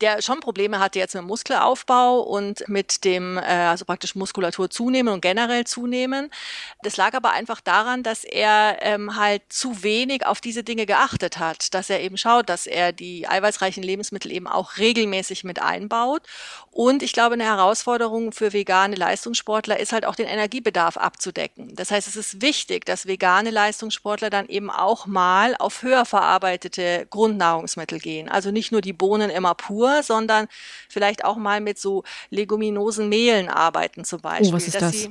der 0.00 0.22
schon 0.22 0.40
Probleme 0.40 0.78
hatte 0.78 0.98
jetzt 0.98 1.14
mit 1.14 1.24
Muskelaufbau 1.24 2.20
und 2.20 2.68
mit 2.68 3.04
dem, 3.04 3.36
äh, 3.36 3.40
also 3.40 3.84
praktisch 3.84 4.14
Muskulatur 4.14 4.70
zunehmen 4.70 5.12
und 5.12 5.20
generell 5.20 5.64
zunehmen. 5.64 6.30
Das 6.82 6.96
lag 6.96 7.14
aber 7.14 7.32
einfach 7.32 7.60
daran, 7.60 8.02
dass 8.02 8.24
er 8.24 8.78
ähm, 8.80 9.16
halt 9.16 9.42
zu 9.48 9.82
wenig 9.82 10.24
auf 10.26 10.40
diese 10.40 10.62
Dinge 10.62 10.86
geachtet 10.86 11.38
hat, 11.38 11.74
dass 11.74 11.90
er 11.90 12.00
eben 12.00 12.16
schaut, 12.16 12.48
dass 12.48 12.66
er 12.66 12.92
die 12.92 13.28
eiweißreichen 13.28 13.82
Lebensmittel 13.82 14.30
eben 14.30 14.46
auch 14.46 14.78
regelmäßig 14.78 15.44
mit 15.44 15.60
einbaut. 15.60 16.22
Und 16.70 17.02
ich 17.02 17.12
glaube, 17.12 17.34
eine 17.34 17.44
Herausforderung 17.44 18.30
für 18.32 18.52
vegane 18.52 18.94
Leistungssportler 18.94 19.80
ist 19.80 19.92
halt 19.92 20.04
auch 20.04 20.14
den 20.14 20.26
Energiebedarf 20.26 20.96
abzudecken. 20.96 21.74
Das 21.74 21.90
heißt, 21.90 22.06
es 22.06 22.14
ist 22.14 22.40
wichtig, 22.40 22.84
dass 22.84 23.06
vegane 23.06 23.50
Leistungssportler 23.50 24.30
dann 24.30 24.48
eben 24.48 24.70
auch 24.70 25.06
mal 25.06 25.56
auf 25.58 25.82
höher 25.82 26.04
verarbeitete 26.04 27.06
Grundnahrungsmittel 27.10 27.98
gehen. 27.98 28.28
Also 28.28 28.52
nicht 28.52 28.70
nur 28.70 28.80
die 28.80 28.92
Bohnen 28.92 29.30
immer 29.30 29.54
pur, 29.56 29.87
nur, 29.88 30.02
sondern 30.02 30.46
vielleicht 30.88 31.24
auch 31.24 31.36
mal 31.36 31.60
mit 31.60 31.78
so 31.78 32.04
leguminosen 32.30 33.08
Mehlen 33.08 33.48
arbeiten 33.48 34.04
zum 34.04 34.20
Beispiel. 34.20 34.50
Oh, 34.50 34.52
was 34.54 34.66
ist 34.68 34.80
das? 34.80 35.08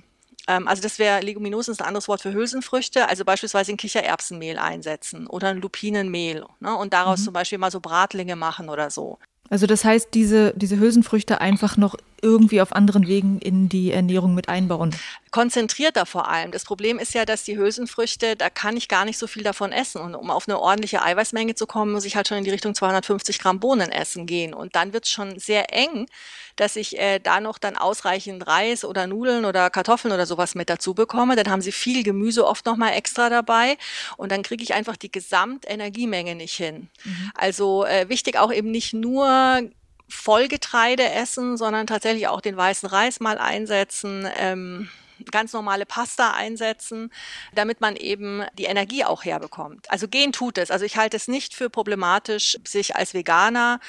Ähm, 0.48 0.68
also 0.68 0.82
das 0.82 1.00
wäre 1.00 1.22
Leguminosen 1.22 1.74
ist 1.74 1.82
ein 1.82 1.88
anderes 1.88 2.08
Wort 2.08 2.22
für 2.22 2.34
Hülsenfrüchte, 2.34 3.10
also 3.10 3.26
beispielsweise 3.26 3.72
ein 3.74 3.78
Kichererbsenmehl 3.78 4.58
einsetzen 4.58 5.28
oder 5.28 5.50
ein 5.50 5.58
Lupinenmehl 5.58 6.46
ne, 6.60 6.76
und 6.76 6.94
daraus 6.94 7.20
mhm. 7.20 7.26
zum 7.26 7.34
Beispiel 7.34 7.58
mal 7.58 7.72
so 7.72 7.80
Bratlinge 7.80 8.36
machen 8.36 8.70
oder 8.70 8.90
so. 8.90 9.20
Also 9.50 9.66
das 9.66 9.86
heißt, 9.86 10.10
diese, 10.14 10.54
diese 10.56 10.78
Hülsenfrüchte 10.80 11.40
einfach 11.40 11.78
noch 11.78 11.96
irgendwie 12.22 12.62
auf 12.62 12.74
anderen 12.74 13.08
Wegen 13.08 13.40
in 13.40 13.70
die 13.70 13.92
Ernährung 13.92 14.34
mit 14.34 14.50
einbauen. 14.50 14.96
Konzentrierter 15.32 16.06
vor 16.06 16.30
allem. 16.30 16.52
Das 16.52 16.64
Problem 16.64 17.00
ist 17.00 17.14
ja, 17.14 17.26
dass 17.26 17.44
die 17.44 17.58
Hülsenfrüchte, 17.58 18.36
da 18.36 18.50
kann 18.50 18.78
ich 18.78 18.88
gar 18.88 19.06
nicht 19.06 19.18
so 19.18 19.28
viel 19.28 19.44
davon 19.44 19.72
essen. 19.72 20.02
Und 20.02 20.16
um 20.16 20.32
auf 20.32 20.48
eine 20.48 20.60
ordentliche 20.60 21.04
Eiweißmenge 21.04 21.56
zu 21.56 21.68
kommen, 21.68 21.92
muss 21.92 22.06
ich 22.06 22.16
halt 22.16 22.28
schon 22.28 22.38
in 22.38 22.44
die 22.44 22.50
Richtung 22.50 22.74
250 22.74 23.40
Gramm 23.40 23.60
Bohnen 23.60 23.92
essen 23.92 24.26
gehen. 24.26 24.54
Und 24.54 24.76
dann 24.76 24.94
wird 24.94 25.06
es 25.06 25.12
schon 25.12 25.38
sehr 25.38 25.74
eng, 25.74 26.08
dass 26.56 26.76
ich 26.76 26.98
äh, 26.98 27.20
da 27.20 27.40
noch 27.40 27.58
dann 27.58 27.78
ausreichend 27.78 28.48
Reis 28.48 28.84
oder 28.84 29.06
Nudeln 29.06 29.46
oder 29.46 29.70
Kartoffeln 29.70 30.14
oder 30.14 30.26
sowas 30.26 30.56
mit 30.56 30.70
dazu 30.70 30.94
bekomme. 30.94 31.36
Dann 31.36 31.50
haben 31.50 31.62
sie 31.62 31.72
viel 31.72 32.04
Gemüse 32.04 32.48
oft 32.48 32.66
nochmal 32.66 32.94
extra 32.94 33.30
dabei. 33.30 33.78
Und 34.18 34.32
dann 34.32 34.44
kriege 34.44 34.64
ich 34.64 34.74
einfach 34.74 34.98
die 34.98 35.12
Gesamtenergiemenge 35.12 36.36
nicht 36.36 36.56
hin. 36.56 36.90
Mhm. 37.04 37.32
Also 37.36 37.86
äh, 37.86 38.10
wichtig 38.10 38.38
auch 38.38 38.52
eben 38.52 38.72
nicht 38.72 38.94
nur 38.94 39.62
Vollgetreide 40.10 41.10
essen, 41.10 41.58
sondern 41.58 41.88
tatsächlich 41.88 42.28
auch 42.28 42.42
den 42.42 42.56
weißen 42.58 42.88
Reis 42.88 43.20
mal 43.20 43.38
einsetzen. 43.38 44.28
Ähm, 44.38 44.90
ganz 45.32 45.54
normale 45.54 45.86
Pasta 45.86 46.32
einsetzen, 46.32 47.12
damit 47.54 47.82
man 47.82 47.96
eben 47.96 48.44
die 48.58 48.66
Energie 48.66 49.04
auch 49.04 49.26
herbekommt. 49.26 49.90
Also 49.90 50.08
gehen 50.08 50.32
tut 50.32 50.58
es. 50.58 50.72
Also 50.72 50.86
ich 50.86 50.98
halte 50.98 51.18
es 51.18 51.28
nicht 51.28 51.54
für 51.54 51.70
problematisch, 51.70 52.58
sich 52.66 52.96
als 52.96 53.14
Veganer 53.14 53.80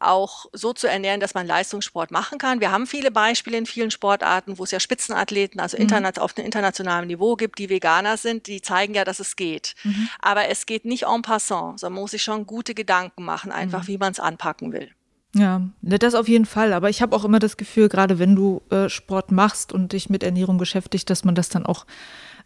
auch 0.00 0.46
so 0.52 0.72
zu 0.72 0.88
ernähren, 0.88 1.20
dass 1.20 1.34
man 1.34 1.46
Leistungssport 1.46 2.10
machen 2.10 2.38
kann. 2.38 2.60
Wir 2.60 2.70
haben 2.70 2.86
viele 2.86 3.10
Beispiele 3.10 3.58
in 3.58 3.66
vielen 3.66 3.90
Sportarten, 3.90 4.58
wo 4.58 4.64
es 4.64 4.70
ja 4.70 4.78
Spitzenathleten, 4.78 5.60
also 5.60 5.76
mhm. 5.76 6.06
auf 6.18 6.36
einem 6.36 6.46
internationalen 6.46 7.08
Niveau 7.08 7.34
gibt, 7.34 7.58
die 7.58 7.68
Veganer 7.68 8.16
sind, 8.16 8.46
die 8.46 8.62
zeigen 8.62 8.94
ja, 8.94 9.04
dass 9.04 9.18
es 9.18 9.34
geht. 9.34 9.74
Mhm. 9.82 10.08
Aber 10.20 10.48
es 10.48 10.66
geht 10.66 10.84
nicht 10.84 11.04
en 11.04 11.22
passant, 11.22 11.80
sondern 11.80 11.94
man 11.94 12.02
muss 12.02 12.12
sich 12.12 12.22
schon 12.22 12.46
gute 12.46 12.74
Gedanken 12.74 13.24
machen, 13.24 13.50
einfach 13.50 13.82
mhm. 13.82 13.88
wie 13.88 13.98
man 13.98 14.12
es 14.12 14.20
anpacken 14.20 14.72
will. 14.72 14.90
Ja, 15.34 15.62
ne, 15.82 15.98
das 15.98 16.14
auf 16.14 16.28
jeden 16.28 16.46
Fall. 16.46 16.72
Aber 16.72 16.88
ich 16.88 17.02
habe 17.02 17.14
auch 17.14 17.24
immer 17.24 17.38
das 17.38 17.56
Gefühl, 17.56 17.88
gerade 17.88 18.18
wenn 18.18 18.34
du 18.34 18.62
äh, 18.70 18.88
Sport 18.88 19.30
machst 19.30 19.72
und 19.72 19.92
dich 19.92 20.08
mit 20.08 20.22
Ernährung 20.22 20.58
beschäftigt, 20.58 21.10
dass 21.10 21.24
man 21.24 21.34
das 21.34 21.48
dann 21.48 21.66
auch 21.66 21.86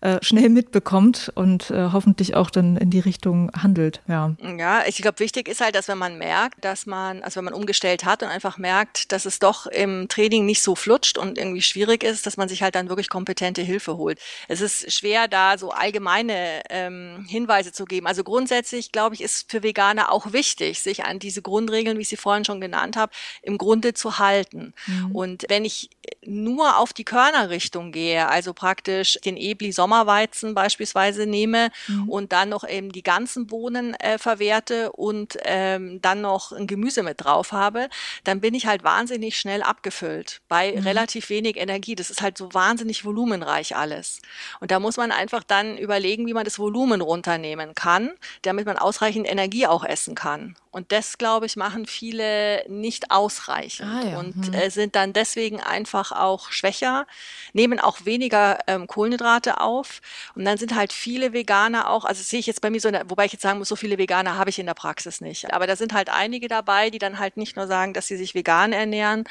äh, 0.02 0.18
schnell 0.20 0.48
mitbekommt 0.48 1.30
und 1.36 1.70
äh, 1.70 1.90
hoffentlich 1.92 2.34
auch 2.34 2.50
dann 2.50 2.76
in 2.76 2.90
die 2.90 2.98
Richtung 2.98 3.52
handelt. 3.52 4.00
Ja, 4.08 4.34
ja 4.58 4.82
ich 4.84 4.96
glaube, 4.96 5.20
wichtig 5.20 5.46
ist 5.46 5.60
halt, 5.60 5.76
dass 5.76 5.86
wenn 5.86 5.98
man 5.98 6.18
merkt, 6.18 6.64
dass 6.64 6.86
man, 6.86 7.22
also 7.22 7.36
wenn 7.36 7.44
man 7.44 7.54
umgestellt 7.54 8.04
hat 8.04 8.24
und 8.24 8.28
einfach 8.28 8.58
merkt, 8.58 9.12
dass 9.12 9.26
es 9.26 9.38
doch 9.38 9.66
im 9.66 10.08
Training 10.08 10.44
nicht 10.44 10.60
so 10.60 10.74
flutscht 10.74 11.18
und 11.18 11.38
irgendwie 11.38 11.62
schwierig 11.62 12.02
ist, 12.02 12.26
dass 12.26 12.36
man 12.36 12.48
sich 12.48 12.64
halt 12.64 12.74
dann 12.74 12.88
wirklich 12.88 13.10
kompetente 13.10 13.62
Hilfe 13.62 13.96
holt. 13.96 14.18
Es 14.48 14.60
ist 14.60 14.92
schwer, 14.92 15.28
da 15.28 15.56
so 15.56 15.70
allgemeine 15.70 16.62
ähm, 16.68 17.24
Hinweise 17.28 17.70
zu 17.70 17.84
geben. 17.84 18.08
Also 18.08 18.24
grundsätzlich, 18.24 18.90
glaube 18.90 19.14
ich, 19.14 19.20
ist 19.20 19.52
für 19.52 19.62
Veganer 19.62 20.10
auch 20.10 20.32
wichtig, 20.32 20.82
sich 20.82 21.04
an 21.04 21.20
diese 21.20 21.42
Grundregeln, 21.42 21.96
wie 21.96 22.02
ich 22.02 22.08
sie 22.08 22.16
vorhin 22.16 22.44
schon 22.44 22.60
genannt 22.60 22.96
habe, 22.96 23.12
im 23.42 23.56
Grunde 23.56 23.94
zu 23.94 24.18
halten. 24.18 24.74
Mhm. 24.88 25.14
Und 25.14 25.44
wenn 25.48 25.64
ich 25.64 25.90
nur 26.24 26.78
auf 26.78 26.92
die 26.92 27.04
Körnerrichtung 27.04 27.92
gehe, 27.92 28.28
also 28.28 28.52
praktisch 28.52 29.18
den 29.24 29.36
Ebli 29.36 29.70
Sommer 29.70 29.91
Sommerweizen 29.92 30.54
beispielsweise 30.54 31.26
nehme 31.26 31.70
mhm. 31.86 32.08
und 32.08 32.32
dann 32.32 32.48
noch 32.48 32.66
eben 32.66 32.92
die 32.92 33.02
ganzen 33.02 33.46
Bohnen 33.46 33.94
äh, 33.94 34.18
verwerte 34.18 34.92
und 34.92 35.36
ähm, 35.44 36.00
dann 36.00 36.22
noch 36.22 36.52
ein 36.52 36.66
Gemüse 36.66 37.02
mit 37.02 37.22
drauf 37.22 37.52
habe, 37.52 37.88
dann 38.24 38.40
bin 38.40 38.54
ich 38.54 38.66
halt 38.66 38.84
wahnsinnig 38.84 39.38
schnell 39.38 39.62
abgefüllt 39.62 40.40
bei 40.48 40.72
mhm. 40.72 40.78
relativ 40.82 41.28
wenig 41.28 41.58
Energie. 41.58 41.94
Das 41.94 42.08
ist 42.08 42.22
halt 42.22 42.38
so 42.38 42.54
wahnsinnig 42.54 43.04
volumenreich 43.04 43.76
alles. 43.76 44.20
Und 44.60 44.70
da 44.70 44.80
muss 44.80 44.96
man 44.96 45.12
einfach 45.12 45.42
dann 45.44 45.76
überlegen, 45.76 46.26
wie 46.26 46.34
man 46.34 46.44
das 46.44 46.58
Volumen 46.58 47.02
runternehmen 47.02 47.74
kann, 47.74 48.12
damit 48.42 48.64
man 48.64 48.78
ausreichend 48.78 49.28
Energie 49.28 49.66
auch 49.66 49.84
essen 49.84 50.14
kann. 50.14 50.56
Und 50.72 50.90
das, 50.90 51.18
glaube 51.18 51.44
ich, 51.44 51.56
machen 51.56 51.86
viele 51.86 52.64
nicht 52.66 53.10
ausreichend 53.10 53.88
Ah 53.88 54.08
ja, 54.08 54.18
und 54.18 54.48
mhm. 54.48 54.54
äh, 54.54 54.70
sind 54.70 54.96
dann 54.96 55.12
deswegen 55.12 55.60
einfach 55.60 56.12
auch 56.12 56.50
schwächer, 56.50 57.06
nehmen 57.52 57.78
auch 57.78 58.06
weniger 58.06 58.58
ähm, 58.66 58.86
Kohlenhydrate 58.86 59.60
auf. 59.60 60.00
Und 60.34 60.46
dann 60.46 60.56
sind 60.56 60.74
halt 60.74 60.94
viele 60.94 61.34
Veganer 61.34 61.90
auch, 61.90 62.06
also 62.06 62.22
sehe 62.22 62.40
ich 62.40 62.46
jetzt 62.46 62.62
bei 62.62 62.70
mir 62.70 62.80
so, 62.80 62.88
in 62.88 62.94
der, 62.94 63.10
wobei 63.10 63.26
ich 63.26 63.32
jetzt 63.32 63.42
sagen 63.42 63.58
muss, 63.58 63.68
so 63.68 63.76
viele 63.76 63.98
Veganer 63.98 64.38
habe 64.38 64.48
ich 64.48 64.58
in 64.58 64.64
der 64.64 64.72
Praxis 64.72 65.20
nicht. 65.20 65.52
Aber 65.52 65.66
da 65.66 65.76
sind 65.76 65.92
halt 65.92 66.08
einige 66.08 66.48
dabei, 66.48 66.88
die 66.88 66.98
dann 66.98 67.18
halt 67.18 67.36
nicht 67.36 67.54
nur 67.54 67.66
sagen, 67.66 67.92
dass 67.92 68.06
sie 68.06 68.16
sich 68.16 68.34
vegan 68.34 68.72
ernähren, 68.72 69.24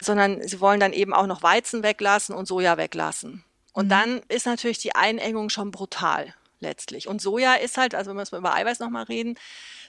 sondern 0.00 0.46
sie 0.46 0.60
wollen 0.60 0.80
dann 0.80 0.92
eben 0.92 1.14
auch 1.14 1.28
noch 1.28 1.44
Weizen 1.44 1.84
weglassen 1.84 2.34
und 2.34 2.46
Soja 2.46 2.76
weglassen. 2.76 3.44
Und 3.72 3.86
Mhm. 3.86 3.90
dann 3.90 4.20
ist 4.26 4.46
natürlich 4.46 4.78
die 4.78 4.96
Einengung 4.96 5.50
schon 5.50 5.70
brutal 5.70 6.34
letztlich. 6.64 7.06
Und 7.06 7.22
Soja 7.22 7.54
ist 7.54 7.78
halt, 7.78 7.94
also 7.94 8.10
wenn 8.10 8.16
wir 8.16 8.22
jetzt 8.22 8.32
mal 8.32 8.38
über 8.38 8.54
Eiweiß 8.54 8.80
nochmal 8.80 9.04
reden, 9.04 9.38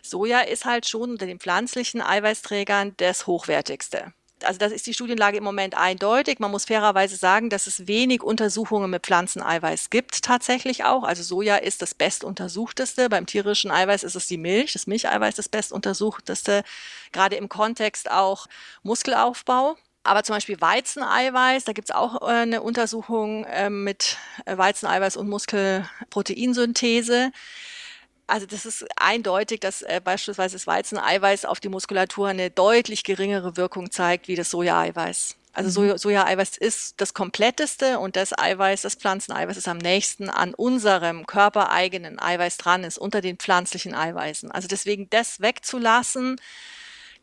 Soja 0.03 0.41
ist 0.41 0.65
halt 0.65 0.87
schon 0.87 1.09
unter 1.11 1.25
den 1.25 1.39
pflanzlichen 1.39 2.01
Eiweißträgern 2.01 2.93
das 2.97 3.25
hochwertigste. 3.25 4.13
Also 4.43 4.59
das 4.59 4.71
ist 4.71 4.85
die 4.85 4.93
Studienlage 4.93 5.37
im 5.37 5.43
Moment 5.43 5.75
eindeutig. 5.75 6.39
Man 6.39 6.51
muss 6.51 6.65
fairerweise 6.65 7.15
sagen, 7.15 7.49
dass 7.49 7.67
es 7.67 7.87
wenig 7.87 8.21
Untersuchungen 8.21 8.91
mit 8.91 9.03
Pflanzeneiweiß 9.03 9.89
gibt 9.89 10.21
tatsächlich 10.23 10.83
auch. 10.83 11.03
Also 11.03 11.23
Soja 11.23 11.55
ist 11.55 11.81
das 11.81 11.93
bestuntersuchteste. 11.93 13.09
Beim 13.09 13.25
tierischen 13.25 13.71
Eiweiß 13.71 14.03
ist 14.03 14.15
es 14.15 14.27
die 14.27 14.37
Milch, 14.37 14.73
das 14.73 14.87
Milcheiweiß 14.87 15.35
das 15.35 15.49
bestuntersuchteste, 15.49 16.63
gerade 17.11 17.37
im 17.37 17.49
Kontext 17.49 18.11
auch 18.11 18.47
Muskelaufbau. 18.83 19.77
Aber 20.05 20.23
zum 20.23 20.35
Beispiel 20.35 20.61
Weizeneiweiß, 20.61 21.63
da 21.63 21.73
gibt's 21.73 21.89
auch 21.89 22.21
äh, 22.21 22.25
eine 22.25 22.61
Untersuchung 22.61 23.43
äh, 23.45 23.71
mit 23.71 24.17
Weizeneiweiß 24.45 25.17
und 25.17 25.27
Muskelproteinsynthese. 25.27 27.31
Also 28.27 28.45
das 28.45 28.67
ist 28.67 28.85
eindeutig, 28.97 29.61
dass 29.61 29.81
äh, 29.81 29.99
beispielsweise 30.03 30.57
das 30.57 30.67
Weizeneiweiß 30.67 31.45
auf 31.45 31.59
die 31.59 31.69
Muskulatur 31.69 32.27
eine 32.27 32.51
deutlich 32.51 33.03
geringere 33.03 33.57
Wirkung 33.57 33.89
zeigt 33.89 34.27
wie 34.27 34.35
das 34.35 34.51
Sojaeiweiß. 34.51 35.37
Also 35.53 35.69
Soja, 35.71 35.97
Sojaeiweiß 35.97 36.57
ist 36.57 37.01
das 37.01 37.15
kompletteste 37.15 37.97
und 37.97 38.15
das 38.15 38.37
Eiweiß, 38.37 38.83
das 38.83 38.95
Pflanzeneiweiß 38.95 39.57
ist 39.57 39.67
am 39.67 39.79
nächsten 39.79 40.29
an 40.29 40.53
unserem 40.53 41.25
körpereigenen 41.25 42.19
Eiweiß 42.19 42.57
dran, 42.57 42.83
ist 42.83 42.99
unter 42.99 43.21
den 43.21 43.37
pflanzlichen 43.37 43.95
Eiweißen. 43.95 44.51
Also 44.51 44.67
deswegen 44.67 45.09
das 45.09 45.39
wegzulassen, 45.39 46.35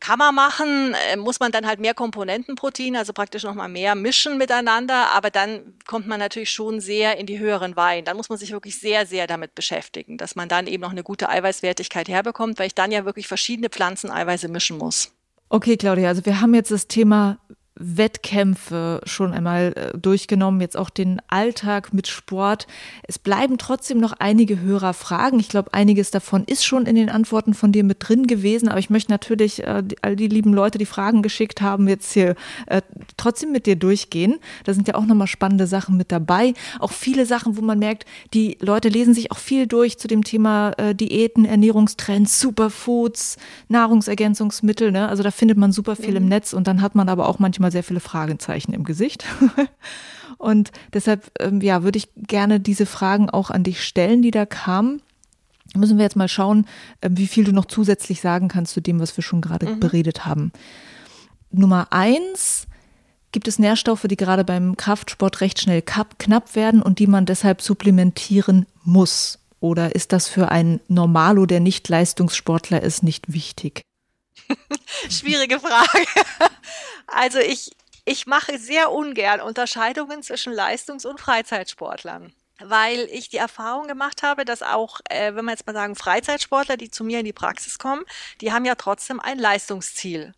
kann 0.03 0.19
man 0.19 0.35
machen, 0.35 0.93
äh, 1.13 1.15
muss 1.15 1.39
man 1.39 1.53
dann 1.53 1.65
halt 1.65 1.79
mehr 1.79 1.93
Komponentenprotein, 1.93 2.97
also 2.97 3.13
praktisch 3.13 3.43
nochmal 3.43 3.69
mehr 3.69 3.95
mischen 3.95 4.37
miteinander, 4.37 5.11
aber 5.11 5.29
dann 5.29 5.75
kommt 5.87 6.07
man 6.07 6.19
natürlich 6.19 6.49
schon 6.49 6.81
sehr 6.81 7.17
in 7.17 7.25
die 7.25 7.39
höheren 7.39 7.77
Weihen. 7.77 8.03
Dann 8.03 8.17
muss 8.17 8.27
man 8.27 8.37
sich 8.37 8.51
wirklich 8.51 8.77
sehr, 8.77 9.05
sehr 9.05 9.27
damit 9.27 9.55
beschäftigen, 9.55 10.17
dass 10.17 10.35
man 10.35 10.49
dann 10.49 10.67
eben 10.67 10.81
noch 10.81 10.91
eine 10.91 11.03
gute 11.03 11.29
Eiweißwertigkeit 11.29 12.09
herbekommt, 12.09 12.59
weil 12.59 12.67
ich 12.67 12.75
dann 12.75 12.91
ja 12.91 13.05
wirklich 13.05 13.29
verschiedene 13.29 13.69
Pflanzeneiweiße 13.69 14.49
mischen 14.49 14.77
muss. 14.77 15.13
Okay, 15.47 15.77
Claudia, 15.77 16.09
also 16.09 16.25
wir 16.25 16.41
haben 16.41 16.53
jetzt 16.53 16.71
das 16.71 16.89
Thema 16.89 17.37
Wettkämpfe 17.75 19.01
schon 19.05 19.33
einmal 19.33 19.73
äh, 19.75 19.97
durchgenommen, 19.97 20.61
jetzt 20.61 20.77
auch 20.77 20.91
den 20.91 21.21
Alltag 21.27 21.93
mit 21.93 22.07
Sport. 22.07 22.67
Es 23.07 23.17
bleiben 23.17 23.57
trotzdem 23.57 23.97
noch 23.97 24.13
einige 24.13 24.61
Hörerfragen. 24.61 25.39
Ich 25.39 25.49
glaube, 25.49 25.73
einiges 25.73 26.11
davon 26.11 26.43
ist 26.45 26.65
schon 26.65 26.85
in 26.85 26.95
den 26.95 27.09
Antworten 27.09 27.53
von 27.55 27.71
dir 27.71 27.83
mit 27.83 28.07
drin 28.07 28.27
gewesen, 28.27 28.69
aber 28.69 28.79
ich 28.79 28.91
möchte 28.91 29.11
natürlich 29.11 29.63
äh, 29.63 29.81
die, 29.83 29.97
all 30.03 30.15
die 30.15 30.27
lieben 30.27 30.53
Leute, 30.53 30.77
die 30.77 30.85
Fragen 30.85 31.23
geschickt 31.23 31.61
haben, 31.61 31.87
jetzt 31.87 32.13
hier 32.13 32.35
äh, 32.67 32.81
trotzdem 33.17 33.51
mit 33.51 33.65
dir 33.65 33.75
durchgehen. 33.75 34.35
Da 34.65 34.73
sind 34.73 34.87
ja 34.87 34.93
auch 34.95 35.05
nochmal 35.05 35.27
spannende 35.27 35.65
Sachen 35.65 35.97
mit 35.97 36.11
dabei. 36.11 36.53
Auch 36.79 36.91
viele 36.91 37.25
Sachen, 37.25 37.57
wo 37.57 37.61
man 37.61 37.79
merkt, 37.79 38.05
die 38.35 38.57
Leute 38.61 38.89
lesen 38.89 39.15
sich 39.15 39.31
auch 39.31 39.39
viel 39.39 39.65
durch 39.65 39.97
zu 39.97 40.07
dem 40.07 40.23
Thema 40.23 40.73
äh, 40.77 40.93
Diäten, 40.93 41.45
Ernährungstrends, 41.45 42.39
Superfoods, 42.39 43.37
Nahrungsergänzungsmittel. 43.67 44.91
Ne? 44.91 45.07
Also 45.09 45.23
da 45.23 45.31
findet 45.31 45.57
man 45.57 45.71
super 45.71 45.95
viel 45.95 46.15
im 46.15 46.27
Netz 46.27 46.53
und 46.53 46.67
dann 46.67 46.81
hat 46.81 46.93
man 46.93 47.09
aber 47.09 47.27
auch 47.27 47.39
manchmal 47.39 47.62
sehr 47.71 47.83
viele 47.83 47.99
Fragezeichen 47.99 48.73
im 48.73 48.83
Gesicht. 48.83 49.25
und 50.37 50.71
deshalb, 50.93 51.31
ähm, 51.39 51.61
ja, 51.61 51.83
würde 51.83 51.97
ich 51.97 52.09
gerne 52.15 52.59
diese 52.59 52.85
Fragen 52.85 53.29
auch 53.29 53.49
an 53.49 53.63
dich 53.63 53.83
stellen, 53.83 54.21
die 54.21 54.31
da 54.31 54.45
kamen. 54.45 55.01
Müssen 55.75 55.97
wir 55.97 56.03
jetzt 56.03 56.15
mal 56.15 56.27
schauen, 56.27 56.67
ähm, 57.01 57.17
wie 57.17 57.27
viel 57.27 57.43
du 57.43 57.51
noch 57.51 57.65
zusätzlich 57.65 58.21
sagen 58.21 58.47
kannst 58.47 58.73
zu 58.73 58.81
dem, 58.81 58.99
was 58.99 59.15
wir 59.17 59.23
schon 59.23 59.41
gerade 59.41 59.67
Mhm. 59.67 59.79
beredet 59.79 60.25
haben. 60.25 60.51
Nummer 61.51 61.87
eins, 61.91 62.67
gibt 63.31 63.47
es 63.47 63.59
Nährstoffe, 63.59 64.05
die 64.09 64.17
gerade 64.17 64.43
beim 64.43 64.77
Kraftsport 64.77 65.41
recht 65.41 65.59
schnell 65.59 65.81
knapp 65.81 66.55
werden 66.55 66.81
und 66.81 66.99
die 66.99 67.07
man 67.07 67.25
deshalb 67.25 67.61
supplementieren 67.61 68.65
muss? 68.83 69.39
Oder 69.59 69.95
ist 69.95 70.11
das 70.11 70.27
für 70.27 70.49
einen 70.49 70.81
Normalo, 70.87 71.45
der 71.45 71.59
nicht 71.59 71.87
Leistungssportler 71.87 72.81
ist, 72.81 73.01
nicht 73.01 73.31
wichtig? 73.31 73.81
Schwierige 75.09 75.59
Frage. 75.59 76.07
Also 77.07 77.39
ich, 77.39 77.71
ich 78.05 78.25
mache 78.25 78.57
sehr 78.57 78.91
ungern 78.91 79.41
Unterscheidungen 79.41 80.23
zwischen 80.23 80.51
Leistungs- 80.53 81.05
und 81.05 81.19
Freizeitsportlern. 81.19 82.33
Weil 82.59 83.07
ich 83.11 83.29
die 83.29 83.37
Erfahrung 83.37 83.87
gemacht 83.87 84.21
habe, 84.21 84.45
dass 84.45 84.61
auch, 84.61 84.99
äh, 85.09 85.33
wenn 85.35 85.45
wir 85.45 85.51
jetzt 85.51 85.65
mal 85.65 85.73
sagen, 85.73 85.95
Freizeitsportler, 85.95 86.77
die 86.77 86.91
zu 86.91 87.03
mir 87.03 87.19
in 87.19 87.25
die 87.25 87.33
Praxis 87.33 87.79
kommen, 87.79 88.03
die 88.41 88.53
haben 88.53 88.63
ja 88.65 88.75
trotzdem 88.75 89.19
ein 89.19 89.39
Leistungsziel. 89.39 90.33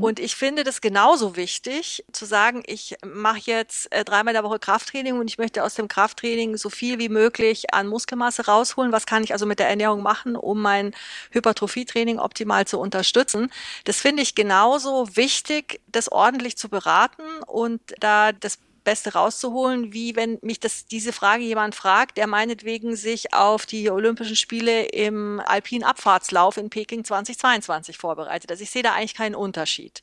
Und 0.00 0.20
ich 0.20 0.36
finde 0.36 0.62
das 0.62 0.80
genauso 0.80 1.36
wichtig, 1.36 2.04
zu 2.12 2.26
sagen, 2.26 2.62
ich 2.66 2.96
mache 3.04 3.40
jetzt 3.44 3.90
äh, 3.92 4.04
dreimal 4.04 4.32
in 4.32 4.42
der 4.42 4.44
Woche 4.44 4.58
Krafttraining 4.58 5.18
und 5.18 5.30
ich 5.30 5.38
möchte 5.38 5.64
aus 5.64 5.74
dem 5.74 5.88
Krafttraining 5.88 6.56
so 6.56 6.68
viel 6.68 6.98
wie 6.98 7.08
möglich 7.08 7.72
an 7.72 7.86
Muskelmasse 7.86 8.46
rausholen. 8.46 8.92
Was 8.92 9.06
kann 9.06 9.24
ich 9.24 9.32
also 9.32 9.46
mit 9.46 9.58
der 9.58 9.68
Ernährung 9.68 10.02
machen, 10.02 10.36
um 10.36 10.60
mein 10.60 10.94
Hypertrophietraining 11.30 12.18
optimal 12.18 12.66
zu 12.66 12.78
unterstützen? 12.78 13.50
Das 13.84 14.00
finde 14.00 14.22
ich 14.22 14.34
genauso 14.34 15.16
wichtig, 15.16 15.80
das 15.88 16.12
ordentlich 16.12 16.56
zu 16.58 16.68
beraten 16.68 17.22
und 17.46 17.80
da 18.00 18.32
das 18.32 18.58
Beste 18.84 19.14
rauszuholen, 19.14 19.92
wie 19.92 20.14
wenn 20.14 20.38
mich 20.42 20.60
das, 20.60 20.86
diese 20.86 21.12
Frage 21.12 21.42
jemand 21.42 21.74
fragt, 21.74 22.16
der 22.16 22.26
meinetwegen 22.26 22.96
sich 22.96 23.32
auf 23.32 23.66
die 23.66 23.90
Olympischen 23.90 24.36
Spiele 24.36 24.84
im 24.84 25.40
alpinen 25.44 25.84
Abfahrtslauf 25.84 26.56
in 26.56 26.70
Peking 26.70 27.04
2022 27.04 27.98
vorbereitet. 27.98 28.50
Also 28.50 28.62
ich 28.62 28.70
sehe 28.70 28.82
da 28.82 28.92
eigentlich 28.92 29.14
keinen 29.14 29.34
Unterschied. 29.34 30.02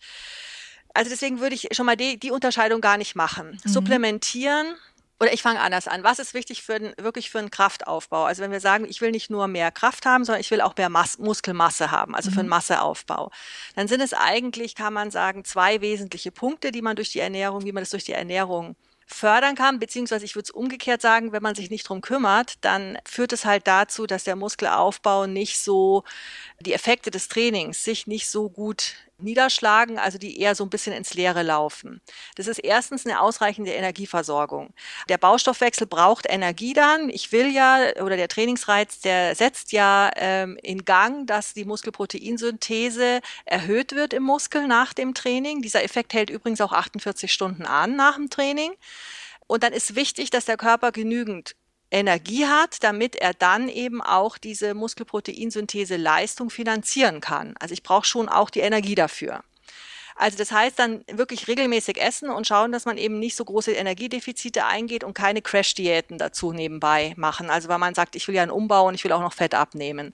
Also 0.93 1.09
deswegen 1.09 1.39
würde 1.39 1.55
ich 1.55 1.69
schon 1.71 1.85
mal 1.85 1.95
die, 1.95 2.17
die 2.17 2.31
Unterscheidung 2.31 2.81
gar 2.81 2.97
nicht 2.97 3.15
machen. 3.15 3.59
Supplementieren 3.63 4.75
oder 5.21 5.33
ich 5.33 5.43
fange 5.43 5.59
anders 5.59 5.87
an. 5.87 6.03
Was 6.03 6.17
ist 6.17 6.33
wichtig 6.33 6.63
für 6.63 6.79
den, 6.79 6.93
wirklich 6.97 7.29
für 7.29 7.37
einen 7.37 7.51
Kraftaufbau? 7.51 8.23
Also 8.23 8.41
wenn 8.41 8.51
wir 8.51 8.59
sagen, 8.59 8.85
ich 8.89 9.01
will 9.01 9.11
nicht 9.11 9.29
nur 9.29 9.47
mehr 9.47 9.71
Kraft 9.71 10.07
haben, 10.07 10.25
sondern 10.25 10.41
ich 10.41 10.49
will 10.49 10.61
auch 10.61 10.75
mehr 10.75 10.89
Mas 10.89 11.19
Muskelmasse 11.19 11.91
haben, 11.91 12.15
also 12.15 12.31
für 12.31 12.39
einen 12.39 12.49
Masseaufbau, 12.49 13.29
dann 13.75 13.87
sind 13.87 14.01
es 14.01 14.13
eigentlich, 14.13 14.73
kann 14.73 14.93
man 14.93 15.11
sagen, 15.11 15.45
zwei 15.45 15.79
wesentliche 15.79 16.31
Punkte, 16.31 16.71
die 16.71 16.81
man 16.81 16.95
durch 16.95 17.11
die 17.11 17.19
Ernährung, 17.19 17.65
wie 17.65 17.71
man 17.71 17.83
das 17.83 17.91
durch 17.91 18.03
die 18.03 18.13
Ernährung 18.13 18.75
fördern 19.05 19.53
kann, 19.53 19.77
beziehungsweise 19.77 20.25
ich 20.25 20.35
würde 20.35 20.45
es 20.45 20.51
umgekehrt 20.51 21.01
sagen, 21.01 21.33
wenn 21.33 21.43
man 21.43 21.53
sich 21.53 21.69
nicht 21.69 21.87
drum 21.87 22.01
kümmert, 22.01 22.55
dann 22.61 22.97
führt 23.05 23.31
es 23.31 23.45
halt 23.45 23.67
dazu, 23.67 24.07
dass 24.07 24.23
der 24.23 24.35
Muskelaufbau 24.35 25.27
nicht 25.27 25.59
so, 25.59 26.03
die 26.61 26.73
Effekte 26.73 27.11
des 27.11 27.27
Trainings 27.27 27.83
sich 27.83 28.07
nicht 28.07 28.27
so 28.27 28.49
gut 28.49 28.95
niederschlagen, 29.23 29.97
also 29.97 30.17
die 30.17 30.39
eher 30.39 30.55
so 30.55 30.63
ein 30.63 30.69
bisschen 30.69 30.93
ins 30.93 31.13
Leere 31.13 31.43
laufen. 31.43 32.01
Das 32.35 32.47
ist 32.47 32.59
erstens 32.59 33.05
eine 33.05 33.21
ausreichende 33.21 33.71
Energieversorgung. 33.71 34.73
Der 35.09 35.17
Baustoffwechsel 35.17 35.87
braucht 35.87 36.25
Energie 36.29 36.73
dann. 36.73 37.09
Ich 37.09 37.31
will 37.31 37.51
ja, 37.51 37.79
oder 38.01 38.17
der 38.17 38.27
Trainingsreiz, 38.27 38.99
der 38.99 39.35
setzt 39.35 39.71
ja 39.71 40.11
ähm, 40.15 40.57
in 40.61 40.85
Gang, 40.85 41.27
dass 41.27 41.53
die 41.53 41.65
Muskelproteinsynthese 41.65 43.21
erhöht 43.45 43.93
wird 43.93 44.13
im 44.13 44.23
Muskel 44.23 44.67
nach 44.67 44.93
dem 44.93 45.13
Training. 45.13 45.61
Dieser 45.61 45.83
Effekt 45.83 46.13
hält 46.13 46.29
übrigens 46.29 46.61
auch 46.61 46.71
48 46.71 47.31
Stunden 47.31 47.65
an 47.65 47.95
nach 47.95 48.15
dem 48.15 48.29
Training. 48.29 48.73
Und 49.47 49.63
dann 49.63 49.73
ist 49.73 49.95
wichtig, 49.95 50.29
dass 50.29 50.45
der 50.45 50.55
Körper 50.55 50.91
genügend 50.93 51.55
Energie 51.91 52.45
hat, 52.45 52.83
damit 52.83 53.15
er 53.15 53.33
dann 53.33 53.67
eben 53.69 54.01
auch 54.01 54.37
diese 54.37 54.73
Muskelproteinsynthese 54.73 55.97
Leistung 55.97 56.49
finanzieren 56.49 57.19
kann. 57.21 57.53
Also 57.59 57.73
ich 57.73 57.83
brauche 57.83 58.05
schon 58.05 58.29
auch 58.29 58.49
die 58.49 58.61
Energie 58.61 58.95
dafür. 58.95 59.43
Also 60.15 60.37
das 60.37 60.51
heißt 60.51 60.77
dann 60.79 61.03
wirklich 61.11 61.47
regelmäßig 61.47 62.01
essen 62.01 62.29
und 62.29 62.47
schauen, 62.47 62.71
dass 62.71 62.85
man 62.85 62.97
eben 62.97 63.19
nicht 63.19 63.35
so 63.35 63.45
große 63.45 63.71
Energiedefizite 63.71 64.65
eingeht 64.65 65.03
und 65.03 65.13
keine 65.13 65.41
Crash-Diäten 65.41 66.17
dazu 66.17 66.53
nebenbei 66.53 67.13
machen. 67.17 67.49
Also 67.49 67.69
weil 67.69 67.77
man 67.77 67.95
sagt, 67.95 68.15
ich 68.15 68.27
will 68.27 68.35
ja 68.35 68.43
einen 68.43 68.51
Umbau 68.51 68.87
und 68.87 68.95
ich 68.95 69.03
will 69.03 69.11
auch 69.11 69.21
noch 69.21 69.33
Fett 69.33 69.55
abnehmen. 69.55 70.13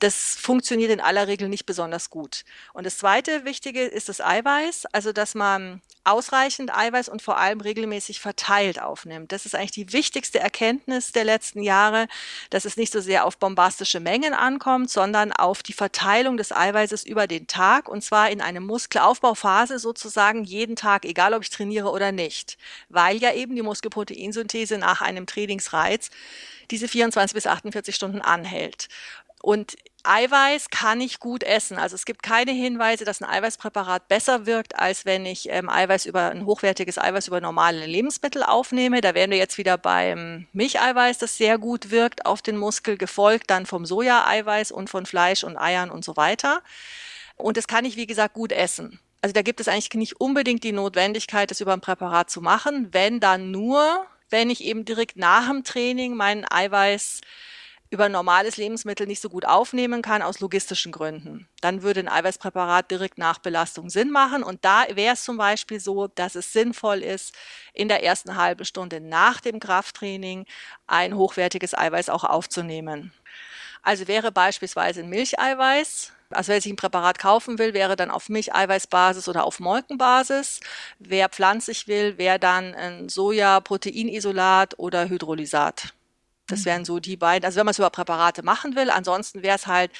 Das 0.00 0.36
funktioniert 0.36 0.90
in 0.90 1.00
aller 1.00 1.28
Regel 1.28 1.48
nicht 1.48 1.66
besonders 1.66 2.10
gut. 2.10 2.44
Und 2.72 2.86
das 2.86 2.98
zweite 2.98 3.44
Wichtige 3.44 3.82
ist 3.82 4.08
das 4.08 4.20
Eiweiß, 4.20 4.86
also 4.92 5.12
dass 5.12 5.34
man 5.34 5.80
ausreichend 6.04 6.74
Eiweiß 6.76 7.08
und 7.08 7.22
vor 7.22 7.38
allem 7.38 7.60
regelmäßig 7.60 8.20
verteilt 8.20 8.80
aufnimmt. 8.82 9.30
Das 9.30 9.46
ist 9.46 9.54
eigentlich 9.54 9.70
die 9.70 9.92
wichtigste 9.92 10.40
Erkenntnis 10.40 11.12
der 11.12 11.24
letzten 11.24 11.62
Jahre, 11.62 12.08
dass 12.50 12.64
es 12.64 12.76
nicht 12.76 12.92
so 12.92 13.00
sehr 13.00 13.24
auf 13.24 13.38
bombastische 13.38 14.00
Mengen 14.00 14.34
ankommt, 14.34 14.90
sondern 14.90 15.32
auf 15.32 15.62
die 15.62 15.72
Verteilung 15.72 16.36
des 16.36 16.50
Eiweißes 16.50 17.04
über 17.04 17.26
den 17.26 17.46
Tag 17.46 17.88
und 17.88 18.02
zwar 18.02 18.30
in 18.30 18.40
eine 18.40 18.60
Muskelaufbauphase 19.32 19.78
sozusagen 19.78 20.44
jeden 20.44 20.76
Tag, 20.76 21.04
egal 21.04 21.34
ob 21.34 21.42
ich 21.42 21.50
trainiere 21.50 21.90
oder 21.90 22.12
nicht, 22.12 22.58
weil 22.88 23.16
ja 23.16 23.32
eben 23.32 23.56
die 23.56 23.62
Muskelproteinsynthese 23.62 24.78
nach 24.78 25.00
einem 25.00 25.26
Trainingsreiz 25.26 26.10
diese 26.70 26.88
24 26.88 27.34
bis 27.34 27.46
48 27.46 27.94
Stunden 27.94 28.20
anhält. 28.20 28.88
Und 29.42 29.76
Eiweiß 30.04 30.70
kann 30.70 31.00
ich 31.00 31.18
gut 31.18 31.42
essen. 31.42 31.76
Also 31.76 31.96
es 31.96 32.04
gibt 32.04 32.22
keine 32.22 32.52
Hinweise, 32.52 33.04
dass 33.04 33.20
ein 33.20 33.28
Eiweißpräparat 33.28 34.06
besser 34.06 34.46
wirkt, 34.46 34.78
als 34.78 35.04
wenn 35.04 35.26
ich 35.26 35.48
ähm, 35.48 35.68
Eiweiß 35.68 36.06
über 36.06 36.30
ein 36.30 36.46
hochwertiges 36.46 36.98
Eiweiß 36.98 37.26
über 37.28 37.40
normale 37.40 37.86
Lebensmittel 37.86 38.42
aufnehme. 38.44 39.00
Da 39.00 39.14
wären 39.14 39.30
wir 39.30 39.38
jetzt 39.38 39.58
wieder 39.58 39.78
beim 39.78 40.46
Milcheiweiß, 40.52 41.18
das 41.18 41.36
sehr 41.36 41.58
gut 41.58 41.90
wirkt 41.90 42.26
auf 42.26 42.42
den 42.42 42.56
Muskel, 42.56 42.96
gefolgt 42.96 43.50
dann 43.50 43.66
vom 43.66 43.84
Sojaeiweiß 43.84 44.70
und 44.70 44.90
von 44.90 45.06
Fleisch 45.06 45.42
und 45.42 45.56
Eiern 45.56 45.90
und 45.90 46.04
so 46.04 46.16
weiter. 46.16 46.62
Und 47.36 47.56
das 47.56 47.66
kann 47.66 47.84
ich, 47.84 47.96
wie 47.96 48.06
gesagt, 48.06 48.34
gut 48.34 48.52
essen. 48.52 49.00
Also 49.22 49.32
da 49.32 49.42
gibt 49.42 49.60
es 49.60 49.68
eigentlich 49.68 49.94
nicht 49.94 50.20
unbedingt 50.20 50.64
die 50.64 50.72
Notwendigkeit, 50.72 51.50
das 51.50 51.60
über 51.60 51.72
ein 51.72 51.80
Präparat 51.80 52.28
zu 52.28 52.40
machen, 52.40 52.88
wenn 52.90 53.20
dann 53.20 53.52
nur, 53.52 54.04
wenn 54.30 54.50
ich 54.50 54.64
eben 54.64 54.84
direkt 54.84 55.16
nach 55.16 55.48
dem 55.48 55.62
Training 55.62 56.16
meinen 56.16 56.44
Eiweiß 56.44 57.20
über 57.92 58.08
normales 58.08 58.56
Lebensmittel 58.56 59.06
nicht 59.06 59.20
so 59.20 59.28
gut 59.28 59.44
aufnehmen 59.44 60.00
kann 60.00 60.22
aus 60.22 60.40
logistischen 60.40 60.92
Gründen. 60.92 61.46
Dann 61.60 61.82
würde 61.82 62.00
ein 62.00 62.08
Eiweißpräparat 62.08 62.90
direkt 62.90 63.18
nach 63.18 63.38
Belastung 63.38 63.90
Sinn 63.90 64.10
machen. 64.10 64.42
Und 64.42 64.64
da 64.64 64.86
wäre 64.94 65.12
es 65.12 65.24
zum 65.24 65.36
Beispiel 65.36 65.78
so, 65.78 66.08
dass 66.08 66.34
es 66.34 66.54
sinnvoll 66.54 67.00
ist, 67.00 67.34
in 67.74 67.88
der 67.88 68.02
ersten 68.02 68.36
halben 68.36 68.64
Stunde 68.64 69.00
nach 69.00 69.42
dem 69.42 69.60
Krafttraining 69.60 70.46
ein 70.86 71.14
hochwertiges 71.16 71.74
Eiweiß 71.76 72.08
auch 72.08 72.24
aufzunehmen. 72.24 73.12
Also 73.82 74.08
wäre 74.08 74.32
beispielsweise 74.32 75.00
ein 75.00 75.08
Milcheiweiß 75.08 76.12
also 76.34 76.52
wer 76.52 76.60
sich 76.60 76.72
ein 76.72 76.76
Präparat 76.76 77.18
kaufen 77.18 77.58
will, 77.58 77.74
wäre 77.74 77.96
dann 77.96 78.10
auf 78.10 78.28
Milcheiweißbasis 78.28 79.28
oder 79.28 79.44
auf 79.44 79.60
Molkenbasis. 79.60 80.60
Wer 80.98 81.28
pflanzlich 81.28 81.88
will, 81.88 82.18
wäre 82.18 82.38
dann 82.38 82.74
ein 82.74 83.08
Soja-Proteinisolat 83.08 84.78
oder 84.78 85.08
Hydrolysat. 85.08 85.94
Das 86.46 86.60
mhm. 86.60 86.64
wären 86.64 86.84
so 86.84 86.98
die 86.98 87.16
beiden. 87.16 87.44
Also 87.44 87.58
wenn 87.58 87.66
man 87.66 87.72
es 87.72 87.78
über 87.78 87.90
Präparate 87.90 88.42
machen 88.42 88.74
will, 88.76 88.90
ansonsten 88.90 89.42
wäre 89.42 89.56
es 89.56 89.66
halt 89.66 89.90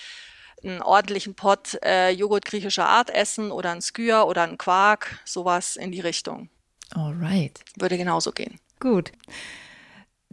einen 0.62 0.82
ordentlichen 0.82 1.34
Pott 1.34 1.78
äh, 1.82 2.10
Joghurt 2.10 2.44
griechischer 2.44 2.88
Art 2.88 3.10
essen 3.10 3.50
oder 3.50 3.72
ein 3.72 3.82
Skür 3.82 4.26
oder 4.26 4.42
ein 4.44 4.58
Quark, 4.58 5.18
sowas 5.24 5.76
in 5.76 5.90
die 5.90 6.00
Richtung. 6.00 6.48
Alright. 6.94 7.60
Würde 7.76 7.96
genauso 7.96 8.32
gehen. 8.32 8.60
Gut. 8.78 9.12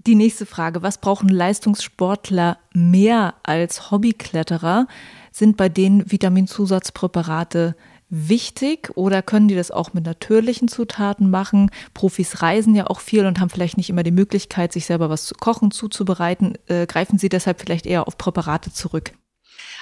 Die 0.07 0.15
nächste 0.15 0.45
Frage, 0.45 0.81
was 0.81 0.97
brauchen 0.97 1.27
Leistungssportler 1.27 2.57
mehr 2.73 3.35
als 3.43 3.91
Hobbykletterer? 3.91 4.87
Sind 5.29 5.57
bei 5.57 5.67
denen 5.67 6.09
Vitaminzusatzpräparate 6.09 7.75
wichtig 8.07 8.91
oder 8.95 9.21
können 9.21 9.49
die 9.49 9.55
das 9.55 9.71
auch 9.71 9.93
mit 9.93 10.05
natürlichen 10.05 10.69
Zutaten 10.69 11.29
machen? 11.29 11.69
Profis 11.93 12.41
reisen 12.41 12.75
ja 12.75 12.87
auch 12.87 13.01
viel 13.01 13.25
und 13.25 13.41
haben 13.41 13.49
vielleicht 13.49 13.75
nicht 13.75 13.89
immer 13.89 14.03
die 14.03 14.11
Möglichkeit, 14.11 14.71
sich 14.71 14.85
selber 14.85 15.09
was 15.09 15.25
zu 15.25 15.35
kochen, 15.35 15.69
zuzubereiten. 15.69 16.57
Äh, 16.67 16.87
greifen 16.87 17.19
sie 17.19 17.27
deshalb 17.27 17.59
vielleicht 17.59 17.85
eher 17.85 18.07
auf 18.07 18.17
Präparate 18.17 18.71
zurück? 18.71 19.11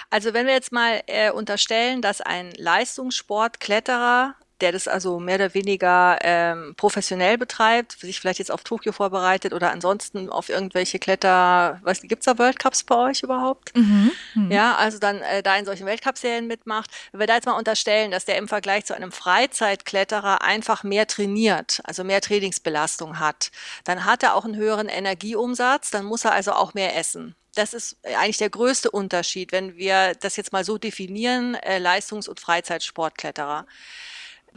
Also 0.10 0.34
wenn 0.34 0.48
wir 0.48 0.54
jetzt 0.54 0.72
mal 0.72 1.02
äh, 1.06 1.32
unterstellen, 1.32 2.02
dass 2.02 2.22
ein 2.22 2.52
Leistungssportkletterer 2.58 4.34
der 4.62 4.72
das 4.72 4.88
also 4.88 5.20
mehr 5.20 5.36
oder 5.36 5.54
weniger 5.54 6.18
ähm, 6.22 6.74
professionell 6.76 7.38
betreibt, 7.38 7.94
sich 7.94 8.20
vielleicht 8.20 8.40
jetzt 8.40 8.52
auf 8.52 8.64
Tokio 8.64 8.92
vorbereitet 8.92 9.54
oder 9.54 9.72
ansonsten 9.72 10.30
auf 10.30 10.50
irgendwelche 10.50 11.00
Kletter, 11.00 11.80
was 11.84 12.02
gibt's 12.02 12.26
da 12.26 12.38
World 12.38 12.60
Cups 12.60 12.84
bei 12.84 12.96
euch 12.96 13.24
überhaupt? 13.24 13.76
Mhm. 13.76 14.12
Mhm. 14.36 14.52
Ja, 14.52 14.76
also 14.76 15.00
dann 15.00 15.22
äh, 15.22 15.44
da 15.44 15.56
in 15.58 15.66
solchen 15.66 15.86
Weltcup-Serien 15.86 16.48
mitmacht. 16.48 16.90
Wenn 17.12 17.20
wir 17.20 17.28
da 17.28 17.36
jetzt 17.36 17.46
mal 17.46 17.58
unterstellen, 17.58 18.12
dass 18.12 18.26
der 18.26 18.38
im 18.38 18.48
Vergleich 18.48 18.86
zu 18.86 18.96
einem 18.96 19.12
Freizeitkletterer 19.12 20.42
einfach 20.42 20.84
mehr 20.84 21.08
trainiert, 21.08 21.82
also 21.84 22.04
mehr 22.04 22.22
Trainingsbelastung 22.22 23.20
hat, 23.20 23.52
dann 23.84 24.06
hat 24.06 24.24
er 24.24 24.36
auch 24.36 24.46
einen 24.46 24.56
höheren 24.56 24.90
Energieumsatz, 24.90 25.92
dann 25.92 26.06
muss 26.06 26.26
er 26.26 26.32
also 26.32 26.54
auch 26.54 26.74
mehr 26.74 26.96
essen. 26.98 27.36
Das 27.56 27.74
ist 27.74 27.98
eigentlich 28.04 28.38
der 28.38 28.52
größte 28.52 28.92
Unterschied, 28.92 29.52
wenn 29.52 29.78
wir 29.78 30.14
das 30.14 30.36
jetzt 30.36 30.54
mal 30.54 30.64
so 30.64 30.78
definieren, 30.78 31.56
äh, 31.56 31.80
Leistungs- 31.80 32.28
und 32.28 32.40
Freizeitsportkletterer 32.40 33.66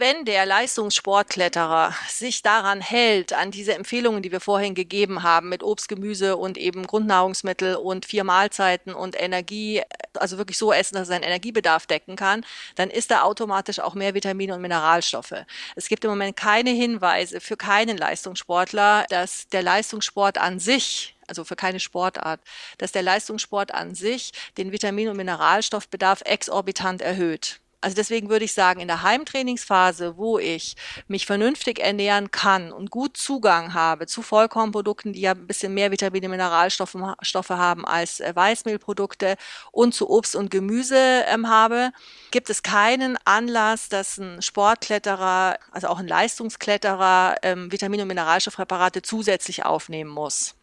wenn 0.01 0.25
der 0.25 0.47
Leistungssportkletterer 0.47 1.95
sich 2.09 2.43
daran 2.43 2.81
hält, 2.81 3.35
an 3.35 3.51
diese 3.51 3.75
Empfehlungen, 3.75 4.23
die 4.23 4.33
wir 4.33 4.41
vorhin 4.41 4.75
gegeben 4.75 5.23
haben, 5.23 5.51
mit 5.51 5.63
Obst, 5.63 5.89
Gemüse 5.89 6.39
und 6.39 6.57
eben 6.57 6.87
Grundnahrungsmittel 6.87 7.77
und 7.77 8.07
vier 8.07 8.25
Mahlzeiten 8.25 8.95
und 8.95 9.21
Energie, 9.21 9.83
also 10.15 10.39
wirklich 10.39 10.57
so 10.57 10.73
essen, 10.73 10.95
dass 10.95 11.09
er 11.09 11.15
seinen 11.15 11.25
Energiebedarf 11.25 11.87
decken 11.87 12.17
kann, 12.17 12.47
dann 12.77 12.89
ist 12.89 13.11
da 13.11 13.23
automatisch 13.23 13.79
auch 13.79 13.95
mehr 13.95 14.15
Vitamine 14.15 14.55
und 14.55 14.63
Mineralstoffe. 14.63 15.45
Es 15.77 15.89
gibt 15.89 16.03
im 16.05 16.11
Moment 16.11 16.35
keine 16.35 16.71
Hinweise 16.71 17.41
für 17.41 17.59
keinen 17.59 17.99
Leistungssportler, 17.99 19.05
dass 19.11 19.49
der 19.49 19.63
Leistungssport 19.63 20.39
an 20.39 20.59
sich 20.59 21.15
also 21.27 21.45
für 21.45 21.55
keine 21.55 21.79
Sportart, 21.79 22.41
dass 22.79 22.91
der 22.91 23.03
Leistungssport 23.03 23.73
an 23.73 23.95
sich 23.95 24.33
den 24.59 24.73
Vitamin- 24.73 25.09
und 25.09 25.17
Mineralstoffbedarf 25.17 26.23
exorbitant 26.25 27.03
erhöht. 27.03 27.61
Also 27.83 27.95
deswegen 27.97 28.29
würde 28.29 28.45
ich 28.45 28.53
sagen, 28.53 28.81
in 28.81 28.89
der 28.89 29.03
Heimtrainingsphase, 29.03 30.19
wo 30.19 30.39
ich 30.39 30.77
mich 31.09 31.25
vernünftig 31.25 31.79
ernähren 31.79 32.31
kann 32.31 32.73
und 32.73 32.91
gut 32.91 33.17
Zugang 33.17 33.73
habe 33.73 34.07
zu 34.07 34.21
Vollkornprodukten, 34.21 35.15
die 35.15 35.23
ja 35.23 35.33
ein 35.33 35.47
bisschen 35.47 35.73
mehr 35.73 35.91
Vitamine, 35.91 36.29
Mineralstoffe 36.29 36.97
Stoffe 37.23 37.57
haben 37.57 37.87
als 37.87 38.21
äh, 38.21 38.33
Weißmehlprodukte 38.35 39.37
und 39.73 39.95
zu 39.95 40.11
Obst 40.11 40.37
und 40.37 40.51
Gemüse 40.51 41.25
ähm, 41.27 41.49
habe, 41.49 41.93
gibt 42.31 42.51
es 42.51 42.63
keinen 42.63 43.17
Anlass, 43.25 43.89
dass 43.89 44.19
ein 44.19 44.43
Sportkletterer, 44.43 45.59
also 45.71 45.89
auch 45.89 46.01
ein 46.01 46.09
Leistungskletterer, 46.09 47.37
ähm, 47.43 47.73
Vitamine 47.73 48.03
und 48.03 48.09
Mineralstoffpräparate 48.09 49.01
zusätzlich 49.01 49.65
aufnehmen 49.65 50.11
muss. 50.11 50.55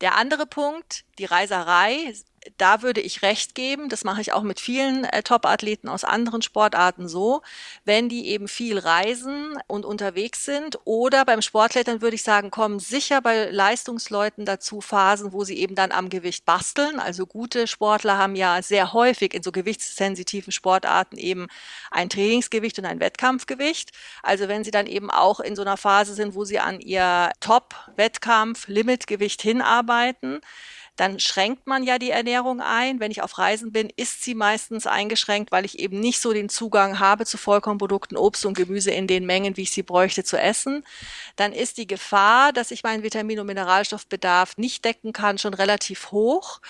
Der 0.00 0.16
andere 0.16 0.46
Punkt, 0.46 1.04
die 1.18 1.24
Reiserei, 1.24 2.14
da 2.56 2.80
würde 2.82 3.00
ich 3.00 3.22
recht 3.22 3.54
geben, 3.54 3.88
das 3.90 4.02
mache 4.04 4.20
ich 4.20 4.32
auch 4.32 4.42
mit 4.42 4.60
vielen 4.60 5.04
äh, 5.04 5.22
Top-Athleten 5.22 5.88
aus 5.88 6.04
anderen 6.04 6.42
Sportarten 6.42 7.08
so, 7.08 7.42
wenn 7.84 8.08
die 8.08 8.28
eben 8.28 8.48
viel 8.48 8.78
reisen 8.78 9.58
und 9.66 9.84
unterwegs 9.84 10.46
sind 10.46 10.78
oder 10.84 11.26
beim 11.26 11.42
Sportklettern 11.42 12.00
würde 12.00 12.14
ich 12.14 12.22
sagen, 12.22 12.50
kommen 12.50 12.80
sicher 12.80 13.20
bei 13.20 13.50
Leistungsleuten 13.50 14.46
dazu 14.46 14.80
Phasen, 14.80 15.32
wo 15.32 15.44
sie 15.44 15.58
eben 15.58 15.74
dann 15.74 15.92
am 15.92 16.08
Gewicht 16.08 16.46
basteln. 16.46 16.98
Also 16.98 17.26
gute 17.26 17.66
Sportler 17.66 18.16
haben 18.16 18.36
ja 18.36 18.62
sehr 18.62 18.94
häufig 18.94 19.34
in 19.34 19.42
so 19.42 19.52
gewichtssensitiven 19.52 20.52
Sportarten 20.52 21.18
eben 21.18 21.46
ein 21.90 22.08
Trainingsgewicht 22.08 22.78
und 22.78 22.86
ein 22.86 23.00
Wettkampfgewicht. 23.00 23.90
Also 24.22 24.48
wenn 24.48 24.64
sie 24.64 24.70
dann 24.70 24.86
eben 24.86 25.10
auch 25.10 25.40
in 25.40 25.56
so 25.56 25.62
einer 25.62 25.76
Phase 25.76 26.14
sind, 26.14 26.34
wo 26.34 26.44
sie 26.44 26.58
an 26.58 26.80
ihr 26.80 27.30
Top-Wettkampf-Limitgewicht 27.40 29.42
hinarbeiten, 29.42 30.40
dann 31.00 31.18
schränkt 31.18 31.66
man 31.66 31.82
ja 31.82 31.98
die 31.98 32.10
Ernährung 32.10 32.60
ein. 32.60 33.00
Wenn 33.00 33.10
ich 33.10 33.22
auf 33.22 33.38
Reisen 33.38 33.72
bin, 33.72 33.88
ist 33.96 34.22
sie 34.22 34.34
meistens 34.34 34.86
eingeschränkt, 34.86 35.50
weil 35.50 35.64
ich 35.64 35.78
eben 35.78 35.98
nicht 35.98 36.20
so 36.20 36.34
den 36.34 36.50
Zugang 36.50 36.98
habe 36.98 37.24
zu 37.24 37.38
Vollkornprodukten, 37.38 38.18
Obst 38.18 38.44
und 38.44 38.52
Gemüse 38.52 38.90
in 38.90 39.06
den 39.06 39.24
Mengen, 39.24 39.56
wie 39.56 39.62
ich 39.62 39.70
sie 39.70 39.82
bräuchte 39.82 40.24
zu 40.24 40.38
essen. 40.38 40.84
Dann 41.36 41.54
ist 41.54 41.78
die 41.78 41.86
Gefahr, 41.86 42.52
dass 42.52 42.70
ich 42.70 42.82
meinen 42.82 43.02
Vitamin- 43.02 43.40
und 43.40 43.46
Mineralstoffbedarf 43.46 44.58
nicht 44.58 44.84
decken 44.84 45.14
kann, 45.14 45.38
schon 45.38 45.54
relativ 45.54 46.10
hoch. 46.10 46.60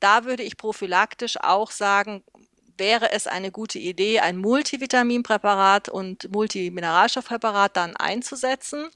Da 0.00 0.24
würde 0.24 0.44
ich 0.44 0.56
prophylaktisch 0.56 1.36
auch 1.42 1.70
sagen, 1.70 2.24
wäre 2.76 3.12
es 3.12 3.26
eine 3.26 3.50
gute 3.50 3.78
Idee, 3.78 4.20
ein 4.20 4.36
Multivitaminpräparat 4.36 5.88
und 5.88 6.30
Multimineralstoffpräparat 6.32 7.76
dann 7.76 7.96
einzusetzen. 7.96 8.88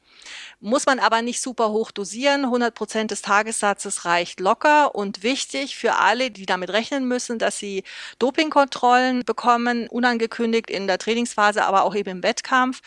Muss 0.61 0.87
man 0.87 0.99
aber 0.99 1.22
nicht 1.22 1.41
super 1.41 1.70
hoch 1.70 1.91
dosieren. 1.91 2.45
100 2.45 2.74
Prozent 2.74 3.11
des 3.11 3.22
Tagessatzes 3.22 4.05
reicht 4.05 4.41
locker 4.41 4.95
und 4.95 5.22
wichtig 5.22 5.76
für 5.76 5.95
alle, 5.95 6.31
die 6.31 6.47
damit 6.47 6.70
rechnen 6.70 7.07
müssen, 7.07 7.39
dass 7.39 7.59
sie 7.59 7.85
Dopingkontrollen 8.18 9.24
bekommen, 9.24 9.89
unangekündigt 9.89 10.70
in 10.70 10.87
der 10.87 10.99
Trainingsphase, 10.99 11.64
aber 11.64 11.85
auch 11.85 11.95
eben 11.95 12.11
im 12.11 12.22
Wettkampf 12.22 12.81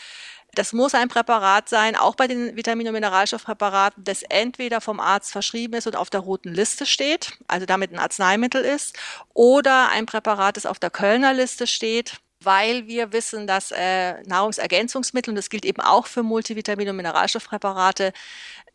das 0.55 0.73
muss 0.73 0.93
ein 0.93 1.07
Präparat 1.07 1.69
sein, 1.69 1.95
auch 1.95 2.15
bei 2.15 2.27
den 2.27 2.55
Vitamin- 2.55 2.87
und 2.87 2.93
Mineralstoffpräparaten, 2.93 4.03
das 4.03 4.23
entweder 4.23 4.81
vom 4.81 4.99
Arzt 4.99 5.31
verschrieben 5.31 5.75
ist 5.75 5.87
und 5.87 5.95
auf 5.95 6.09
der 6.09 6.21
roten 6.21 6.53
Liste 6.53 6.85
steht, 6.85 7.33
also 7.47 7.65
damit 7.65 7.91
ein 7.91 7.99
Arzneimittel 7.99 8.63
ist, 8.63 8.97
oder 9.33 9.89
ein 9.89 10.05
Präparat, 10.05 10.57
das 10.57 10.65
auf 10.65 10.79
der 10.79 10.89
Kölner 10.89 11.33
Liste 11.33 11.67
steht, 11.67 12.17
weil 12.43 12.87
wir 12.87 13.13
wissen, 13.13 13.47
dass 13.47 13.71
äh, 13.71 14.21
Nahrungsergänzungsmittel, 14.23 15.31
und 15.31 15.35
das 15.35 15.49
gilt 15.49 15.65
eben 15.65 15.81
auch 15.81 16.07
für 16.07 16.21
Multivitamin- 16.21 16.89
und 16.89 16.95
Mineralstoffpräparate, 16.95 18.13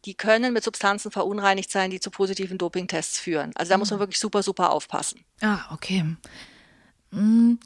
die 0.05 0.15
können 0.15 0.53
mit 0.53 0.63
Substanzen 0.63 1.11
verunreinigt 1.11 1.71
sein, 1.71 1.91
die 1.91 2.01
zu 2.01 2.11
positiven 2.11 2.59
Dopingtests 2.59 3.19
führen. 3.19 3.51
Also 3.57 3.71
da 3.71 3.79
muss 3.79 3.91
man 3.91 3.99
mhm. 3.99 4.03
wirklich 4.03 4.21
super, 4.21 4.43
super 4.43 4.71
aufpassen. 4.71 5.25
Ah, 5.43 5.73
okay. 5.73 6.05
Hm. 7.13 7.59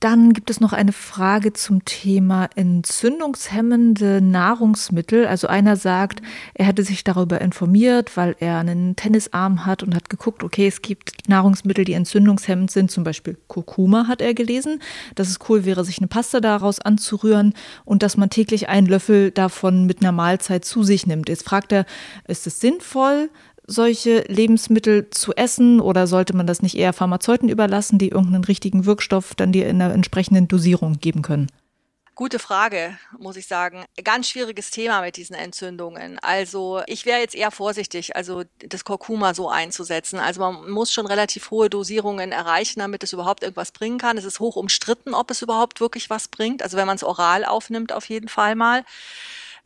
Dann 0.00 0.32
gibt 0.32 0.48
es 0.48 0.60
noch 0.60 0.72
eine 0.72 0.92
Frage 0.92 1.52
zum 1.54 1.84
Thema 1.84 2.48
entzündungshemmende 2.54 4.20
Nahrungsmittel. 4.20 5.26
Also 5.26 5.48
einer 5.48 5.74
sagt, 5.74 6.22
er 6.54 6.66
hätte 6.66 6.84
sich 6.84 7.02
darüber 7.02 7.40
informiert, 7.40 8.16
weil 8.16 8.36
er 8.38 8.58
einen 8.58 8.94
Tennisarm 8.94 9.66
hat 9.66 9.82
und 9.82 9.96
hat 9.96 10.08
geguckt, 10.08 10.44
okay, 10.44 10.68
es 10.68 10.82
gibt 10.82 11.28
Nahrungsmittel, 11.28 11.84
die 11.84 11.94
entzündungshemmend 11.94 12.70
sind, 12.70 12.92
zum 12.92 13.02
Beispiel 13.02 13.36
Kurkuma 13.48 14.06
hat 14.06 14.22
er 14.22 14.34
gelesen, 14.34 14.80
dass 15.16 15.30
es 15.30 15.38
cool 15.48 15.64
wäre, 15.64 15.84
sich 15.84 15.98
eine 15.98 16.06
Pasta 16.06 16.38
daraus 16.38 16.78
anzurühren 16.78 17.52
und 17.84 18.04
dass 18.04 18.16
man 18.16 18.30
täglich 18.30 18.68
einen 18.68 18.86
Löffel 18.86 19.32
davon 19.32 19.84
mit 19.86 20.00
einer 20.00 20.12
Mahlzeit 20.12 20.64
zu 20.64 20.84
sich 20.84 21.08
nimmt. 21.08 21.28
Jetzt 21.28 21.44
fragt 21.44 21.72
er, 21.72 21.86
ist 22.28 22.46
es 22.46 22.60
sinnvoll? 22.60 23.30
Solche 23.68 24.24
Lebensmittel 24.28 25.10
zu 25.10 25.34
essen 25.34 25.80
oder 25.80 26.06
sollte 26.06 26.34
man 26.34 26.46
das 26.46 26.62
nicht 26.62 26.74
eher 26.74 26.92
Pharmazeuten 26.92 27.48
überlassen, 27.48 27.98
die 27.98 28.08
irgendeinen 28.08 28.44
richtigen 28.44 28.86
Wirkstoff 28.86 29.34
dann 29.34 29.52
dir 29.52 29.68
in 29.68 29.80
einer 29.80 29.94
entsprechenden 29.94 30.48
Dosierung 30.48 30.98
geben 30.98 31.22
können? 31.22 31.48
Gute 32.18 32.40
Frage, 32.40 32.98
muss 33.16 33.36
ich 33.36 33.46
sagen. 33.46 33.84
Ganz 34.02 34.28
schwieriges 34.28 34.72
Thema 34.72 35.02
mit 35.02 35.16
diesen 35.16 35.36
Entzündungen. 35.36 36.18
Also 36.18 36.82
ich 36.88 37.06
wäre 37.06 37.20
jetzt 37.20 37.36
eher 37.36 37.52
vorsichtig, 37.52 38.16
also 38.16 38.42
das 38.58 38.82
Kurkuma 38.82 39.34
so 39.34 39.48
einzusetzen. 39.48 40.18
Also 40.18 40.40
man 40.40 40.68
muss 40.68 40.92
schon 40.92 41.06
relativ 41.06 41.52
hohe 41.52 41.70
Dosierungen 41.70 42.32
erreichen, 42.32 42.80
damit 42.80 43.04
es 43.04 43.12
überhaupt 43.12 43.44
irgendwas 43.44 43.70
bringen 43.70 43.98
kann. 43.98 44.18
Es 44.18 44.24
ist 44.24 44.40
hoch 44.40 44.56
umstritten, 44.56 45.14
ob 45.14 45.30
es 45.30 45.42
überhaupt 45.42 45.80
wirklich 45.80 46.10
was 46.10 46.26
bringt. 46.26 46.64
Also 46.64 46.76
wenn 46.76 46.88
man 46.88 46.96
es 46.96 47.04
oral 47.04 47.44
aufnimmt, 47.44 47.92
auf 47.92 48.06
jeden 48.06 48.28
Fall 48.28 48.56
mal. 48.56 48.84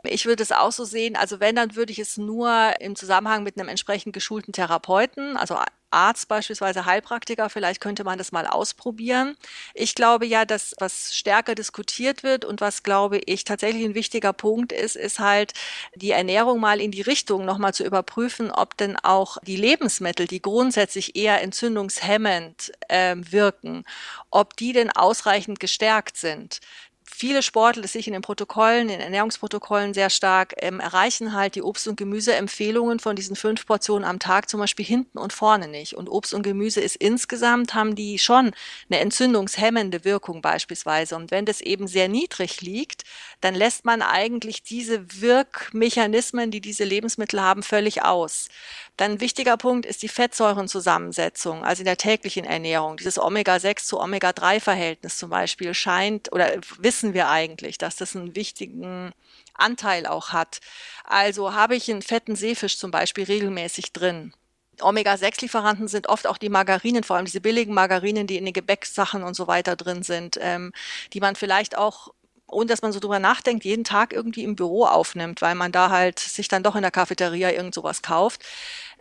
Ich 0.04 0.26
würde 0.26 0.42
es 0.42 0.52
auch 0.52 0.72
so 0.72 0.84
sehen, 0.84 1.16
also 1.16 1.38
wenn, 1.40 1.56
dann 1.56 1.76
würde 1.76 1.92
ich 1.92 1.98
es 1.98 2.16
nur 2.16 2.72
im 2.80 2.96
Zusammenhang 2.96 3.44
mit 3.44 3.58
einem 3.58 3.68
entsprechend 3.68 4.12
geschulten 4.12 4.52
Therapeuten, 4.52 5.36
also 5.36 5.56
Arzt 5.92 6.28
beispielsweise, 6.28 6.86
Heilpraktiker, 6.86 7.50
vielleicht 7.50 7.80
könnte 7.80 8.02
man 8.02 8.18
das 8.18 8.32
mal 8.32 8.46
ausprobieren. 8.46 9.36
Ich 9.74 9.94
glaube 9.94 10.26
ja, 10.26 10.44
dass 10.44 10.74
was 10.78 11.14
stärker 11.14 11.54
diskutiert 11.54 12.22
wird 12.22 12.44
und 12.44 12.60
was, 12.60 12.82
glaube 12.82 13.18
ich, 13.18 13.44
tatsächlich 13.44 13.84
ein 13.84 13.94
wichtiger 13.94 14.32
Punkt 14.32 14.72
ist, 14.72 14.96
ist 14.96 15.18
halt 15.18 15.52
die 15.94 16.10
Ernährung 16.10 16.60
mal 16.60 16.80
in 16.80 16.90
die 16.90 17.02
Richtung 17.02 17.44
nochmal 17.44 17.74
zu 17.74 17.84
überprüfen, 17.84 18.50
ob 18.50 18.76
denn 18.76 18.96
auch 18.96 19.36
die 19.42 19.56
Lebensmittel, 19.56 20.26
die 20.26 20.40
grundsätzlich 20.42 21.14
eher 21.14 21.42
entzündungshemmend 21.42 22.72
äh, 22.88 23.16
wirken, 23.18 23.84
ob 24.30 24.56
die 24.56 24.72
denn 24.72 24.90
ausreichend 24.90 25.60
gestärkt 25.60 26.16
sind 26.16 26.60
viele 27.04 27.42
Sportler, 27.42 27.82
das 27.82 27.92
sehe 27.92 28.00
ich 28.00 28.06
in 28.06 28.12
den 28.12 28.22
Protokollen, 28.22 28.82
in 28.82 28.88
den 28.88 29.00
Ernährungsprotokollen 29.00 29.94
sehr 29.94 30.10
stark, 30.10 30.54
ähm, 30.58 30.80
erreichen 30.80 31.32
halt 31.32 31.54
die 31.54 31.62
Obst- 31.62 31.88
und 31.88 31.96
Gemüseempfehlungen 31.96 32.98
von 32.98 33.16
diesen 33.16 33.36
fünf 33.36 33.66
Portionen 33.66 34.04
am 34.04 34.18
Tag 34.18 34.48
zum 34.48 34.60
Beispiel 34.60 34.84
hinten 34.84 35.18
und 35.18 35.32
vorne 35.32 35.68
nicht. 35.68 35.94
Und 35.94 36.08
Obst 36.08 36.34
und 36.34 36.42
Gemüse 36.42 36.80
ist 36.80 36.96
insgesamt, 36.96 37.74
haben 37.74 37.94
die 37.94 38.18
schon 38.18 38.52
eine 38.90 39.00
entzündungshemmende 39.00 40.04
Wirkung 40.04 40.42
beispielsweise. 40.42 41.16
Und 41.16 41.30
wenn 41.30 41.44
das 41.44 41.60
eben 41.60 41.86
sehr 41.86 42.08
niedrig 42.08 42.60
liegt, 42.60 43.02
dann 43.40 43.54
lässt 43.54 43.84
man 43.84 44.02
eigentlich 44.02 44.62
diese 44.62 45.20
Wirkmechanismen, 45.20 46.50
die 46.50 46.60
diese 46.60 46.84
Lebensmittel 46.84 47.40
haben, 47.40 47.62
völlig 47.62 48.02
aus. 48.02 48.48
Dann 48.96 49.12
ein 49.12 49.20
wichtiger 49.20 49.56
Punkt 49.56 49.86
ist 49.86 50.02
die 50.02 50.08
Fettsäurenzusammensetzung, 50.08 51.64
also 51.64 51.80
in 51.80 51.86
der 51.86 51.96
täglichen 51.96 52.44
Ernährung. 52.44 52.98
Dieses 52.98 53.18
Omega-6 53.18 53.86
zu 53.86 53.98
Omega-3-Verhältnis 53.98 55.16
zum 55.16 55.30
Beispiel 55.30 55.72
scheint 55.72 56.30
oder 56.30 56.52
wissen 56.92 57.14
wir 57.14 57.30
eigentlich, 57.30 57.78
dass 57.78 57.96
das 57.96 58.14
einen 58.14 58.36
wichtigen 58.36 59.12
Anteil 59.54 60.06
auch 60.06 60.28
hat. 60.28 60.60
Also 61.04 61.54
habe 61.54 61.74
ich 61.74 61.90
einen 61.90 62.02
fetten 62.02 62.36
Seefisch 62.36 62.76
zum 62.76 62.90
Beispiel 62.90 63.24
regelmäßig 63.24 63.94
drin. 63.94 64.34
Omega-6-Lieferanten 64.78 65.88
sind 65.88 66.10
oft 66.10 66.26
auch 66.26 66.36
die 66.36 66.50
Margarinen, 66.50 67.02
vor 67.02 67.16
allem 67.16 67.24
diese 67.24 67.40
billigen 67.40 67.72
Margarinen, 67.72 68.26
die 68.26 68.36
in 68.36 68.44
den 68.44 68.52
Gebäcksachen 68.52 69.22
und 69.22 69.32
so 69.32 69.46
weiter 69.46 69.74
drin 69.74 70.02
sind, 70.02 70.38
ähm, 70.42 70.72
die 71.14 71.20
man 71.20 71.34
vielleicht 71.34 71.78
auch 71.78 72.12
ohne 72.52 72.66
dass 72.66 72.82
man 72.82 72.92
so 72.92 73.00
drüber 73.00 73.18
nachdenkt, 73.18 73.64
jeden 73.64 73.84
Tag 73.84 74.12
irgendwie 74.12 74.44
im 74.44 74.56
Büro 74.56 74.84
aufnimmt, 74.84 75.40
weil 75.40 75.54
man 75.54 75.72
da 75.72 75.88
halt 75.88 76.18
sich 76.18 76.48
dann 76.48 76.62
doch 76.62 76.76
in 76.76 76.82
der 76.82 76.90
Cafeteria 76.90 77.50
irgend 77.50 77.74
sowas 77.74 78.02
kauft. 78.02 78.42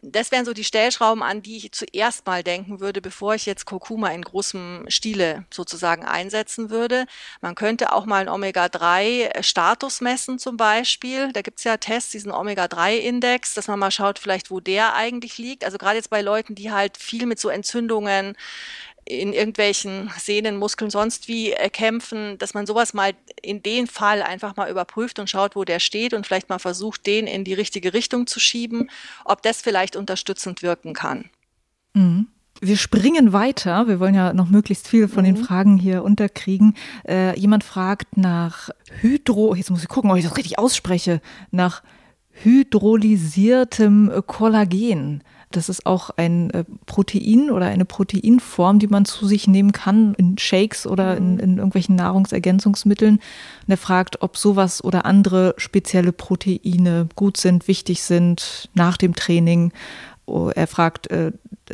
Das 0.04 0.32
wären 0.32 0.46
so 0.46 0.54
die 0.54 0.64
Stellschrauben, 0.64 1.22
an 1.22 1.44
die 1.44 1.58
ich 1.58 1.72
zuerst 1.74 2.26
mal 2.26 2.44
denken 2.44 2.80
würde, 2.80 3.02
bevor 3.02 3.36
ich 3.36 3.46
jetzt 3.46 3.66
Kurkuma 3.66 4.10
in 4.10 4.24
großem 4.24 4.86
Stile 4.88 5.46
sozusagen 5.52 6.06
einsetzen 6.06 6.72
würde. 6.72 7.06
Man 7.40 7.54
könnte 7.54 7.94
auch 7.94 8.08
mal 8.08 8.22
einen 8.22 8.30
Omega-3-Status 8.30 10.02
messen 10.02 10.40
zum 10.40 10.58
Beispiel. 10.58 11.32
Da 11.34 11.44
gibt's 11.44 11.66
ja 11.66 11.78
Tests, 11.78 12.12
diesen 12.12 12.32
Omega-3-Index, 12.32 13.54
dass 13.54 13.68
man 13.68 13.78
mal 13.78 13.92
schaut, 13.92 14.18
vielleicht 14.18 14.50
wo 14.50 14.60
der 14.60 14.96
eigentlich 14.96 15.38
liegt. 15.38 15.64
Also 15.64 15.78
gerade 15.78 15.98
jetzt 15.98 16.10
bei 16.10 16.24
Leuten, 16.24 16.56
die 16.56 16.72
halt 16.72 16.98
viel 16.98 17.28
mit 17.28 17.40
so 17.40 17.50
Entzündungen 17.50 18.36
in 19.06 19.34
irgendwelchen 19.34 20.10
Sehnen, 20.18 20.58
Muskeln, 20.58 20.92
sonst 20.92 21.28
wie 21.28 21.52
äh, 21.52 21.70
kämpfen, 21.70 22.38
dass 22.38 22.54
man 22.54 22.66
sowas 22.66 22.94
mal 22.94 23.14
in 23.42 23.64
den 23.64 23.88
Fall 23.88 24.22
einfach 24.22 24.56
mal 24.56 24.70
überprüft 24.70 25.20
und 25.20 25.30
schaut, 25.30 25.56
wo 25.56 25.64
der 25.64 25.80
steht 25.80 26.14
und 26.14 26.26
vielleicht 26.26 26.50
mal 26.50 26.60
versucht, 26.60 27.06
den 27.08 27.28
in 27.28 27.44
die 27.44 27.54
richtige 27.54 27.94
Richtung 27.94 28.28
zu 28.28 28.40
schieben, 28.40 28.90
ob 29.26 29.42
das 29.42 29.62
vielleicht 29.62 29.96
unterstützend 29.96 30.62
wirken 30.62 30.94
kann. 30.94 31.30
Mhm. 31.94 32.28
Wir 32.64 32.78
springen 32.78 33.34
weiter. 33.34 33.88
Wir 33.88 34.00
wollen 34.00 34.14
ja 34.14 34.34
noch 34.34 34.48
möglichst 34.48 34.88
viele 34.88 35.08
von 35.08 35.24
mhm. 35.24 35.36
den 35.36 35.44
Fragen 35.44 35.78
hier 35.78 36.04
unterkriegen. 36.04 36.76
Äh, 37.08 37.38
jemand 37.40 37.64
fragt 37.64 38.18
nach 38.18 38.70
Hydro, 39.00 39.56
jetzt 39.56 39.72
muss 39.72 39.82
ich 39.82 39.88
gucken, 39.88 40.12
ob 40.12 40.18
ich 40.18 40.26
das 40.26 40.38
richtig 40.38 40.60
ausspreche, 40.60 41.22
nach 41.50 41.82
hydrolysiertem 42.44 44.24
Kollagen. 44.28 45.24
Das 45.52 45.70
ist 45.70 45.86
auch 45.86 46.10
ein 46.12 46.50
äh, 46.52 46.64
Protein 46.86 47.52
oder 47.52 47.68
eine 47.68 47.86
Proteinform, 47.86 48.80
die 48.80 48.88
man 48.88 49.06
zu 49.06 49.28
sich 49.28 49.48
nehmen 49.48 49.72
kann 49.72 50.14
in 50.16 50.38
Shakes 50.38 50.88
oder 50.88 51.18
in, 51.18 51.34
mhm. 51.34 51.40
in 51.40 51.58
irgendwelchen 51.58 51.96
Nahrungsergänzungsmitteln. 51.96 53.16
Und 53.16 53.70
er 53.70 53.78
fragt, 53.78 54.22
ob 54.22 54.38
sowas 54.38 54.84
oder 54.84 55.06
andere 55.06 55.54
spezielle 55.58 56.12
Proteine 56.12 57.08
gut 57.16 57.38
sind, 57.38 57.68
wichtig 57.68 58.04
sind 58.04 58.70
nach 58.74 58.98
dem 58.98 59.16
Training. 59.16 59.72
Oh, 60.26 60.50
er 60.54 60.68
fragt 60.68 61.10
äh, 61.12 61.32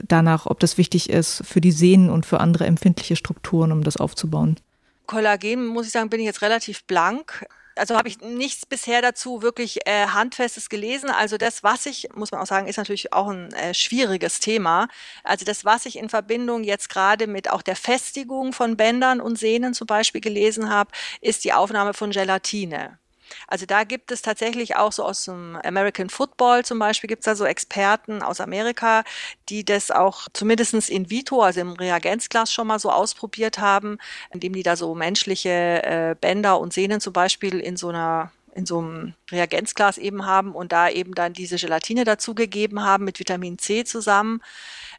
danach, 0.08 0.46
ob 0.46 0.60
das 0.60 0.78
wichtig 0.78 1.10
ist 1.10 1.44
für 1.46 1.62
die 1.62 1.72
Sehnen 1.72 2.10
und 2.10 2.26
für 2.26 2.40
andere 2.40 2.66
empfindliche 2.66 3.16
Strukturen, 3.16 3.72
um 3.72 3.84
das 3.84 3.98
aufzubauen. 3.98 4.58
Kollagen, 5.06 5.68
muss 5.68 5.88
ich 5.88 5.92
sagen, 5.92 6.10
bin 6.10 6.20
ich 6.20 6.26
jetzt 6.26 6.42
relativ 6.42 6.84
blank 6.84 7.46
also 7.80 7.96
habe 7.96 8.08
ich 8.08 8.20
nichts 8.22 8.66
bisher 8.66 9.02
dazu 9.02 9.42
wirklich 9.42 9.88
äh, 9.88 10.08
Handfestes 10.08 10.70
gelesen. 10.70 11.10
Also 11.10 11.38
das, 11.38 11.64
was 11.64 11.86
ich, 11.86 12.10
muss 12.16 12.32
man 12.32 12.42
auch 12.42 12.48
sagen, 12.48 12.68
ist 12.68 12.78
natürlich 12.78 13.14
auch 13.14 13.28
ein 13.28 13.52
äh, 13.54 13.74
schwieriges 13.74 14.40
Thema. 14.40 14.88
Also 15.24 15.46
das, 15.46 15.66
was 15.66 15.86
ich 15.86 15.98
in 15.98 16.10
Verbindung 16.10 16.64
jetzt 16.64 16.90
gerade 16.90 17.28
mit 17.28 17.50
auch 17.50 17.62
der 17.62 17.76
Festigung 17.76 18.54
von 18.54 18.78
Bändern 18.78 19.22
und 19.22 19.38
Sehnen 19.38 19.74
zum 19.74 19.88
Beispiel 19.88 20.22
gelesen 20.22 20.70
habe, 20.70 20.92
ist 21.22 21.44
die 21.44 21.54
Aufnahme 21.54 21.94
von 21.94 22.12
Gelatine. 22.12 23.00
Also 23.48 23.66
da 23.66 23.84
gibt 23.84 24.12
es 24.12 24.22
tatsächlich 24.22 24.76
auch 24.76 24.92
so 24.92 25.04
aus 25.04 25.26
dem 25.26 25.58
American 25.64 26.10
Football 26.10 26.66
zum 26.66 26.80
Beispiel 26.80 27.08
gibt 27.08 27.22
es 27.22 27.26
da 27.26 27.36
so 27.36 27.46
Experten 27.46 28.22
aus 28.22 28.42
Amerika, 28.42 29.04
die 29.50 29.64
das 29.66 29.92
auch 29.92 30.28
zumindestens 30.34 30.90
in 30.90 31.10
vitro, 31.10 31.42
also 31.42 31.62
im 31.62 31.74
Reagenzglas 31.74 32.52
schon 32.52 32.68
mal 32.68 32.80
so 32.80 32.92
ausprobiert 32.92 33.60
haben, 33.60 33.98
indem 34.32 34.54
die 34.54 34.64
da 34.64 34.76
so 34.76 34.96
menschliche 34.96 35.50
äh, 35.84 36.16
Bänder 36.20 36.60
und 36.60 36.74
Sehnen 36.74 37.02
zum 37.02 37.14
Beispiel 37.14 37.60
in 37.60 37.78
so 37.78 37.90
einer 37.90 38.32
in 38.58 38.66
so 38.66 38.80
einem 38.80 39.14
Reagenzglas 39.32 40.00
eben 40.00 40.26
haben 40.26 40.54
und 40.54 40.72
da 40.72 40.90
eben 40.90 41.14
dann 41.14 41.32
diese 41.32 41.58
Gelatine 41.58 42.06
dazugegeben 42.06 42.84
haben 42.84 43.06
mit 43.06 43.20
Vitamin 43.20 43.60
C 43.60 43.84
zusammen. 43.86 44.42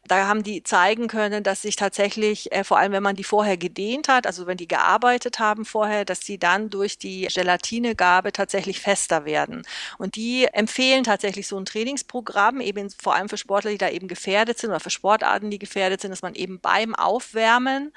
Da 0.07 0.27
haben 0.27 0.43
die 0.43 0.63
zeigen 0.63 1.09
können, 1.09 1.43
dass 1.43 1.63
sich 1.63 1.75
tatsächlich, 1.75 2.53
äh, 2.53 2.63
vor 2.63 2.79
allem 2.79 2.93
wenn 2.93 3.03
man 3.03 3.17
die 3.17 3.25
vorher 3.25 3.57
gedehnt 3.57 4.07
hat, 4.07 4.25
also 4.27 4.47
wenn 4.47 4.55
die 4.55 4.67
gearbeitet 4.67 5.39
haben 5.39 5.65
vorher, 5.65 6.05
dass 6.05 6.21
sie 6.21 6.37
dann 6.37 6.69
durch 6.69 6.97
die 6.97 7.27
Gelatinegabe 7.27 8.31
tatsächlich 8.31 8.79
fester 8.79 9.25
werden. 9.25 9.63
Und 9.97 10.15
die 10.15 10.45
empfehlen 10.45 11.03
tatsächlich 11.03 11.45
so 11.47 11.57
ein 11.59 11.65
Trainingsprogramm, 11.65 12.61
eben 12.61 12.89
vor 12.89 13.15
allem 13.15 13.27
für 13.27 13.37
Sportler, 13.37 13.71
die 13.71 13.77
da 13.77 13.89
eben 13.89 14.07
gefährdet 14.07 14.57
sind 14.57 14.69
oder 14.69 14.79
für 14.79 14.89
Sportarten, 14.89 15.51
die 15.51 15.59
gefährdet 15.59 15.99
sind, 15.99 16.11
dass 16.11 16.21
man 16.21 16.33
eben 16.33 16.61
beim 16.61 16.95
Aufwärmen 16.95 17.91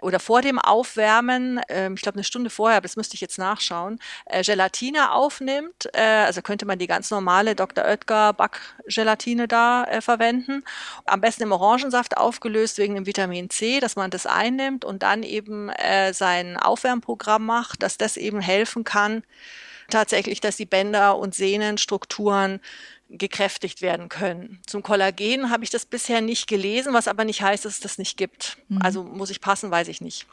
oder 0.00 0.20
vor 0.20 0.42
dem 0.42 0.60
Aufwärmen, 0.60 1.58
äh, 1.68 1.92
ich 1.92 2.02
glaube 2.02 2.16
eine 2.16 2.24
Stunde 2.24 2.50
vorher, 2.50 2.76
aber 2.76 2.86
das 2.86 2.96
müsste 2.96 3.16
ich 3.16 3.20
jetzt 3.20 3.38
nachschauen, 3.38 3.98
äh, 4.26 4.42
Gelatine 4.44 4.91
aufnimmt. 4.96 5.88
Äh, 5.92 6.00
also 6.00 6.40
könnte 6.40 6.66
man 6.66 6.78
die 6.78 6.86
ganz 6.86 7.10
normale 7.10 7.54
Dr. 7.54 7.84
Oetker 7.84 8.32
Backgelatine 8.32 9.48
da 9.48 9.84
äh, 9.84 10.00
verwenden. 10.00 10.64
Am 11.04 11.20
besten 11.20 11.32
besten 11.32 11.44
im 11.44 11.52
Orangensaft 11.52 12.16
aufgelöst 12.18 12.78
wegen 12.78 12.94
dem 12.94 13.06
Vitamin 13.06 13.48
C, 13.50 13.80
dass 13.80 13.96
man 13.96 14.10
das 14.10 14.26
einnimmt 14.26 14.84
und 14.84 15.02
dann 15.02 15.22
eben 15.22 15.70
äh, 15.70 16.12
sein 16.12 16.56
Aufwärmprogramm 16.56 17.46
macht, 17.46 17.82
dass 17.82 17.96
das 17.96 18.16
eben 18.18 18.40
helfen 18.40 18.84
kann, 18.84 19.22
tatsächlich, 19.88 20.40
dass 20.40 20.56
die 20.56 20.66
Bänder 20.66 21.16
und 21.16 21.34
Sehnenstrukturen 21.34 22.60
gekräftigt 23.08 23.82
werden 23.82 24.08
können. 24.08 24.60
Zum 24.66 24.82
Kollagen 24.82 25.50
habe 25.50 25.64
ich 25.64 25.70
das 25.70 25.86
bisher 25.86 26.20
nicht 26.20 26.48
gelesen, 26.48 26.92
was 26.92 27.08
aber 27.08 27.24
nicht 27.24 27.42
heißt, 27.42 27.64
dass 27.64 27.74
es 27.74 27.80
das 27.80 27.98
nicht 27.98 28.16
gibt. 28.16 28.58
Mhm. 28.68 28.82
Also 28.82 29.02
muss 29.02 29.30
ich 29.30 29.40
passen, 29.40 29.70
weiß 29.70 29.88
ich 29.88 30.00
nicht. 30.00 30.26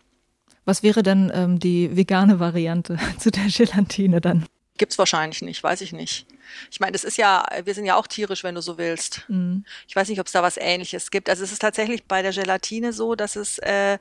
Was 0.69 0.83
wäre 0.83 1.01
denn 1.01 1.31
ähm, 1.33 1.57
die 1.57 1.97
vegane 1.97 2.39
Variante 2.39 2.99
zu 3.17 3.31
der 3.31 3.45
Gelatine 3.45 4.21
dann? 4.21 4.45
Gibt 4.77 4.91
es 4.91 4.99
wahrscheinlich 4.99 5.41
nicht, 5.41 5.63
weiß 5.63 5.81
ich 5.81 5.93
nicht. 5.93 6.27
Ich 6.69 6.79
meine, 6.79 6.91
das 6.91 7.03
ist 7.03 7.17
ja, 7.17 7.43
wir 7.63 7.73
sind 7.73 7.85
ja 7.85 7.95
auch 7.95 8.05
tierisch, 8.05 8.43
wenn 8.43 8.53
du 8.53 8.61
so 8.61 8.77
willst. 8.77 9.25
Mhm. 9.29 9.65
Ich 9.87 9.95
weiß 9.95 10.09
nicht, 10.09 10.19
ob 10.19 10.27
es 10.27 10.31
da 10.31 10.43
was 10.43 10.57
Ähnliches 10.57 11.09
gibt. 11.09 11.27
Also 11.27 11.43
es 11.43 11.51
ist 11.51 11.63
tatsächlich 11.63 12.03
bei 12.03 12.21
der 12.21 12.33
Gelatine 12.33 12.93
so, 12.93 13.15
dass 13.15 13.35
es 13.35 13.57
äh, 13.57 13.97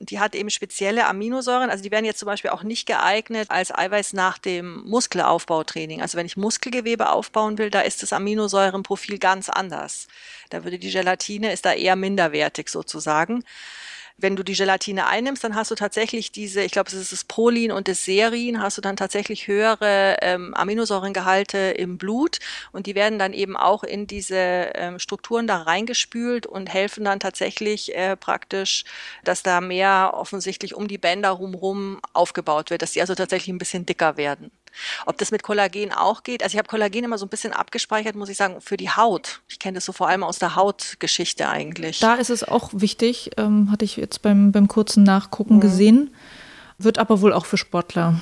die 0.00 0.18
hat 0.18 0.34
eben 0.34 0.50
spezielle 0.50 1.06
Aminosäuren, 1.06 1.70
also 1.70 1.84
die 1.84 1.92
werden 1.92 2.06
jetzt 2.06 2.18
zum 2.18 2.26
Beispiel 2.26 2.50
auch 2.50 2.64
nicht 2.64 2.86
geeignet 2.86 3.48
als 3.48 3.72
Eiweiß 3.72 4.14
nach 4.14 4.38
dem 4.38 4.82
Muskelaufbautraining. 4.88 6.02
Also 6.02 6.18
wenn 6.18 6.26
ich 6.26 6.36
Muskelgewebe 6.36 7.10
aufbauen 7.10 7.56
will, 7.56 7.70
da 7.70 7.82
ist 7.82 8.02
das 8.02 8.12
Aminosäurenprofil 8.12 9.18
ganz 9.18 9.48
anders. 9.48 10.08
Da 10.48 10.64
würde 10.64 10.80
die 10.80 10.90
Gelatine, 10.90 11.52
ist 11.52 11.66
da 11.66 11.72
eher 11.72 11.94
minderwertig 11.94 12.68
sozusagen. 12.68 13.44
Wenn 14.20 14.36
du 14.36 14.42
die 14.42 14.54
Gelatine 14.54 15.06
einnimmst, 15.06 15.42
dann 15.44 15.54
hast 15.54 15.70
du 15.70 15.74
tatsächlich 15.74 16.32
diese, 16.32 16.62
ich 16.62 16.72
glaube, 16.72 16.88
es 16.88 16.94
ist 16.94 17.12
das 17.12 17.24
Prolin 17.24 17.72
und 17.72 17.88
das 17.88 18.04
Serin, 18.04 18.60
hast 18.62 18.78
du 18.78 18.82
dann 18.82 18.96
tatsächlich 18.96 19.46
höhere 19.46 20.16
ähm, 20.22 20.54
Aminosäurengehalte 20.54 21.58
im 21.58 21.98
Blut 21.98 22.38
und 22.72 22.86
die 22.86 22.94
werden 22.94 23.18
dann 23.18 23.32
eben 23.32 23.56
auch 23.56 23.82
in 23.84 24.06
diese 24.06 24.36
ähm, 24.36 24.98
Strukturen 24.98 25.46
da 25.46 25.62
reingespült 25.62 26.46
und 26.46 26.72
helfen 26.72 27.04
dann 27.04 27.20
tatsächlich 27.20 27.94
äh, 27.96 28.16
praktisch, 28.16 28.84
dass 29.24 29.42
da 29.42 29.60
mehr 29.60 30.12
offensichtlich 30.14 30.74
um 30.74 30.88
die 30.88 30.98
Bänder 30.98 31.30
rumrum 31.30 32.00
aufgebaut 32.12 32.70
wird, 32.70 32.82
dass 32.82 32.92
die 32.92 33.00
also 33.00 33.14
tatsächlich 33.14 33.54
ein 33.54 33.58
bisschen 33.58 33.86
dicker 33.86 34.16
werden. 34.16 34.50
Ob 35.06 35.18
das 35.18 35.30
mit 35.30 35.42
Kollagen 35.42 35.92
auch 35.92 36.22
geht, 36.22 36.42
also 36.42 36.54
ich 36.54 36.58
habe 36.58 36.68
Kollagen 36.68 37.04
immer 37.04 37.18
so 37.18 37.26
ein 37.26 37.28
bisschen 37.28 37.52
abgespeichert, 37.52 38.16
muss 38.16 38.28
ich 38.28 38.36
sagen, 38.36 38.60
für 38.60 38.76
die 38.76 38.90
Haut. 38.90 39.40
Ich 39.48 39.58
kenne 39.58 39.76
das 39.76 39.84
so 39.84 39.92
vor 39.92 40.08
allem 40.08 40.22
aus 40.22 40.38
der 40.38 40.56
Hautgeschichte 40.56 41.48
eigentlich. 41.48 42.00
Da 42.00 42.14
ist 42.14 42.30
es 42.30 42.44
auch 42.44 42.70
wichtig, 42.72 43.30
ähm, 43.36 43.70
hatte 43.70 43.84
ich 43.84 43.96
jetzt 43.96 44.22
beim, 44.22 44.52
beim 44.52 44.68
kurzen 44.68 45.02
Nachgucken 45.02 45.56
mhm. 45.56 45.60
gesehen. 45.60 46.14
Wird 46.82 46.98
aber 46.98 47.20
wohl 47.20 47.32
auch 47.32 47.44
für 47.44 47.58
Sportler. 47.58 48.20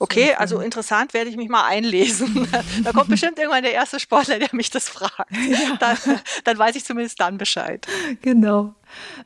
Okay, 0.00 0.34
also 0.34 0.60
interessant, 0.60 1.14
werde 1.14 1.30
ich 1.30 1.36
mich 1.36 1.48
mal 1.48 1.64
einlesen. 1.64 2.48
da 2.84 2.92
kommt 2.92 3.08
bestimmt 3.08 3.38
irgendwann 3.38 3.62
der 3.62 3.72
erste 3.72 4.00
Sportler, 4.00 4.38
der 4.38 4.48
mich 4.52 4.70
das 4.70 4.88
fragt. 4.88 5.30
Ja. 5.50 5.76
Dann, 5.80 5.96
dann 6.44 6.58
weiß 6.58 6.76
ich 6.76 6.84
zumindest 6.84 7.20
dann 7.20 7.36
Bescheid. 7.36 7.86
Genau. 8.22 8.74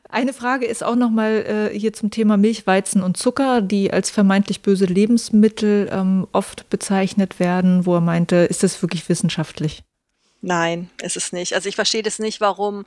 Eine 0.09 0.33
Frage 0.33 0.65
ist 0.65 0.83
auch 0.83 0.95
nochmal 0.95 1.71
äh, 1.73 1.77
hier 1.77 1.93
zum 1.93 2.09
Thema 2.09 2.37
Milch, 2.37 2.65
Weizen 2.65 3.03
und 3.03 3.17
Zucker, 3.17 3.61
die 3.61 3.91
als 3.91 4.09
vermeintlich 4.09 4.61
böse 4.61 4.85
Lebensmittel 4.85 5.89
ähm, 5.91 6.27
oft 6.31 6.69
bezeichnet 6.69 7.39
werden, 7.39 7.85
wo 7.85 7.95
er 7.95 8.01
meinte, 8.01 8.37
ist 8.37 8.63
das 8.63 8.81
wirklich 8.81 9.07
wissenschaftlich? 9.07 9.83
Nein, 10.41 10.89
ist 11.01 11.17
es 11.17 11.31
nicht. 11.31 11.53
Also 11.53 11.69
ich 11.69 11.75
verstehe 11.75 12.03
das 12.03 12.19
nicht, 12.19 12.39
warum 12.39 12.85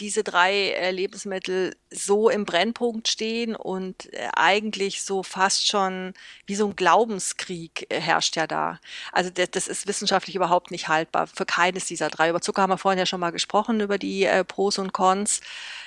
diese 0.00 0.24
drei 0.24 0.70
äh, 0.70 0.90
Lebensmittel 0.90 1.74
so 1.90 2.28
im 2.28 2.44
Brennpunkt 2.44 3.08
stehen 3.08 3.54
und 3.54 4.12
äh, 4.12 4.28
eigentlich 4.34 5.02
so 5.02 5.22
fast 5.22 5.66
schon 5.66 6.14
wie 6.46 6.54
so 6.54 6.66
ein 6.68 6.76
Glaubenskrieg 6.76 7.86
äh, 7.90 8.00
herrscht 8.00 8.36
ja 8.36 8.46
da. 8.46 8.80
Also 9.12 9.30
das, 9.30 9.68
ist 9.68 9.86
wissenschaftlich 9.86 10.36
überhaupt 10.36 10.70
nicht 10.70 10.88
haltbar 10.88 11.26
für 11.26 11.46
keines 11.46 11.86
dieser 11.86 12.08
drei. 12.08 12.30
Über 12.30 12.40
Zucker 12.40 12.62
haben 12.62 12.70
wir 12.70 12.78
vorhin 12.78 12.98
ja 12.98 13.06
schon 13.06 13.20
mal 13.20 13.30
gesprochen, 13.30 13.80
über 13.80 13.98
die 13.98 14.28
Pros 14.48 14.78
und 14.78 14.92
Cons 14.92 15.40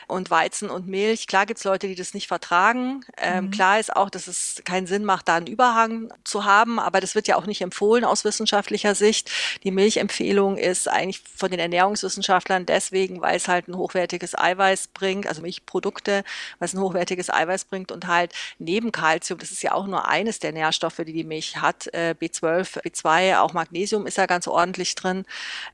und 0.08 0.30
Weizen 0.30 0.70
und 0.70 0.88
Milch. 0.88 1.28
Klar 1.28 1.46
gibt's 1.46 1.64
Leute, 1.64 1.88
die 1.88 1.96
das 1.96 2.14
nicht 2.14 2.28
vertragen. 2.28 3.06
Ähm, 3.18 3.46
mhm. 3.46 3.52
Klar 3.52 3.80
ist 3.80 3.96
auch, 3.96 4.10
dass 4.10 4.28
es 4.28 4.62
keinen 4.66 4.88
Sinn 4.88 5.06
macht, 5.06 5.28
da 5.28 5.36
einen 5.36 5.48
Überhang 5.48 6.14
zu 6.24 6.46
haben, 6.46 6.80
aber 6.80 7.02
das 7.02 7.16
wird 7.16 7.28
ja 7.28 7.36
auch 7.36 7.46
nicht 7.46 7.62
empfohlen 7.62 8.04
aus 8.04 8.24
wissenschaftlicher 8.26 8.96
Sicht. 8.96 9.32
Die 9.64 9.72
Milchempfehlung 9.72 10.58
ist 10.58 10.88
eigentlich 10.88 11.22
von 11.36 11.52
den 11.52 11.60
Ernährungswissenschaftlern 11.60 12.66
deswegen, 12.66 13.22
weil 13.22 13.38
es 13.38 13.48
halt 13.48 13.68
ein 13.68 13.78
hochwertiges 13.78 14.38
Eiweiß 14.38 14.90
bringt, 14.90 15.28
also 15.28 15.42
Milchprodukte, 15.42 16.24
weil 16.60 16.66
es 16.66 16.74
ein 16.74 16.82
hochwertiges 16.82 17.30
Eiweiß 17.30 17.66
bringt 17.66 17.92
und 17.92 18.08
halt 18.08 18.34
neben 18.60 18.92
Kalzium, 18.92 19.40
das 19.40 19.52
ist 19.52 19.64
ja 19.64 19.74
auch 19.74 19.88
nur 19.88 20.08
eines 20.08 20.40
der 20.40 20.52
Nährstoffe, 20.52 21.02
die 21.06 21.14
die 21.14 21.24
Milch 21.24 21.58
hat, 21.58 21.88
äh, 21.94 22.16
B12, 22.20 22.82
B2, 22.84 23.40
auch 23.40 23.54
Magnesium 23.54 24.08
ist 24.08 24.18
ja 24.18 24.26
ganz 24.26 24.48
ordentlich 24.48 24.96
drin. 24.96 25.26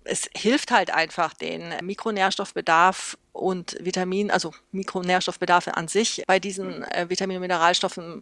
Es 0.04 0.30
hilft 0.36 0.72
halt 0.72 0.92
einfach 0.92 1.34
den 1.34 1.74
Mikronährstoffbedarf 1.82 3.18
und 3.34 3.78
Vitamin, 3.80 4.32
also 4.32 4.54
Mikronährstoffbedarfe 4.72 5.76
an 5.76 5.88
sich 5.88 6.24
bei 6.28 6.40
diesen 6.40 6.84
äh, 6.84 7.10
Vitamin- 7.10 7.38
und 7.38 7.42
Mineralstoffen 7.42 8.22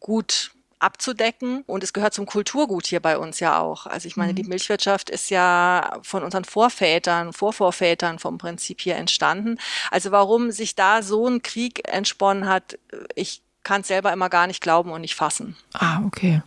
gut 0.00 0.52
abzudecken. 0.78 1.62
Und 1.66 1.82
es 1.82 1.92
gehört 1.92 2.14
zum 2.14 2.26
Kulturgut 2.26 2.86
hier 2.86 3.00
bei 3.00 3.18
uns 3.18 3.40
ja 3.40 3.58
auch. 3.60 3.86
Also 3.86 4.06
ich 4.06 4.16
meine, 4.16 4.32
mhm. 4.32 4.36
die 4.36 4.44
Milchwirtschaft 4.44 5.10
ist 5.10 5.30
ja 5.30 5.98
von 6.02 6.22
unseren 6.22 6.44
Vorvätern, 6.44 7.32
Vorvorvätern 7.32 8.18
vom 8.18 8.38
Prinzip 8.38 8.80
hier 8.80 8.96
entstanden. 8.96 9.58
Also 9.90 10.12
warum 10.12 10.50
sich 10.50 10.74
da 10.74 11.02
so 11.02 11.26
ein 11.26 11.42
Krieg 11.42 11.88
entsponnen 11.88 12.48
hat, 12.48 12.78
ich 13.14 13.42
kann 13.64 13.82
es 13.82 13.88
selber 13.88 14.12
immer 14.12 14.28
gar 14.28 14.46
nicht 14.46 14.62
glauben 14.62 14.90
und 14.92 15.00
nicht 15.00 15.14
fassen. 15.14 15.56
Ah, 15.74 16.00
okay. 16.06 16.42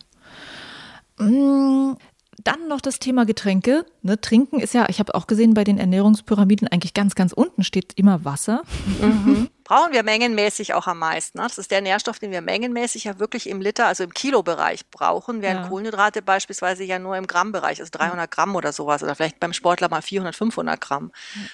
Dann 2.44 2.68
noch 2.68 2.80
das 2.80 2.98
Thema 2.98 3.24
Getränke. 3.24 3.86
Ne, 4.02 4.20
Trinken 4.20 4.58
ist 4.58 4.74
ja, 4.74 4.86
ich 4.88 4.98
habe 4.98 5.14
auch 5.14 5.26
gesehen, 5.26 5.54
bei 5.54 5.64
den 5.64 5.78
Ernährungspyramiden 5.78 6.68
eigentlich 6.68 6.94
ganz, 6.94 7.14
ganz 7.14 7.32
unten 7.32 7.62
steht 7.62 7.92
immer 7.96 8.24
Wasser. 8.24 8.62
Mhm. 9.00 9.48
Brauchen 9.64 9.92
wir 9.92 10.02
mengenmäßig 10.02 10.74
auch 10.74 10.86
am 10.86 10.98
meisten. 10.98 11.38
Ne? 11.38 11.44
Das 11.44 11.56
ist 11.56 11.70
der 11.70 11.80
Nährstoff, 11.80 12.18
den 12.18 12.32
wir 12.32 12.40
mengenmäßig 12.40 13.04
ja 13.04 13.18
wirklich 13.20 13.48
im 13.48 13.60
Liter, 13.60 13.86
also 13.86 14.04
im 14.04 14.12
Kilobereich 14.12 14.88
brauchen, 14.90 15.40
während 15.40 15.62
ja. 15.62 15.68
Kohlenhydrate 15.68 16.20
beispielsweise 16.20 16.82
ja 16.84 16.98
nur 16.98 17.16
im 17.16 17.26
Grammbereich, 17.26 17.80
also 17.80 17.90
300 17.92 18.30
Gramm 18.30 18.56
oder 18.56 18.72
sowas, 18.72 19.02
oder 19.02 19.14
vielleicht 19.14 19.38
beim 19.38 19.52
Sportler 19.52 19.88
mal 19.88 20.02
400, 20.02 20.34
500 20.34 20.80
Gramm 20.80 21.12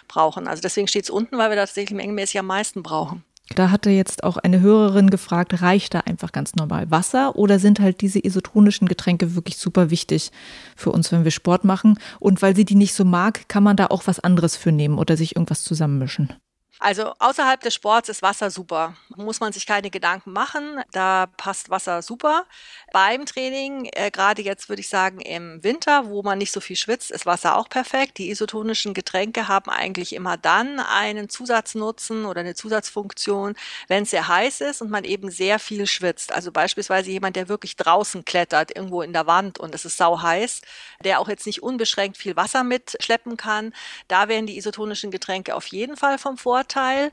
brauchen. 0.09 0.49
Also 0.49 0.63
deswegen 0.63 0.89
steht 0.89 1.05
es 1.05 1.11
unten, 1.11 1.37
weil 1.37 1.51
wir 1.51 1.57
tatsächlich 1.57 1.97
mengenmäßig 1.97 2.39
am 2.39 2.47
meisten 2.47 2.83
brauchen. 2.83 3.25
Da 3.55 3.71
hatte 3.71 3.91
jetzt 3.91 4.25
auch 4.25 4.37
eine 4.37 4.61
Hörerin 4.61 5.11
gefragt, 5.11 5.63
reicht 5.63 5.95
da 5.95 6.01
einfach 6.01 6.33
ganz 6.33 6.55
normal 6.55 6.91
Wasser 6.91 7.37
oder 7.37 7.59
sind 7.59 7.81
halt 7.81 8.01
diese 8.01 8.25
isotonischen 8.25 8.89
Getränke 8.89 9.35
wirklich 9.35 9.57
super 9.57 9.91
wichtig 9.91 10.31
für 10.77 10.93
uns, 10.93 11.11
wenn 11.13 11.25
wir 11.25 11.31
Sport 11.31 11.65
machen? 11.65 11.99
Und 12.21 12.43
weil 12.43 12.55
sie 12.55 12.65
die 12.65 12.75
nicht 12.75 12.95
so 12.95 13.05
mag, 13.05 13.49
kann 13.49 13.63
man 13.63 13.77
da 13.77 13.87
auch 13.87 14.07
was 14.07 14.21
anderes 14.21 14.57
für 14.57 14.73
nehmen 14.73 14.99
oder 14.99 15.17
sich 15.17 15.37
irgendwas 15.37 15.63
zusammenmischen? 15.63 16.33
Also 16.81 17.13
außerhalb 17.19 17.61
des 17.61 17.75
Sports 17.75 18.09
ist 18.09 18.23
Wasser 18.23 18.51
super. 18.51 18.95
Muss 19.17 19.41
man 19.41 19.53
sich 19.53 19.67
keine 19.67 19.91
Gedanken 19.91 20.33
machen. 20.33 20.81
Da 20.93 21.27
passt 21.37 21.71
Wasser 21.71 22.03
super. 22.03 22.47
Beim 22.93 23.27
Training, 23.27 23.89
äh, 23.93 24.13
gerade 24.13 24.43
jetzt 24.43 24.69
würde 24.69 24.81
ich 24.81 24.89
sagen 24.89 25.21
im 25.21 25.63
Winter, 25.65 26.07
wo 26.07 26.23
man 26.23 26.39
nicht 26.39 26.53
so 26.53 26.61
viel 26.61 26.77
schwitzt, 26.77 27.11
ist 27.11 27.27
Wasser 27.27 27.57
auch 27.57 27.69
perfekt. 27.69 28.19
Die 28.19 28.31
isotonischen 28.31 28.95
Getränke 28.95 29.49
haben 29.49 29.71
eigentlich 29.71 30.15
immer 30.15 30.37
dann 30.37 30.79
einen 30.79 31.29
Zusatznutzen 31.29 32.25
oder 32.27 32.41
eine 32.43 32.55
Zusatzfunktion, 32.55 33.57
wenn 33.89 34.05
es 34.05 34.11
sehr 34.11 34.29
heiß 34.29 34.61
ist 34.61 34.81
und 34.81 34.91
man 34.91 35.03
eben 35.03 35.33
sehr 35.33 35.59
viel 35.59 35.87
schwitzt. 35.89 36.33
Also 36.33 36.53
beispielsweise 36.53 37.11
jemand, 37.11 37.35
der 37.35 37.49
wirklich 37.49 37.75
draußen 37.75 38.25
klettert, 38.25 38.77
irgendwo 38.77 39.03
in 39.03 39.13
der 39.13 39.27
Wand 39.27 39.59
und 39.59 39.75
es 39.75 39.85
ist 39.85 39.97
sau 39.97 40.23
heiß, 40.23 40.61
der 41.03 41.19
auch 41.19 41.29
jetzt 41.29 41.47
nicht 41.47 41.61
unbeschränkt 41.61 42.17
viel 42.17 42.37
Wasser 42.37 42.63
mitschleppen 42.63 43.37
kann. 43.37 43.75
Da 44.07 44.29
wären 44.29 44.47
die 44.47 44.57
isotonischen 44.57 45.11
Getränke 45.11 45.57
auf 45.57 45.67
jeden 45.67 45.97
Fall 45.97 46.19
vom 46.19 46.39
Vorteil. 46.39 46.68
Vorteil. 46.69 47.11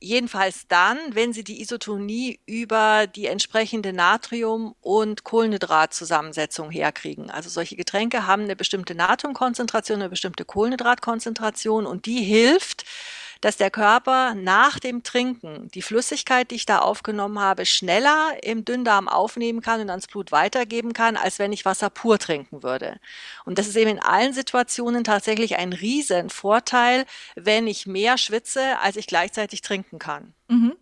Jedenfalls 0.00 0.66
dann, 0.68 0.98
wenn 1.12 1.32
Sie 1.32 1.44
die 1.44 1.60
Isotonie 1.60 2.40
über 2.46 3.06
die 3.06 3.26
entsprechende 3.26 3.92
Natrium- 3.92 4.74
und 4.80 5.24
Kohlenhydratzusammensetzung 5.24 6.70
herkriegen. 6.70 7.30
Also 7.30 7.50
solche 7.50 7.76
Getränke 7.76 8.26
haben 8.26 8.42
eine 8.44 8.56
bestimmte 8.56 8.94
Natriumkonzentration, 8.94 10.00
eine 10.00 10.08
bestimmte 10.08 10.44
Kohlenhydratkonzentration 10.44 11.86
und 11.86 12.06
die 12.06 12.22
hilft, 12.22 12.84
dass 13.40 13.56
der 13.56 13.70
Körper 13.70 14.34
nach 14.34 14.78
dem 14.78 15.02
Trinken 15.02 15.68
die 15.74 15.82
Flüssigkeit, 15.82 16.50
die 16.50 16.56
ich 16.56 16.66
da 16.66 16.78
aufgenommen 16.78 17.38
habe, 17.38 17.66
schneller 17.66 18.36
im 18.42 18.64
Dünndarm 18.64 19.08
aufnehmen 19.08 19.60
kann 19.60 19.80
und 19.80 19.90
ans 19.90 20.06
Blut 20.06 20.32
weitergeben 20.32 20.92
kann, 20.92 21.16
als 21.16 21.38
wenn 21.38 21.52
ich 21.52 21.64
Wasser 21.64 21.90
pur 21.90 22.18
trinken 22.18 22.62
würde. 22.62 22.98
Und 23.44 23.58
das 23.58 23.66
ist 23.66 23.76
eben 23.76 23.90
in 23.90 24.00
allen 24.00 24.32
Situationen 24.32 25.04
tatsächlich 25.04 25.56
ein 25.56 25.72
Riesenvorteil, 25.72 27.04
wenn 27.34 27.66
ich 27.66 27.86
mehr 27.86 28.18
schwitze, 28.18 28.78
als 28.78 28.96
ich 28.96 29.06
gleichzeitig 29.06 29.62
trinken 29.62 29.98
kann. 29.98 30.34
Mhm. 30.48 30.76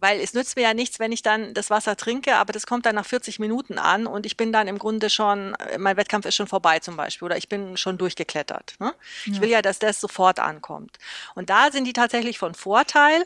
Weil 0.00 0.20
es 0.20 0.34
nützt 0.34 0.56
mir 0.56 0.62
ja 0.62 0.74
nichts, 0.74 0.98
wenn 0.98 1.12
ich 1.12 1.22
dann 1.22 1.54
das 1.54 1.70
Wasser 1.70 1.96
trinke, 1.96 2.36
aber 2.36 2.52
das 2.52 2.66
kommt 2.66 2.86
dann 2.86 2.94
nach 2.94 3.06
40 3.06 3.38
Minuten 3.38 3.78
an 3.78 4.06
und 4.06 4.26
ich 4.26 4.36
bin 4.36 4.52
dann 4.52 4.66
im 4.66 4.78
Grunde 4.78 5.10
schon, 5.10 5.56
mein 5.78 5.96
Wettkampf 5.96 6.26
ist 6.26 6.34
schon 6.34 6.46
vorbei 6.46 6.78
zum 6.78 6.96
Beispiel 6.96 7.26
oder 7.26 7.36
ich 7.36 7.48
bin 7.48 7.76
schon 7.76 7.98
durchgeklettert. 7.98 8.74
Ne? 8.78 8.94
Ja. 9.26 9.32
Ich 9.32 9.40
will 9.40 9.50
ja, 9.50 9.62
dass 9.62 9.78
das 9.78 10.00
sofort 10.00 10.40
ankommt. 10.40 10.98
Und 11.34 11.50
da 11.50 11.70
sind 11.70 11.84
die 11.84 11.92
tatsächlich 11.92 12.38
von 12.38 12.54
Vorteil. 12.54 13.24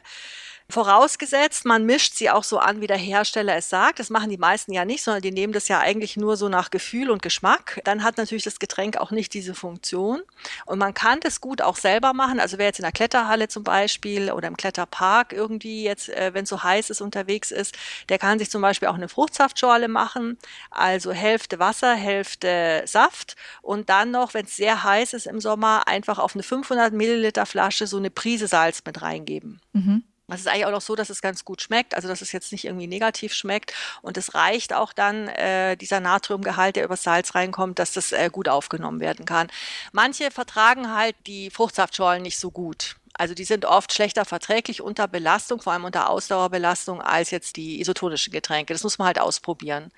Vorausgesetzt, 0.71 1.67
man 1.67 1.85
mischt 1.85 2.15
sie 2.15 2.31
auch 2.31 2.43
so 2.43 2.59
an, 2.59 2.81
wie 2.81 2.87
der 2.87 2.97
Hersteller 2.97 3.55
es 3.55 3.69
sagt. 3.69 3.99
Das 3.99 4.09
machen 4.09 4.31
die 4.31 4.39
meisten 4.39 4.73
ja 4.73 4.87
nicht, 4.87 5.05
sondern 5.05 5.21
die 5.21 5.31
nehmen 5.31 5.53
das 5.53 5.69
ja 5.69 5.79
eigentlich 5.79 6.17
nur 6.17 6.39
so 6.39 6.49
nach 6.49 6.71
Gefühl 6.71 7.11
und 7.11 7.21
Geschmack. 7.21 7.83
Dann 7.85 8.03
hat 8.03 8.17
natürlich 8.17 8.45
das 8.45 8.59
Getränk 8.59 8.97
auch 8.97 9.11
nicht 9.11 9.35
diese 9.35 9.55
Funktion. 9.55 10.23
Und 10.65 10.79
man 10.79 10.95
kann 10.95 11.21
das 11.21 11.43
gut 11.43 11.61
auch 11.61 11.77
selber 11.77 12.15
machen. 12.15 12.41
Also 12.41 12.57
wer 12.57 12.65
jetzt 12.65 12.79
in 12.79 12.85
der 12.85 12.93
Kletterhalle 12.93 13.49
zum 13.49 13.63
Beispiel 13.63 14.33
oder 14.33 14.49
im 14.49 14.57
Kletterpark 14.57 15.35
irgendwie 15.35 15.85
jetzt, 15.85 16.09
äh, 16.09 16.33
wenn 16.33 16.45
es 16.45 16.49
so 16.49 16.63
heiß 16.63 16.89
ist, 16.89 17.03
unterwegs 17.03 17.51
ist, 17.51 17.77
der 18.09 18.19
kann 18.19 18.39
sich 18.39 18.51
zum 18.51 18.63
Beispiel 18.63 18.89
auch 18.89 18.95
eine 18.95 19.09
Fruchtsaftschorle 19.09 19.89
machen. 19.89 20.39
Also 20.71 21.13
Hälfte 21.13 21.59
Wasser, 21.59 21.95
Hälfte 21.95 22.85
Saft. 22.87 23.37
Und 23.61 23.91
dann 23.91 24.11
noch, 24.13 24.33
wenn 24.33 24.47
es 24.47 24.57
sehr 24.57 24.83
heiß 24.83 25.13
ist 25.13 25.27
im 25.27 25.41
Sommer, 25.41 25.87
einfach 25.89 26.19
auf 26.19 26.35
eine 26.35 26.43
500 26.43 26.95
Milliliter 26.95 27.45
Flasche 27.45 27.87
so 27.87 27.99
eine 27.99 28.11
Prise 28.11 28.47
Salz 28.47 28.83
mit 28.87 29.03
reingeben. 29.03 29.61
Mhm. 29.75 30.05
Es 30.29 30.41
ist 30.41 30.49
eigentlich 30.49 30.65
auch 30.67 30.71
noch 30.71 30.81
so, 30.81 30.97
dass 30.97 31.11
es 31.11 31.21
ganz 31.21 31.45
gut 31.45 31.61
schmeckt, 31.61 31.95
also 31.95 32.09
dass 32.09 32.23
es 32.23 32.33
jetzt 32.33 32.51
nicht 32.51 32.65
irgendwie 32.65 32.87
negativ 32.87 33.35
schmeckt. 33.35 33.75
Und 34.01 34.17
es 34.17 34.35
reicht 34.35 34.73
auch 34.73 34.95
dann, 34.95 35.29
äh, 35.29 35.77
dieser 35.77 36.01
Natriumgehalt, 36.01 36.77
der 36.77 36.85
über 36.85 36.97
Salz 36.97 37.35
reinkommt, 37.35 37.79
dass 37.79 37.93
das 37.93 38.13
äh, 38.13 38.31
gut 38.33 38.49
aufgenommen 38.49 39.01
werden 39.01 39.27
kann. 39.27 39.49
Manche 39.93 40.31
vertragen 40.31 40.95
halt 40.95 41.15
die 41.27 41.51
Fruchtsaftschorlen 41.51 42.23
nicht 42.23 42.39
so 42.39 42.51
gut. 42.51 42.97
Also 43.17 43.35
die 43.35 43.45
sind 43.45 43.65
oft 43.65 43.93
schlechter 43.93 44.25
verträglich 44.25 44.83
unter 44.83 45.07
Belastung, 45.07 45.61
vor 45.61 45.73
allem 45.73 45.85
unter 45.85 46.11
Ausdauerbelastung, 46.11 47.01
als 47.01 47.31
jetzt 47.31 47.57
die 47.57 47.81
isotonischen 47.81 48.33
Getränke. 48.33 48.73
Das 48.73 48.83
muss 48.83 48.99
man 48.99 49.07
halt 49.07 49.21
ausprobieren. 49.21 49.93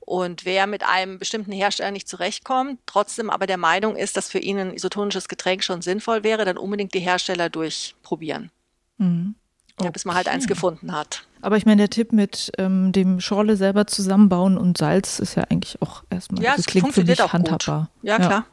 Und 0.00 0.46
wer 0.46 0.66
mit 0.66 0.82
einem 0.84 1.18
bestimmten 1.18 1.52
Hersteller 1.52 1.90
nicht 1.90 2.08
zurechtkommt, 2.08 2.80
trotzdem 2.86 3.28
aber 3.28 3.46
der 3.46 3.58
Meinung 3.58 3.96
ist, 3.96 4.16
dass 4.16 4.30
für 4.30 4.38
ihn 4.38 4.58
ein 4.58 4.72
isotonisches 4.72 5.28
Getränk 5.28 5.64
schon 5.64 5.82
sinnvoll 5.82 6.24
wäre, 6.24 6.44
dann 6.46 6.56
unbedingt 6.56 6.94
die 6.94 7.00
Hersteller 7.00 7.50
durchprobieren. 7.50 8.50
Mhm. 8.96 9.34
Ja, 9.82 9.90
bis 9.90 10.04
man 10.04 10.16
halt 10.16 10.28
eins 10.28 10.46
gefunden 10.46 10.92
hat. 10.92 11.24
Aber 11.42 11.56
ich 11.56 11.66
meine, 11.66 11.82
der 11.82 11.90
Tipp 11.90 12.12
mit 12.12 12.50
ähm, 12.58 12.92
dem 12.92 13.20
Schorle 13.20 13.56
selber 13.56 13.86
zusammenbauen 13.86 14.56
und 14.56 14.78
Salz 14.78 15.18
ist 15.18 15.34
ja 15.34 15.44
eigentlich 15.44 15.80
auch 15.82 16.02
erstmal, 16.08 16.42
ja, 16.42 16.52
also 16.52 16.60
es 16.60 16.66
klingt 16.66 16.92
für 16.94 17.04
mich 17.04 17.22
auch 17.22 17.32
handhabbar. 17.32 17.90
Gut. 18.00 18.08
Ja, 18.08 18.16
klar. 18.18 18.46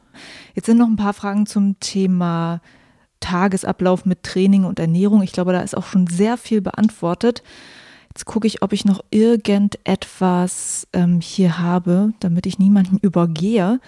Jetzt 0.54 0.66
sind 0.66 0.78
noch 0.78 0.86
ein 0.86 0.96
paar 0.96 1.14
Fragen 1.14 1.46
zum 1.46 1.80
Thema 1.80 2.60
Tagesablauf 3.20 4.04
mit 4.04 4.22
Training 4.22 4.64
und 4.64 4.78
Ernährung. 4.78 5.22
Ich 5.22 5.32
glaube, 5.32 5.52
da 5.52 5.60
ist 5.60 5.76
auch 5.76 5.86
schon 5.86 6.06
sehr 6.06 6.36
viel 6.36 6.60
beantwortet. 6.60 7.42
Jetzt 8.16 8.26
gucke 8.26 8.46
ich, 8.46 8.62
ob 8.62 8.72
ich 8.72 8.84
noch 8.84 9.04
irgendetwas 9.10 10.86
ähm, 10.92 11.20
hier 11.20 11.58
habe, 11.58 12.12
damit 12.20 12.46
ich 12.46 12.60
niemanden 12.60 12.98
übergehe. 12.98 13.80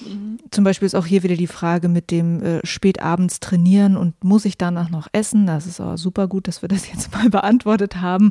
Mhm. 0.00 0.38
Zum 0.50 0.64
Beispiel 0.64 0.86
ist 0.86 0.94
auch 0.94 1.04
hier 1.04 1.22
wieder 1.22 1.36
die 1.36 1.46
Frage 1.46 1.90
mit 1.90 2.10
dem 2.10 2.42
äh, 2.42 2.66
spätabends 2.66 3.40
trainieren 3.40 3.98
und 3.98 4.24
muss 4.24 4.46
ich 4.46 4.56
danach 4.56 4.88
noch 4.88 5.08
essen? 5.12 5.46
Das 5.46 5.66
ist 5.66 5.82
aber 5.82 5.98
super 5.98 6.28
gut, 6.28 6.48
dass 6.48 6.62
wir 6.62 6.70
das 6.70 6.88
jetzt 6.90 7.12
mal 7.14 7.28
beantwortet 7.28 8.00
haben. 8.00 8.30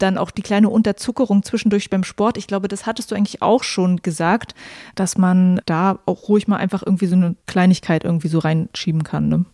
Dann 0.00 0.18
auch 0.18 0.32
die 0.32 0.42
kleine 0.42 0.68
Unterzuckerung 0.68 1.44
zwischendurch 1.44 1.90
beim 1.90 2.02
Sport. 2.02 2.36
Ich 2.36 2.48
glaube, 2.48 2.66
das 2.66 2.84
hattest 2.84 3.12
du 3.12 3.14
eigentlich 3.14 3.40
auch 3.40 3.62
schon 3.62 3.98
gesagt, 3.98 4.56
dass 4.96 5.16
man 5.16 5.60
da 5.64 6.00
auch 6.06 6.28
ruhig 6.28 6.48
mal 6.48 6.56
einfach 6.56 6.82
irgendwie 6.84 7.06
so 7.06 7.14
eine 7.14 7.36
Kleinigkeit 7.46 8.02
irgendwie 8.02 8.28
so 8.28 8.40
reinschieben 8.40 9.04
kann. 9.04 9.28
Ne? 9.28 9.44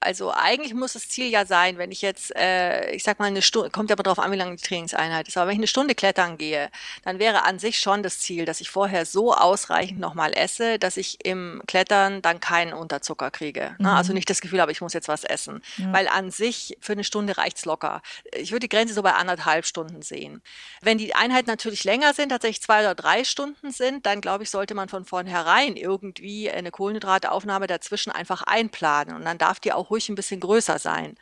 Also 0.00 0.32
eigentlich 0.32 0.74
muss 0.74 0.92
das 0.92 1.08
Ziel 1.08 1.28
ja 1.28 1.46
sein, 1.46 1.78
wenn 1.78 1.90
ich 1.90 2.02
jetzt, 2.02 2.34
äh, 2.36 2.90
ich 2.92 3.02
sag 3.02 3.18
mal 3.18 3.26
eine 3.26 3.42
Stunde, 3.42 3.70
kommt 3.70 3.90
aber 3.92 4.02
drauf 4.02 4.18
an, 4.18 4.30
wie 4.32 4.36
lange 4.36 4.56
die 4.56 4.62
Trainingseinheit 4.62 5.28
ist, 5.28 5.36
aber 5.36 5.48
wenn 5.48 5.54
ich 5.54 5.60
eine 5.60 5.66
Stunde 5.66 5.94
klettern 5.94 6.38
gehe, 6.38 6.70
dann 7.04 7.18
wäre 7.18 7.44
an 7.44 7.58
sich 7.58 7.78
schon 7.78 8.02
das 8.02 8.18
Ziel, 8.20 8.44
dass 8.44 8.60
ich 8.60 8.70
vorher 8.70 9.06
so 9.06 9.34
ausreichend 9.34 10.00
nochmal 10.00 10.32
esse, 10.34 10.78
dass 10.78 10.96
ich 10.96 11.24
im 11.24 11.62
Klettern 11.66 12.22
dann 12.22 12.40
keinen 12.40 12.72
Unterzucker 12.72 13.30
kriege. 13.30 13.76
Ne? 13.78 13.88
Mhm. 13.88 13.96
Also 13.96 14.12
nicht 14.12 14.30
das 14.30 14.40
Gefühl 14.40 14.60
habe, 14.60 14.72
ich 14.72 14.80
muss 14.80 14.92
jetzt 14.92 15.08
was 15.08 15.24
essen. 15.24 15.62
Ja. 15.76 15.92
Weil 15.92 16.08
an 16.08 16.30
sich 16.30 16.76
für 16.80 16.92
eine 16.92 17.04
Stunde 17.04 17.36
reicht's 17.36 17.64
locker. 17.64 18.02
Ich 18.32 18.52
würde 18.52 18.68
die 18.68 18.68
Grenze 18.68 18.94
so 18.94 19.02
bei 19.02 19.12
anderthalb 19.12 19.66
Stunden 19.66 20.02
sehen. 20.02 20.42
Wenn 20.80 20.98
die 20.98 21.14
Einheiten 21.14 21.50
natürlich 21.50 21.84
länger 21.84 22.14
sind, 22.14 22.30
tatsächlich 22.30 22.62
zwei 22.62 22.80
oder 22.80 22.94
drei 22.94 23.24
Stunden 23.24 23.70
sind, 23.70 24.06
dann 24.06 24.20
glaube 24.20 24.44
ich, 24.44 24.50
sollte 24.50 24.74
man 24.74 24.88
von 24.88 25.04
vornherein 25.04 25.76
irgendwie 25.76 26.50
eine 26.50 26.70
Kohlenhydrateaufnahme 26.70 27.66
dazwischen 27.66 28.10
einfach 28.10 28.42
einplanen. 28.42 29.16
Und 29.16 29.24
dann 29.24 29.38
darf 29.38 29.60
die 29.60 29.72
auch 29.72 29.87
ruhig 29.90 30.08
ein 30.08 30.14
bisschen 30.14 30.40
größer 30.40 30.78
sein. 30.78 31.16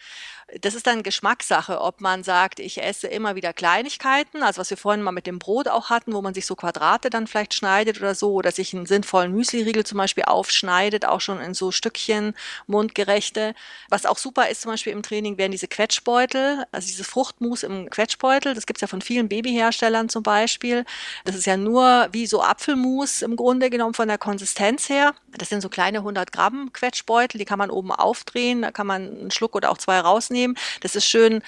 Das 0.62 0.76
ist 0.76 0.86
dann 0.86 1.02
Geschmackssache, 1.02 1.80
ob 1.80 2.00
man 2.00 2.22
sagt, 2.22 2.60
ich 2.60 2.80
esse 2.80 3.08
immer 3.08 3.34
wieder 3.34 3.52
Kleinigkeiten, 3.52 4.44
also 4.44 4.60
was 4.60 4.70
wir 4.70 4.76
vorhin 4.76 5.02
mal 5.02 5.10
mit 5.10 5.26
dem 5.26 5.40
Brot 5.40 5.66
auch 5.66 5.90
hatten, 5.90 6.12
wo 6.12 6.22
man 6.22 6.34
sich 6.34 6.46
so 6.46 6.54
Quadrate 6.54 7.10
dann 7.10 7.26
vielleicht 7.26 7.52
schneidet 7.52 7.98
oder 7.98 8.14
so, 8.14 8.32
oder 8.32 8.52
sich 8.52 8.72
einen 8.72 8.86
sinnvollen 8.86 9.32
Müsliriegel 9.32 9.84
zum 9.84 9.98
Beispiel 9.98 10.22
aufschneidet, 10.22 11.04
auch 11.04 11.20
schon 11.20 11.40
in 11.40 11.52
so 11.52 11.72
Stückchen 11.72 12.32
mundgerechte. 12.68 13.56
Was 13.88 14.06
auch 14.06 14.18
super 14.18 14.48
ist 14.48 14.60
zum 14.60 14.70
Beispiel 14.70 14.92
im 14.92 15.02
Training, 15.02 15.36
wären 15.36 15.50
diese 15.50 15.66
Quetschbeutel, 15.66 16.64
also 16.70 16.86
dieses 16.86 17.08
Fruchtmus 17.08 17.64
im 17.64 17.90
Quetschbeutel. 17.90 18.54
Das 18.54 18.66
gibt's 18.66 18.82
ja 18.82 18.86
von 18.86 19.02
vielen 19.02 19.28
Babyherstellern 19.28 20.08
zum 20.08 20.22
Beispiel. 20.22 20.84
Das 21.24 21.34
ist 21.34 21.46
ja 21.46 21.56
nur 21.56 22.08
wie 22.12 22.28
so 22.28 22.40
Apfelmus 22.40 23.22
im 23.22 23.34
Grunde 23.34 23.68
genommen 23.68 23.94
von 23.94 24.06
der 24.06 24.18
Konsistenz 24.18 24.88
her. 24.88 25.12
Das 25.36 25.48
sind 25.48 25.60
so 25.60 25.68
kleine 25.68 25.98
100 25.98 26.30
Gramm 26.30 26.72
Quetschbeutel, 26.72 27.38
die 27.38 27.44
kann 27.44 27.58
man 27.58 27.70
oben 27.70 27.90
aufdrehen, 27.90 28.62
da 28.62 28.70
kann 28.70 28.86
man 28.86 29.02
einen 29.02 29.30
Schluck 29.32 29.56
oder 29.56 29.72
auch 29.72 29.78
zwei 29.78 29.98
rausnehmen. 29.98 30.35
Das 30.80 30.96
ist 30.96 31.06
schön 31.06 31.42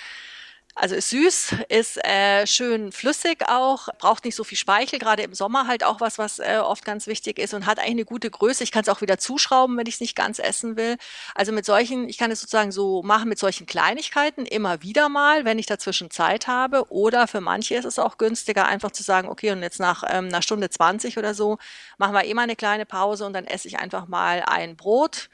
also 0.81 0.95
ist 0.95 1.11
süß, 1.11 1.57
ist 1.71 2.05
äh, 2.05 2.47
schön 2.47 2.93
flüssig 2.93 3.49
auch, 3.49 3.89
braucht 3.99 4.25
nicht 4.25 4.37
so 4.37 4.45
viel 4.45 4.57
Speichel, 4.57 5.01
gerade 5.01 5.25
im 5.25 5.35
Sommer 5.35 5.67
halt 5.67 5.83
auch 5.83 6.01
was, 6.01 6.19
was 6.19 6.39
äh, 6.39 6.59
oft 6.63 6.85
ganz 6.85 7.09
wichtig 7.09 7.41
ist 7.41 7.53
und 7.53 7.67
hat 7.67 7.81
eigentlich 7.81 7.91
eine 7.91 8.05
gute 8.05 8.31
Größe. 8.31 8.63
Ich 8.63 8.71
kann 8.71 8.83
es 8.83 8.89
auch 8.89 9.01
wieder 9.01 9.19
zuschrauben, 9.19 9.77
wenn 9.77 9.89
ich 9.89 9.95
es 9.95 10.01
nicht 10.01 10.15
ganz 10.15 10.39
essen 10.39 10.77
will. 10.77 10.97
Also 11.35 11.51
mit 11.51 11.65
solchen, 11.65 12.09
ich 12.09 12.17
kann 12.17 12.31
es 12.31 12.41
sozusagen 12.41 12.71
so 12.71 13.03
machen 13.03 13.29
mit 13.29 13.41
solchen 13.41 13.67
Kleinigkeiten 13.67 14.47
immer 14.47 14.81
wieder 14.81 15.09
mal, 15.09 15.45
wenn 15.45 15.59
ich 15.59 15.67
dazwischen 15.67 16.13
Zeit 16.13 16.47
habe. 16.47 16.89
Oder 16.93 17.27
für 17.27 17.41
manche 17.41 17.75
ist 17.75 17.85
es 17.85 17.99
auch 17.99 18.17
günstiger, 18.17 18.67
einfach 18.67 18.93
zu 18.93 19.03
sagen, 19.03 19.29
okay, 19.29 19.51
und 19.51 19.63
jetzt 19.63 19.81
nach 19.81 20.05
ähm, 20.09 20.27
einer 20.27 20.43
Stunde 20.43 20.71
20 20.71 21.19
oder 21.19 21.35
so 21.35 21.59
machen 21.97 22.15
wir 22.15 22.25
eh 22.25 22.35
mal 22.35 22.43
eine 22.43 22.55
kleine 22.55 22.87
Pause 22.87 23.27
und 23.27 23.33
dann 23.33 23.47
esse 23.47 23.67
ich 23.67 23.81
einfach 23.81 24.07
mal 24.07 24.45
ein 24.47 24.77
Brot 24.77 25.29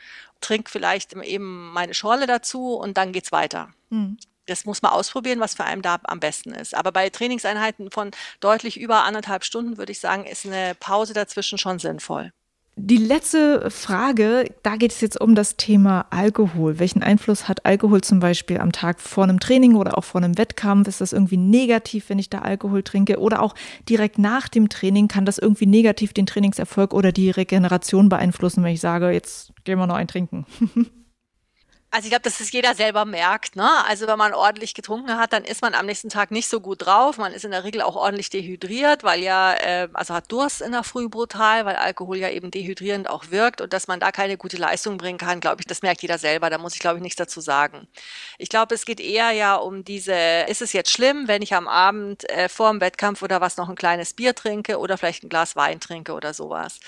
trinke 0.44 0.70
vielleicht 0.70 1.12
eben 1.14 1.72
meine 1.72 1.94
Schorle 1.94 2.26
dazu 2.26 2.74
und 2.74 2.96
dann 2.96 3.12
geht's 3.12 3.32
weiter. 3.32 3.70
Mhm 3.90 4.18
das 4.46 4.64
muss 4.64 4.82
man 4.82 4.92
ausprobieren, 4.92 5.40
was 5.40 5.54
für 5.54 5.64
einen 5.64 5.82
da 5.82 5.98
am 6.04 6.20
besten 6.20 6.52
ist. 6.52 6.74
Aber 6.74 6.92
bei 6.92 7.08
Trainingseinheiten 7.10 7.90
von 7.90 8.10
deutlich 8.40 8.78
über 8.78 9.04
anderthalb 9.04 9.44
Stunden 9.44 9.78
würde 9.78 9.92
ich 9.92 10.00
sagen, 10.00 10.26
ist 10.26 10.46
eine 10.46 10.74
Pause 10.74 11.14
dazwischen 11.14 11.58
schon 11.58 11.78
sinnvoll. 11.78 12.32
Die 12.76 12.96
letzte 12.96 13.70
Frage, 13.70 14.52
da 14.64 14.74
geht 14.74 14.90
es 14.90 15.00
jetzt 15.00 15.20
um 15.20 15.36
das 15.36 15.56
Thema 15.56 16.06
Alkohol. 16.10 16.80
Welchen 16.80 17.04
Einfluss 17.04 17.46
hat 17.46 17.64
Alkohol 17.64 18.00
zum 18.00 18.18
Beispiel 18.18 18.58
am 18.58 18.72
Tag 18.72 19.00
vor 19.00 19.22
einem 19.22 19.38
Training 19.38 19.76
oder 19.76 19.96
auch 19.96 20.02
vor 20.02 20.20
einem 20.20 20.36
Wettkampf? 20.36 20.88
Ist 20.88 21.00
das 21.00 21.12
irgendwie 21.12 21.36
negativ, 21.36 22.08
wenn 22.08 22.18
ich 22.18 22.30
da 22.30 22.40
Alkohol 22.40 22.82
trinke? 22.82 23.20
Oder 23.20 23.42
auch 23.42 23.54
direkt 23.88 24.18
nach 24.18 24.48
dem 24.48 24.68
Training 24.68 25.06
kann 25.06 25.24
das 25.24 25.38
irgendwie 25.38 25.66
negativ 25.66 26.14
den 26.14 26.26
Trainingserfolg 26.26 26.92
oder 26.94 27.12
die 27.12 27.30
Regeneration 27.30 28.08
beeinflussen, 28.08 28.64
wenn 28.64 28.74
ich 28.74 28.80
sage, 28.80 29.10
jetzt 29.10 29.52
gehen 29.62 29.78
wir 29.78 29.86
noch 29.86 29.94
ein 29.94 30.08
Trinken? 30.08 30.44
Also 31.94 32.06
ich 32.06 32.10
glaube, 32.10 32.24
dass 32.24 32.40
es 32.40 32.50
jeder 32.50 32.74
selber 32.74 33.04
merkt. 33.04 33.54
Ne? 33.54 33.70
Also 33.86 34.08
wenn 34.08 34.18
man 34.18 34.34
ordentlich 34.34 34.74
getrunken 34.74 35.16
hat, 35.16 35.32
dann 35.32 35.44
ist 35.44 35.62
man 35.62 35.74
am 35.74 35.86
nächsten 35.86 36.08
Tag 36.08 36.32
nicht 36.32 36.48
so 36.48 36.60
gut 36.60 36.84
drauf. 36.84 37.18
Man 37.18 37.32
ist 37.32 37.44
in 37.44 37.52
der 37.52 37.62
Regel 37.62 37.82
auch 37.82 37.94
ordentlich 37.94 38.30
dehydriert, 38.30 39.04
weil 39.04 39.22
ja, 39.22 39.54
äh, 39.54 39.86
also 39.92 40.12
hat 40.12 40.32
Durst 40.32 40.60
in 40.60 40.72
der 40.72 40.82
Früh 40.82 41.08
brutal, 41.08 41.66
weil 41.66 41.76
Alkohol 41.76 42.16
ja 42.16 42.30
eben 42.30 42.50
dehydrierend 42.50 43.08
auch 43.08 43.30
wirkt 43.30 43.60
und 43.60 43.72
dass 43.72 43.86
man 43.86 44.00
da 44.00 44.10
keine 44.10 44.36
gute 44.36 44.56
Leistung 44.56 44.96
bringen 44.98 45.18
kann, 45.18 45.38
glaube 45.38 45.60
ich, 45.60 45.68
das 45.68 45.82
merkt 45.82 46.02
jeder 46.02 46.18
selber. 46.18 46.50
Da 46.50 46.58
muss 46.58 46.74
ich, 46.74 46.80
glaube 46.80 46.96
ich, 46.96 47.02
nichts 47.04 47.16
dazu 47.16 47.40
sagen. 47.40 47.86
Ich 48.38 48.48
glaube, 48.48 48.74
es 48.74 48.86
geht 48.86 48.98
eher 48.98 49.30
ja 49.30 49.54
um 49.54 49.84
diese, 49.84 50.16
ist 50.48 50.62
es 50.62 50.72
jetzt 50.72 50.90
schlimm, 50.90 51.28
wenn 51.28 51.42
ich 51.42 51.54
am 51.54 51.68
Abend 51.68 52.28
äh, 52.28 52.48
vor 52.48 52.72
dem 52.72 52.80
Wettkampf 52.80 53.22
oder 53.22 53.40
was 53.40 53.56
noch 53.56 53.68
ein 53.68 53.76
kleines 53.76 54.14
Bier 54.14 54.34
trinke 54.34 54.80
oder 54.80 54.98
vielleicht 54.98 55.22
ein 55.22 55.28
Glas 55.28 55.54
Wein 55.54 55.78
trinke 55.78 56.14
oder 56.14 56.34
sowas. 56.34 56.80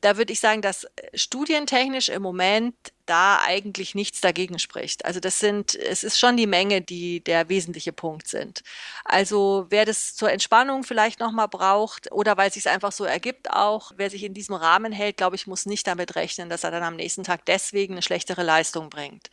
Da 0.00 0.16
würde 0.16 0.32
ich 0.32 0.40
sagen, 0.40 0.62
dass 0.62 0.86
studientechnisch 1.14 2.08
im 2.08 2.22
Moment 2.22 2.74
da 3.06 3.40
eigentlich 3.44 3.94
nichts 3.94 4.20
dagegen 4.20 4.58
spricht. 4.58 5.04
Also 5.04 5.18
das 5.18 5.40
sind, 5.40 5.74
es 5.74 6.04
ist 6.04 6.18
schon 6.18 6.36
die 6.36 6.46
Menge, 6.46 6.82
die 6.82 7.22
der 7.24 7.48
wesentliche 7.48 7.92
Punkt 7.92 8.28
sind. 8.28 8.62
Also 9.04 9.66
wer 9.70 9.84
das 9.84 10.14
zur 10.14 10.30
Entspannung 10.30 10.84
vielleicht 10.84 11.20
nochmal 11.20 11.48
braucht 11.48 12.12
oder 12.12 12.36
weil 12.36 12.48
es 12.48 12.54
sich 12.54 12.68
einfach 12.68 12.92
so 12.92 13.04
ergibt 13.04 13.50
auch, 13.50 13.92
wer 13.96 14.10
sich 14.10 14.24
in 14.24 14.34
diesem 14.34 14.54
Rahmen 14.54 14.92
hält, 14.92 15.16
glaube 15.16 15.36
ich, 15.36 15.46
muss 15.46 15.66
nicht 15.66 15.86
damit 15.86 16.16
rechnen, 16.16 16.48
dass 16.50 16.64
er 16.64 16.70
dann 16.70 16.82
am 16.82 16.96
nächsten 16.96 17.24
Tag 17.24 17.44
deswegen 17.46 17.94
eine 17.94 18.02
schlechtere 18.02 18.42
Leistung 18.42 18.90
bringt. 18.90 19.30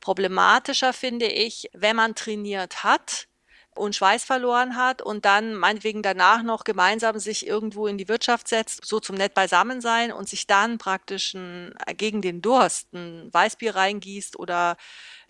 Problematischer 0.00 0.92
finde 0.92 1.26
ich, 1.26 1.68
wenn 1.72 1.96
man 1.96 2.14
trainiert 2.14 2.84
hat, 2.84 3.28
und 3.74 3.94
Schweiß 3.96 4.24
verloren 4.24 4.76
hat 4.76 5.02
und 5.02 5.24
dann 5.24 5.54
meinetwegen 5.54 6.02
danach 6.02 6.42
noch 6.42 6.64
gemeinsam 6.64 7.18
sich 7.18 7.46
irgendwo 7.46 7.86
in 7.86 7.98
die 7.98 8.08
Wirtschaft 8.08 8.48
setzt, 8.48 8.84
so 8.84 9.00
zum 9.00 9.16
nett 9.16 9.34
beisammen 9.34 9.80
sein 9.80 10.12
und 10.12 10.28
sich 10.28 10.46
dann 10.46 10.78
praktisch 10.78 11.34
ein, 11.34 11.74
gegen 11.96 12.20
den 12.22 12.42
Durst 12.42 12.92
ein 12.92 13.32
Weißbier 13.32 13.76
reingießt 13.76 14.38
oder 14.38 14.76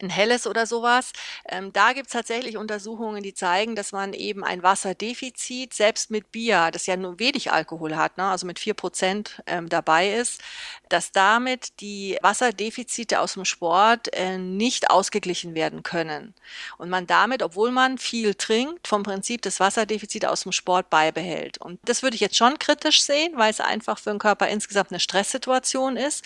ein 0.02 0.10
helles 0.10 0.46
oder 0.46 0.66
sowas. 0.66 1.12
Ähm, 1.48 1.72
da 1.72 1.92
gibt 1.92 2.08
es 2.08 2.12
tatsächlich 2.12 2.56
Untersuchungen, 2.56 3.22
die 3.22 3.34
zeigen, 3.34 3.74
dass 3.76 3.92
man 3.92 4.12
eben 4.12 4.44
ein 4.44 4.62
Wasserdefizit 4.62 5.74
selbst 5.74 6.10
mit 6.10 6.32
Bier, 6.32 6.70
das 6.72 6.86
ja 6.86 6.96
nur 6.96 7.18
wenig 7.18 7.52
Alkohol 7.52 7.96
hat, 7.96 8.18
ne, 8.18 8.24
also 8.24 8.46
mit 8.46 8.58
vier 8.58 8.74
Prozent 8.74 9.42
ähm, 9.46 9.68
dabei 9.68 10.12
ist, 10.12 10.42
dass 10.88 11.12
damit 11.12 11.80
die 11.80 12.18
Wasserdefizite 12.22 13.20
aus 13.20 13.34
dem 13.34 13.44
Sport 13.44 14.12
äh, 14.14 14.38
nicht 14.38 14.90
ausgeglichen 14.90 15.54
werden 15.54 15.82
können. 15.82 16.34
Und 16.78 16.90
man 16.90 17.06
damit, 17.06 17.42
obwohl 17.42 17.70
man 17.70 17.98
viel 17.98 18.34
trinkt, 18.34 18.88
vom 18.88 19.02
Prinzip 19.02 19.42
das 19.42 19.60
Wasserdefizit 19.60 20.26
aus 20.26 20.42
dem 20.42 20.52
Sport 20.52 20.90
beibehält. 20.90 21.58
Und 21.58 21.78
das 21.84 22.02
würde 22.02 22.14
ich 22.14 22.20
jetzt 22.20 22.36
schon 22.36 22.58
kritisch 22.58 23.02
sehen, 23.02 23.32
weil 23.36 23.50
es 23.50 23.60
einfach 23.60 23.98
für 23.98 24.10
den 24.10 24.18
Körper 24.18 24.48
insgesamt 24.48 24.90
eine 24.90 25.00
Stresssituation 25.00 25.96
ist 25.96 26.24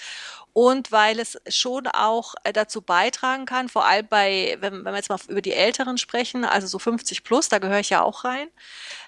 und 0.55 0.92
weil 0.92 1.18
es 1.18 1.36
schon 1.48 1.88
auch 1.88 2.36
äh, 2.44 2.52
dazu 2.52 2.80
beitragen 2.80 3.44
kann, 3.44 3.68
vor 3.68 3.84
allem 3.86 4.07
bei, 4.07 4.57
wenn, 4.61 4.84
wenn 4.84 4.92
wir 4.92 4.96
jetzt 4.96 5.11
mal 5.11 5.18
über 5.28 5.42
die 5.42 5.52
Älteren 5.52 5.98
sprechen, 5.98 6.44
also 6.44 6.68
so 6.68 6.78
50 6.78 7.24
plus, 7.24 7.48
da 7.48 7.59
gehöre 7.59 7.80
ich 7.80 7.90
ja 7.90 8.02
auch 8.02 8.24
rein, 8.24 8.46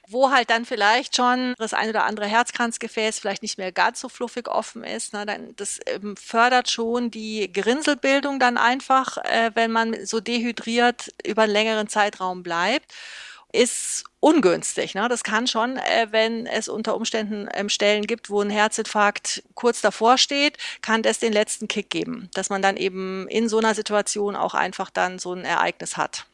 wo 0.08 0.32
halt 0.32 0.50
dann 0.50 0.64
vielleicht 0.64 1.14
schon 1.14 1.54
das 1.58 1.72
ein 1.72 1.88
oder 1.88 2.04
andere 2.04 2.26
Herzkranzgefäß 2.26 3.20
vielleicht 3.20 3.42
nicht 3.42 3.58
mehr 3.58 3.70
ganz 3.70 4.00
so 4.00 4.08
fluffig 4.08 4.48
offen 4.48 4.82
ist. 4.82 5.12
Ne, 5.12 5.24
dann, 5.24 5.54
das 5.54 5.78
ähm, 5.86 6.16
fördert 6.16 6.68
schon 6.68 7.12
die 7.12 7.52
Gerinnselbildung 7.52 8.40
dann 8.40 8.58
einfach, 8.58 9.16
äh, 9.18 9.52
wenn 9.54 9.70
man 9.70 10.04
so 10.04 10.18
dehydriert 10.18 11.12
über 11.24 11.42
einen 11.42 11.52
längeren 11.52 11.88
Zeitraum 11.88 12.42
bleibt 12.42 12.92
ist 13.52 14.04
ungünstig. 14.26 14.96
Ne? 14.96 15.08
Das 15.08 15.22
kann 15.22 15.46
schon, 15.46 15.76
äh, 15.76 16.08
wenn 16.10 16.46
es 16.46 16.66
unter 16.68 16.96
Umständen 16.96 17.48
ähm, 17.54 17.68
Stellen 17.68 18.08
gibt, 18.08 18.28
wo 18.28 18.40
ein 18.40 18.50
Herzinfarkt 18.50 19.44
kurz 19.54 19.80
davor 19.80 20.18
steht, 20.18 20.58
kann 20.82 21.02
das 21.02 21.20
den 21.20 21.32
letzten 21.32 21.68
Kick 21.68 21.90
geben, 21.90 22.28
dass 22.34 22.50
man 22.50 22.60
dann 22.60 22.76
eben 22.76 23.28
in 23.28 23.48
so 23.48 23.58
einer 23.58 23.76
Situation 23.76 24.34
auch 24.34 24.54
einfach 24.54 24.90
dann 24.90 25.20
so 25.20 25.32
ein 25.32 25.44
Ereignis 25.44 25.96
hat. 25.96 26.26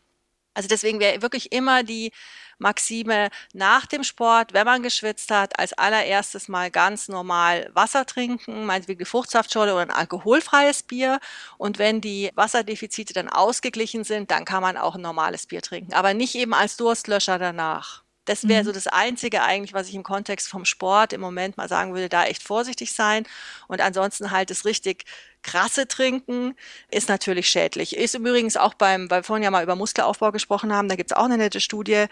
Also 0.54 0.68
deswegen 0.68 1.00
wäre 1.00 1.22
wirklich 1.22 1.52
immer 1.52 1.82
die 1.82 2.12
Maxime 2.58 3.30
nach 3.52 3.86
dem 3.86 4.04
Sport, 4.04 4.52
wenn 4.52 4.64
man 4.66 4.82
geschwitzt 4.82 5.30
hat, 5.30 5.58
als 5.58 5.72
allererstes 5.74 6.48
mal 6.48 6.70
ganz 6.70 7.08
normal 7.08 7.70
Wasser 7.74 8.06
trinken, 8.06 8.64
meinetwegen 8.66 9.00
die 9.00 9.04
Fruchtsaftschorle 9.04 9.72
oder 9.72 9.82
ein 9.82 9.90
alkoholfreies 9.90 10.84
Bier. 10.84 11.18
Und 11.58 11.78
wenn 11.78 12.00
die 12.00 12.30
Wasserdefizite 12.34 13.12
dann 13.12 13.28
ausgeglichen 13.28 14.04
sind, 14.04 14.30
dann 14.30 14.44
kann 14.44 14.62
man 14.62 14.76
auch 14.76 14.94
ein 14.94 15.00
normales 15.02 15.46
Bier 15.46 15.62
trinken, 15.62 15.92
aber 15.94 16.14
nicht 16.14 16.34
eben 16.34 16.54
als 16.54 16.76
Durstlöscher 16.76 17.38
danach. 17.38 18.02
Das 18.24 18.46
wäre 18.46 18.62
mhm. 18.62 18.66
so 18.66 18.72
das 18.72 18.86
Einzige 18.86 19.42
eigentlich, 19.42 19.72
was 19.72 19.88
ich 19.88 19.94
im 19.94 20.04
Kontext 20.04 20.48
vom 20.48 20.64
Sport 20.64 21.12
im 21.12 21.20
Moment 21.20 21.56
mal 21.56 21.68
sagen 21.68 21.92
würde, 21.92 22.08
da 22.08 22.24
echt 22.24 22.42
vorsichtig 22.42 22.92
sein. 22.92 23.26
Und 23.66 23.80
ansonsten 23.80 24.30
halt 24.30 24.50
das 24.50 24.64
richtig 24.64 25.04
krasse 25.42 25.88
Trinken 25.88 26.54
ist 26.88 27.08
natürlich 27.08 27.48
schädlich. 27.48 27.96
Ist 27.96 28.14
übrigens 28.14 28.56
auch 28.56 28.74
beim, 28.74 29.10
weil 29.10 29.20
wir 29.20 29.24
vorhin 29.24 29.42
ja 29.42 29.50
mal 29.50 29.64
über 29.64 29.74
Muskelaufbau 29.74 30.30
gesprochen 30.30 30.72
haben, 30.72 30.88
da 30.88 30.94
gibt 30.94 31.10
es 31.10 31.16
auch 31.16 31.24
eine 31.24 31.36
nette 31.36 31.60
Studie, 31.60 32.06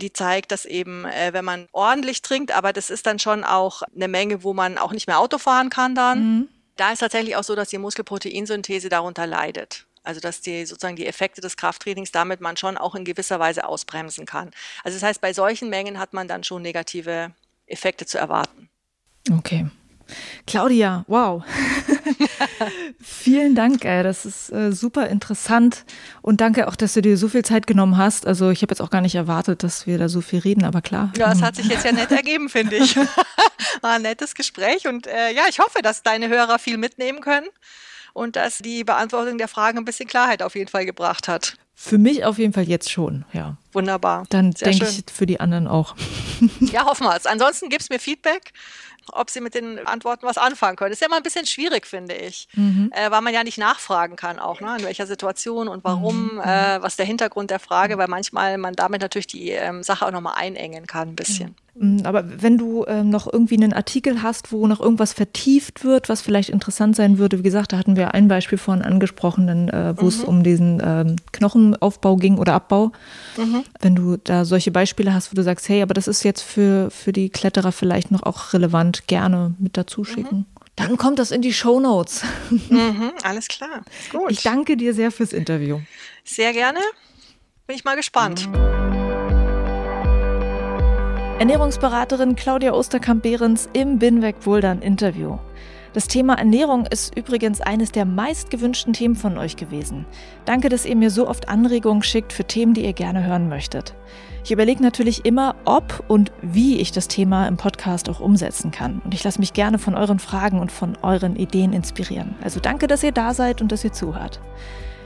die 0.00 0.12
zeigt, 0.12 0.52
dass 0.52 0.64
eben, 0.64 1.04
äh, 1.04 1.32
wenn 1.32 1.44
man 1.44 1.66
ordentlich 1.72 2.22
trinkt, 2.22 2.52
aber 2.52 2.72
das 2.72 2.88
ist 2.88 3.06
dann 3.06 3.18
schon 3.18 3.42
auch 3.42 3.82
eine 3.94 4.06
Menge, 4.06 4.44
wo 4.44 4.54
man 4.54 4.78
auch 4.78 4.92
nicht 4.92 5.08
mehr 5.08 5.18
Auto 5.18 5.38
fahren 5.38 5.70
kann 5.70 5.96
dann. 5.96 6.18
Mhm. 6.20 6.48
Da 6.76 6.92
ist 6.92 7.00
tatsächlich 7.00 7.34
auch 7.34 7.42
so, 7.42 7.56
dass 7.56 7.70
die 7.70 7.78
Muskelproteinsynthese 7.78 8.88
darunter 8.88 9.26
leidet. 9.26 9.87
Also 10.08 10.20
dass 10.20 10.40
die 10.40 10.64
sozusagen 10.64 10.96
die 10.96 11.06
Effekte 11.06 11.42
des 11.42 11.58
Krafttrainings 11.58 12.12
damit 12.12 12.40
man 12.40 12.56
schon 12.56 12.78
auch 12.78 12.94
in 12.94 13.04
gewisser 13.04 13.38
Weise 13.40 13.66
ausbremsen 13.66 14.24
kann. 14.24 14.50
Also 14.82 14.96
das 14.96 15.02
heißt, 15.02 15.20
bei 15.20 15.34
solchen 15.34 15.68
Mengen 15.68 15.98
hat 15.98 16.14
man 16.14 16.26
dann 16.28 16.44
schon 16.44 16.62
negative 16.62 17.32
Effekte 17.66 18.06
zu 18.06 18.16
erwarten. 18.16 18.70
Okay. 19.30 19.66
Claudia, 20.46 21.04
wow. 21.08 21.44
Vielen 23.02 23.54
Dank, 23.54 23.84
ey. 23.84 24.02
das 24.02 24.24
ist 24.24 24.50
äh, 24.50 24.72
super 24.72 25.08
interessant 25.08 25.84
und 26.22 26.40
danke 26.40 26.68
auch, 26.68 26.76
dass 26.76 26.94
du 26.94 27.02
dir 27.02 27.18
so 27.18 27.28
viel 27.28 27.44
Zeit 27.44 27.66
genommen 27.66 27.98
hast. 27.98 28.26
Also 28.26 28.48
ich 28.48 28.62
habe 28.62 28.72
jetzt 28.72 28.80
auch 28.80 28.88
gar 28.88 29.02
nicht 29.02 29.14
erwartet, 29.14 29.62
dass 29.62 29.86
wir 29.86 29.98
da 29.98 30.08
so 30.08 30.22
viel 30.22 30.38
reden, 30.38 30.64
aber 30.64 30.80
klar. 30.80 31.12
Ja, 31.18 31.30
es 31.30 31.42
hat 31.42 31.56
sich 31.56 31.66
jetzt 31.66 31.84
ja 31.84 31.92
nett 31.92 32.10
ergeben, 32.10 32.48
finde 32.48 32.76
ich. 32.76 32.96
War 33.82 33.96
ein 33.96 34.02
nettes 34.02 34.34
Gespräch 34.34 34.88
und 34.88 35.06
äh, 35.06 35.34
ja, 35.34 35.42
ich 35.50 35.58
hoffe, 35.58 35.82
dass 35.82 36.02
deine 36.02 36.28
Hörer 36.28 36.58
viel 36.58 36.78
mitnehmen 36.78 37.20
können 37.20 37.48
und 38.18 38.36
dass 38.36 38.58
die 38.58 38.84
Beantwortung 38.84 39.38
der 39.38 39.48
Fragen 39.48 39.78
ein 39.78 39.84
bisschen 39.84 40.08
Klarheit 40.08 40.42
auf 40.42 40.54
jeden 40.54 40.68
Fall 40.68 40.84
gebracht 40.84 41.28
hat. 41.28 41.54
Für 41.74 41.98
mich 41.98 42.24
auf 42.24 42.38
jeden 42.38 42.52
Fall 42.52 42.64
jetzt 42.64 42.90
schon, 42.90 43.24
ja. 43.32 43.56
Wunderbar. 43.72 44.24
Dann 44.30 44.50
denke 44.50 44.84
ich 44.84 45.04
für 45.12 45.26
die 45.26 45.40
anderen 45.40 45.68
auch. 45.68 45.94
Ja, 46.60 46.86
hoffen 46.86 47.04
wir 47.04 47.16
es. 47.16 47.26
Ansonsten 47.26 47.68
gib's 47.68 47.90
mir 47.90 47.98
Feedback 47.98 48.52
ob 49.12 49.30
sie 49.30 49.40
mit 49.40 49.54
den 49.54 49.86
Antworten 49.86 50.26
was 50.26 50.38
anfangen 50.38 50.76
können. 50.76 50.92
Ist 50.92 51.00
ja 51.00 51.06
immer 51.06 51.16
ein 51.16 51.22
bisschen 51.22 51.46
schwierig, 51.46 51.86
finde 51.86 52.14
ich, 52.14 52.48
mhm. 52.54 52.92
äh, 52.94 53.10
weil 53.10 53.20
man 53.20 53.34
ja 53.34 53.44
nicht 53.44 53.58
nachfragen 53.58 54.16
kann 54.16 54.38
auch, 54.38 54.60
ne? 54.60 54.76
in 54.78 54.84
welcher 54.84 55.06
Situation 55.06 55.68
und 55.68 55.84
warum, 55.84 56.34
mhm. 56.34 56.40
äh, 56.40 56.82
was 56.82 56.96
der 56.96 57.06
Hintergrund 57.06 57.50
der 57.50 57.58
Frage, 57.58 57.98
weil 57.98 58.08
manchmal 58.08 58.58
man 58.58 58.74
damit 58.74 59.00
natürlich 59.00 59.26
die 59.26 59.50
ähm, 59.50 59.82
Sache 59.82 60.06
auch 60.06 60.10
nochmal 60.10 60.34
einengen 60.36 60.86
kann 60.86 61.08
ein 61.08 61.16
bisschen. 61.16 61.50
Mhm. 61.50 61.54
Aber 62.04 62.42
wenn 62.42 62.58
du 62.58 62.84
ähm, 62.88 63.10
noch 63.10 63.32
irgendwie 63.32 63.56
einen 63.56 63.72
Artikel 63.72 64.22
hast, 64.22 64.52
wo 64.52 64.66
noch 64.66 64.80
irgendwas 64.80 65.12
vertieft 65.12 65.84
wird, 65.84 66.08
was 66.08 66.20
vielleicht 66.20 66.50
interessant 66.50 66.96
sein 66.96 67.18
würde, 67.18 67.38
wie 67.38 67.42
gesagt, 67.42 67.72
da 67.72 67.78
hatten 67.78 67.96
wir 67.96 68.14
ein 68.14 68.28
Beispiel 68.28 68.58
vorhin 68.58 68.84
angesprochen, 68.84 69.68
äh, 69.68 69.94
wo 69.96 70.08
es 70.08 70.22
mhm. 70.22 70.28
um 70.28 70.42
diesen 70.42 70.82
ähm, 70.84 71.16
Knochenaufbau 71.32 72.16
ging 72.16 72.38
oder 72.38 72.54
Abbau. 72.54 72.92
Mhm. 73.36 73.64
Wenn 73.80 73.94
du 73.94 74.16
da 74.16 74.44
solche 74.44 74.70
Beispiele 74.70 75.14
hast, 75.14 75.30
wo 75.32 75.36
du 75.36 75.42
sagst, 75.42 75.68
hey, 75.68 75.82
aber 75.82 75.94
das 75.94 76.08
ist 76.08 76.22
jetzt 76.24 76.42
für, 76.42 76.90
für 76.90 77.12
die 77.12 77.30
Kletterer 77.30 77.72
vielleicht 77.72 78.10
noch 78.10 78.22
auch 78.22 78.52
relevant, 78.52 79.06
gerne 79.06 79.54
mit 79.58 79.76
dazu 79.76 80.04
schicken. 80.04 80.38
Mhm. 80.38 80.58
Dann 80.76 80.96
kommt 80.96 81.18
das 81.18 81.32
in 81.32 81.42
die 81.42 81.52
Show 81.52 81.80
Notes. 81.80 82.22
Mhm, 82.70 83.12
alles 83.22 83.48
klar. 83.48 83.82
Gut. 84.10 84.30
Ich 84.30 84.42
danke 84.42 84.76
dir 84.76 84.94
sehr 84.94 85.10
fürs 85.10 85.32
Interview. 85.32 85.80
Sehr 86.24 86.52
gerne. 86.52 86.80
Bin 87.66 87.76
ich 87.76 87.84
mal 87.84 87.96
gespannt. 87.96 88.48
Ernährungsberaterin 91.38 92.34
Claudia 92.34 92.72
Osterkamp-Behrens 92.72 93.68
im 93.72 94.00
Binweg 94.00 94.40
Bouldern 94.40 94.82
Interview. 94.82 95.38
Das 95.92 96.08
Thema 96.08 96.34
Ernährung 96.34 96.84
ist 96.86 97.16
übrigens 97.16 97.60
eines 97.60 97.92
der 97.92 98.06
meistgewünschten 98.06 98.92
Themen 98.92 99.14
von 99.14 99.38
euch 99.38 99.54
gewesen. 99.54 100.04
Danke, 100.46 100.68
dass 100.68 100.84
ihr 100.84 100.96
mir 100.96 101.12
so 101.12 101.28
oft 101.28 101.48
Anregungen 101.48 102.02
schickt 102.02 102.32
für 102.32 102.42
Themen, 102.42 102.74
die 102.74 102.84
ihr 102.84 102.92
gerne 102.92 103.24
hören 103.24 103.48
möchtet. 103.48 103.94
Ich 104.42 104.50
überlege 104.50 104.82
natürlich 104.82 105.24
immer, 105.26 105.54
ob 105.64 106.02
und 106.08 106.32
wie 106.42 106.80
ich 106.80 106.90
das 106.90 107.06
Thema 107.06 107.46
im 107.46 107.56
Podcast 107.56 108.10
auch 108.10 108.18
umsetzen 108.18 108.72
kann. 108.72 109.00
Und 109.04 109.14
ich 109.14 109.22
lasse 109.22 109.38
mich 109.38 109.52
gerne 109.52 109.78
von 109.78 109.94
euren 109.94 110.18
Fragen 110.18 110.58
und 110.58 110.72
von 110.72 110.98
euren 111.02 111.36
Ideen 111.36 111.72
inspirieren. 111.72 112.34
Also 112.42 112.58
danke, 112.58 112.88
dass 112.88 113.04
ihr 113.04 113.12
da 113.12 113.32
seid 113.32 113.62
und 113.62 113.70
dass 113.70 113.84
ihr 113.84 113.92
zuhört. 113.92 114.40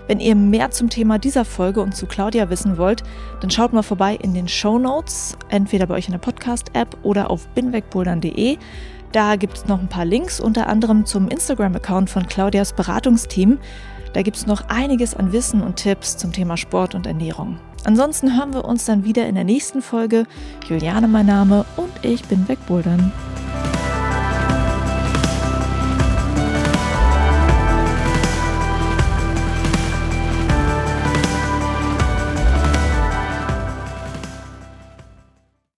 Wenn 0.09 0.21
ihr 0.21 0.35
mehr 0.35 0.71
zum 0.71 0.91
Thema 0.91 1.19
dieser 1.19 1.45
Folge 1.45 1.81
und 1.81 1.97
zu 1.97 2.07
Claudia 2.07 2.51
wissen 2.51 2.77
wollt, 2.77 3.03
dann 3.41 3.51
schaut 3.51 3.73
mal 3.73 3.83
vorbei 3.83 4.17
in 4.21 4.35
den 4.35 4.49
Show 4.49 4.79
Notes, 4.79 5.37
entweder 5.49 5.87
bei 5.87 5.95
euch 5.95 6.07
in 6.07 6.13
der 6.13 6.19
Podcast-App 6.19 6.97
oder 7.03 7.31
auf 7.31 7.47
binwegbouldern.de. 7.49 8.59
Da 9.13 9.37
gibt 9.37 9.59
es 9.59 9.67
noch 9.67 9.79
ein 9.79 9.89
paar 9.89 10.05
Links, 10.05 10.41
unter 10.41 10.69
anderem 10.69 11.05
zum 11.05 11.29
Instagram-Account 11.29 12.11
von 12.11 12.27
Claudias 12.27 12.73
Beratungsteam. 12.73 13.59
Da 14.13 14.23
gibt 14.23 14.37
es 14.37 14.47
noch 14.47 14.69
einiges 14.69 15.15
an 15.15 15.33
Wissen 15.33 15.63
und 15.63 15.77
Tipps 15.77 16.17
zum 16.17 16.33
Thema 16.33 16.57
Sport 16.57 16.95
und 16.95 17.07
Ernährung. 17.07 17.59
Ansonsten 17.85 18.37
hören 18.37 18.55
wir 18.55 18.65
uns 18.65 18.85
dann 18.85 19.05
wieder 19.05 19.27
in 19.27 19.35
der 19.35 19.45
nächsten 19.45 19.83
Folge. 19.83 20.25
Juliane 20.69 21.09
mein 21.09 21.27
Name 21.27 21.65
und 21.77 21.93
ich 22.03 22.25
bin 22.25 22.49
wegbouldern. 22.49 23.13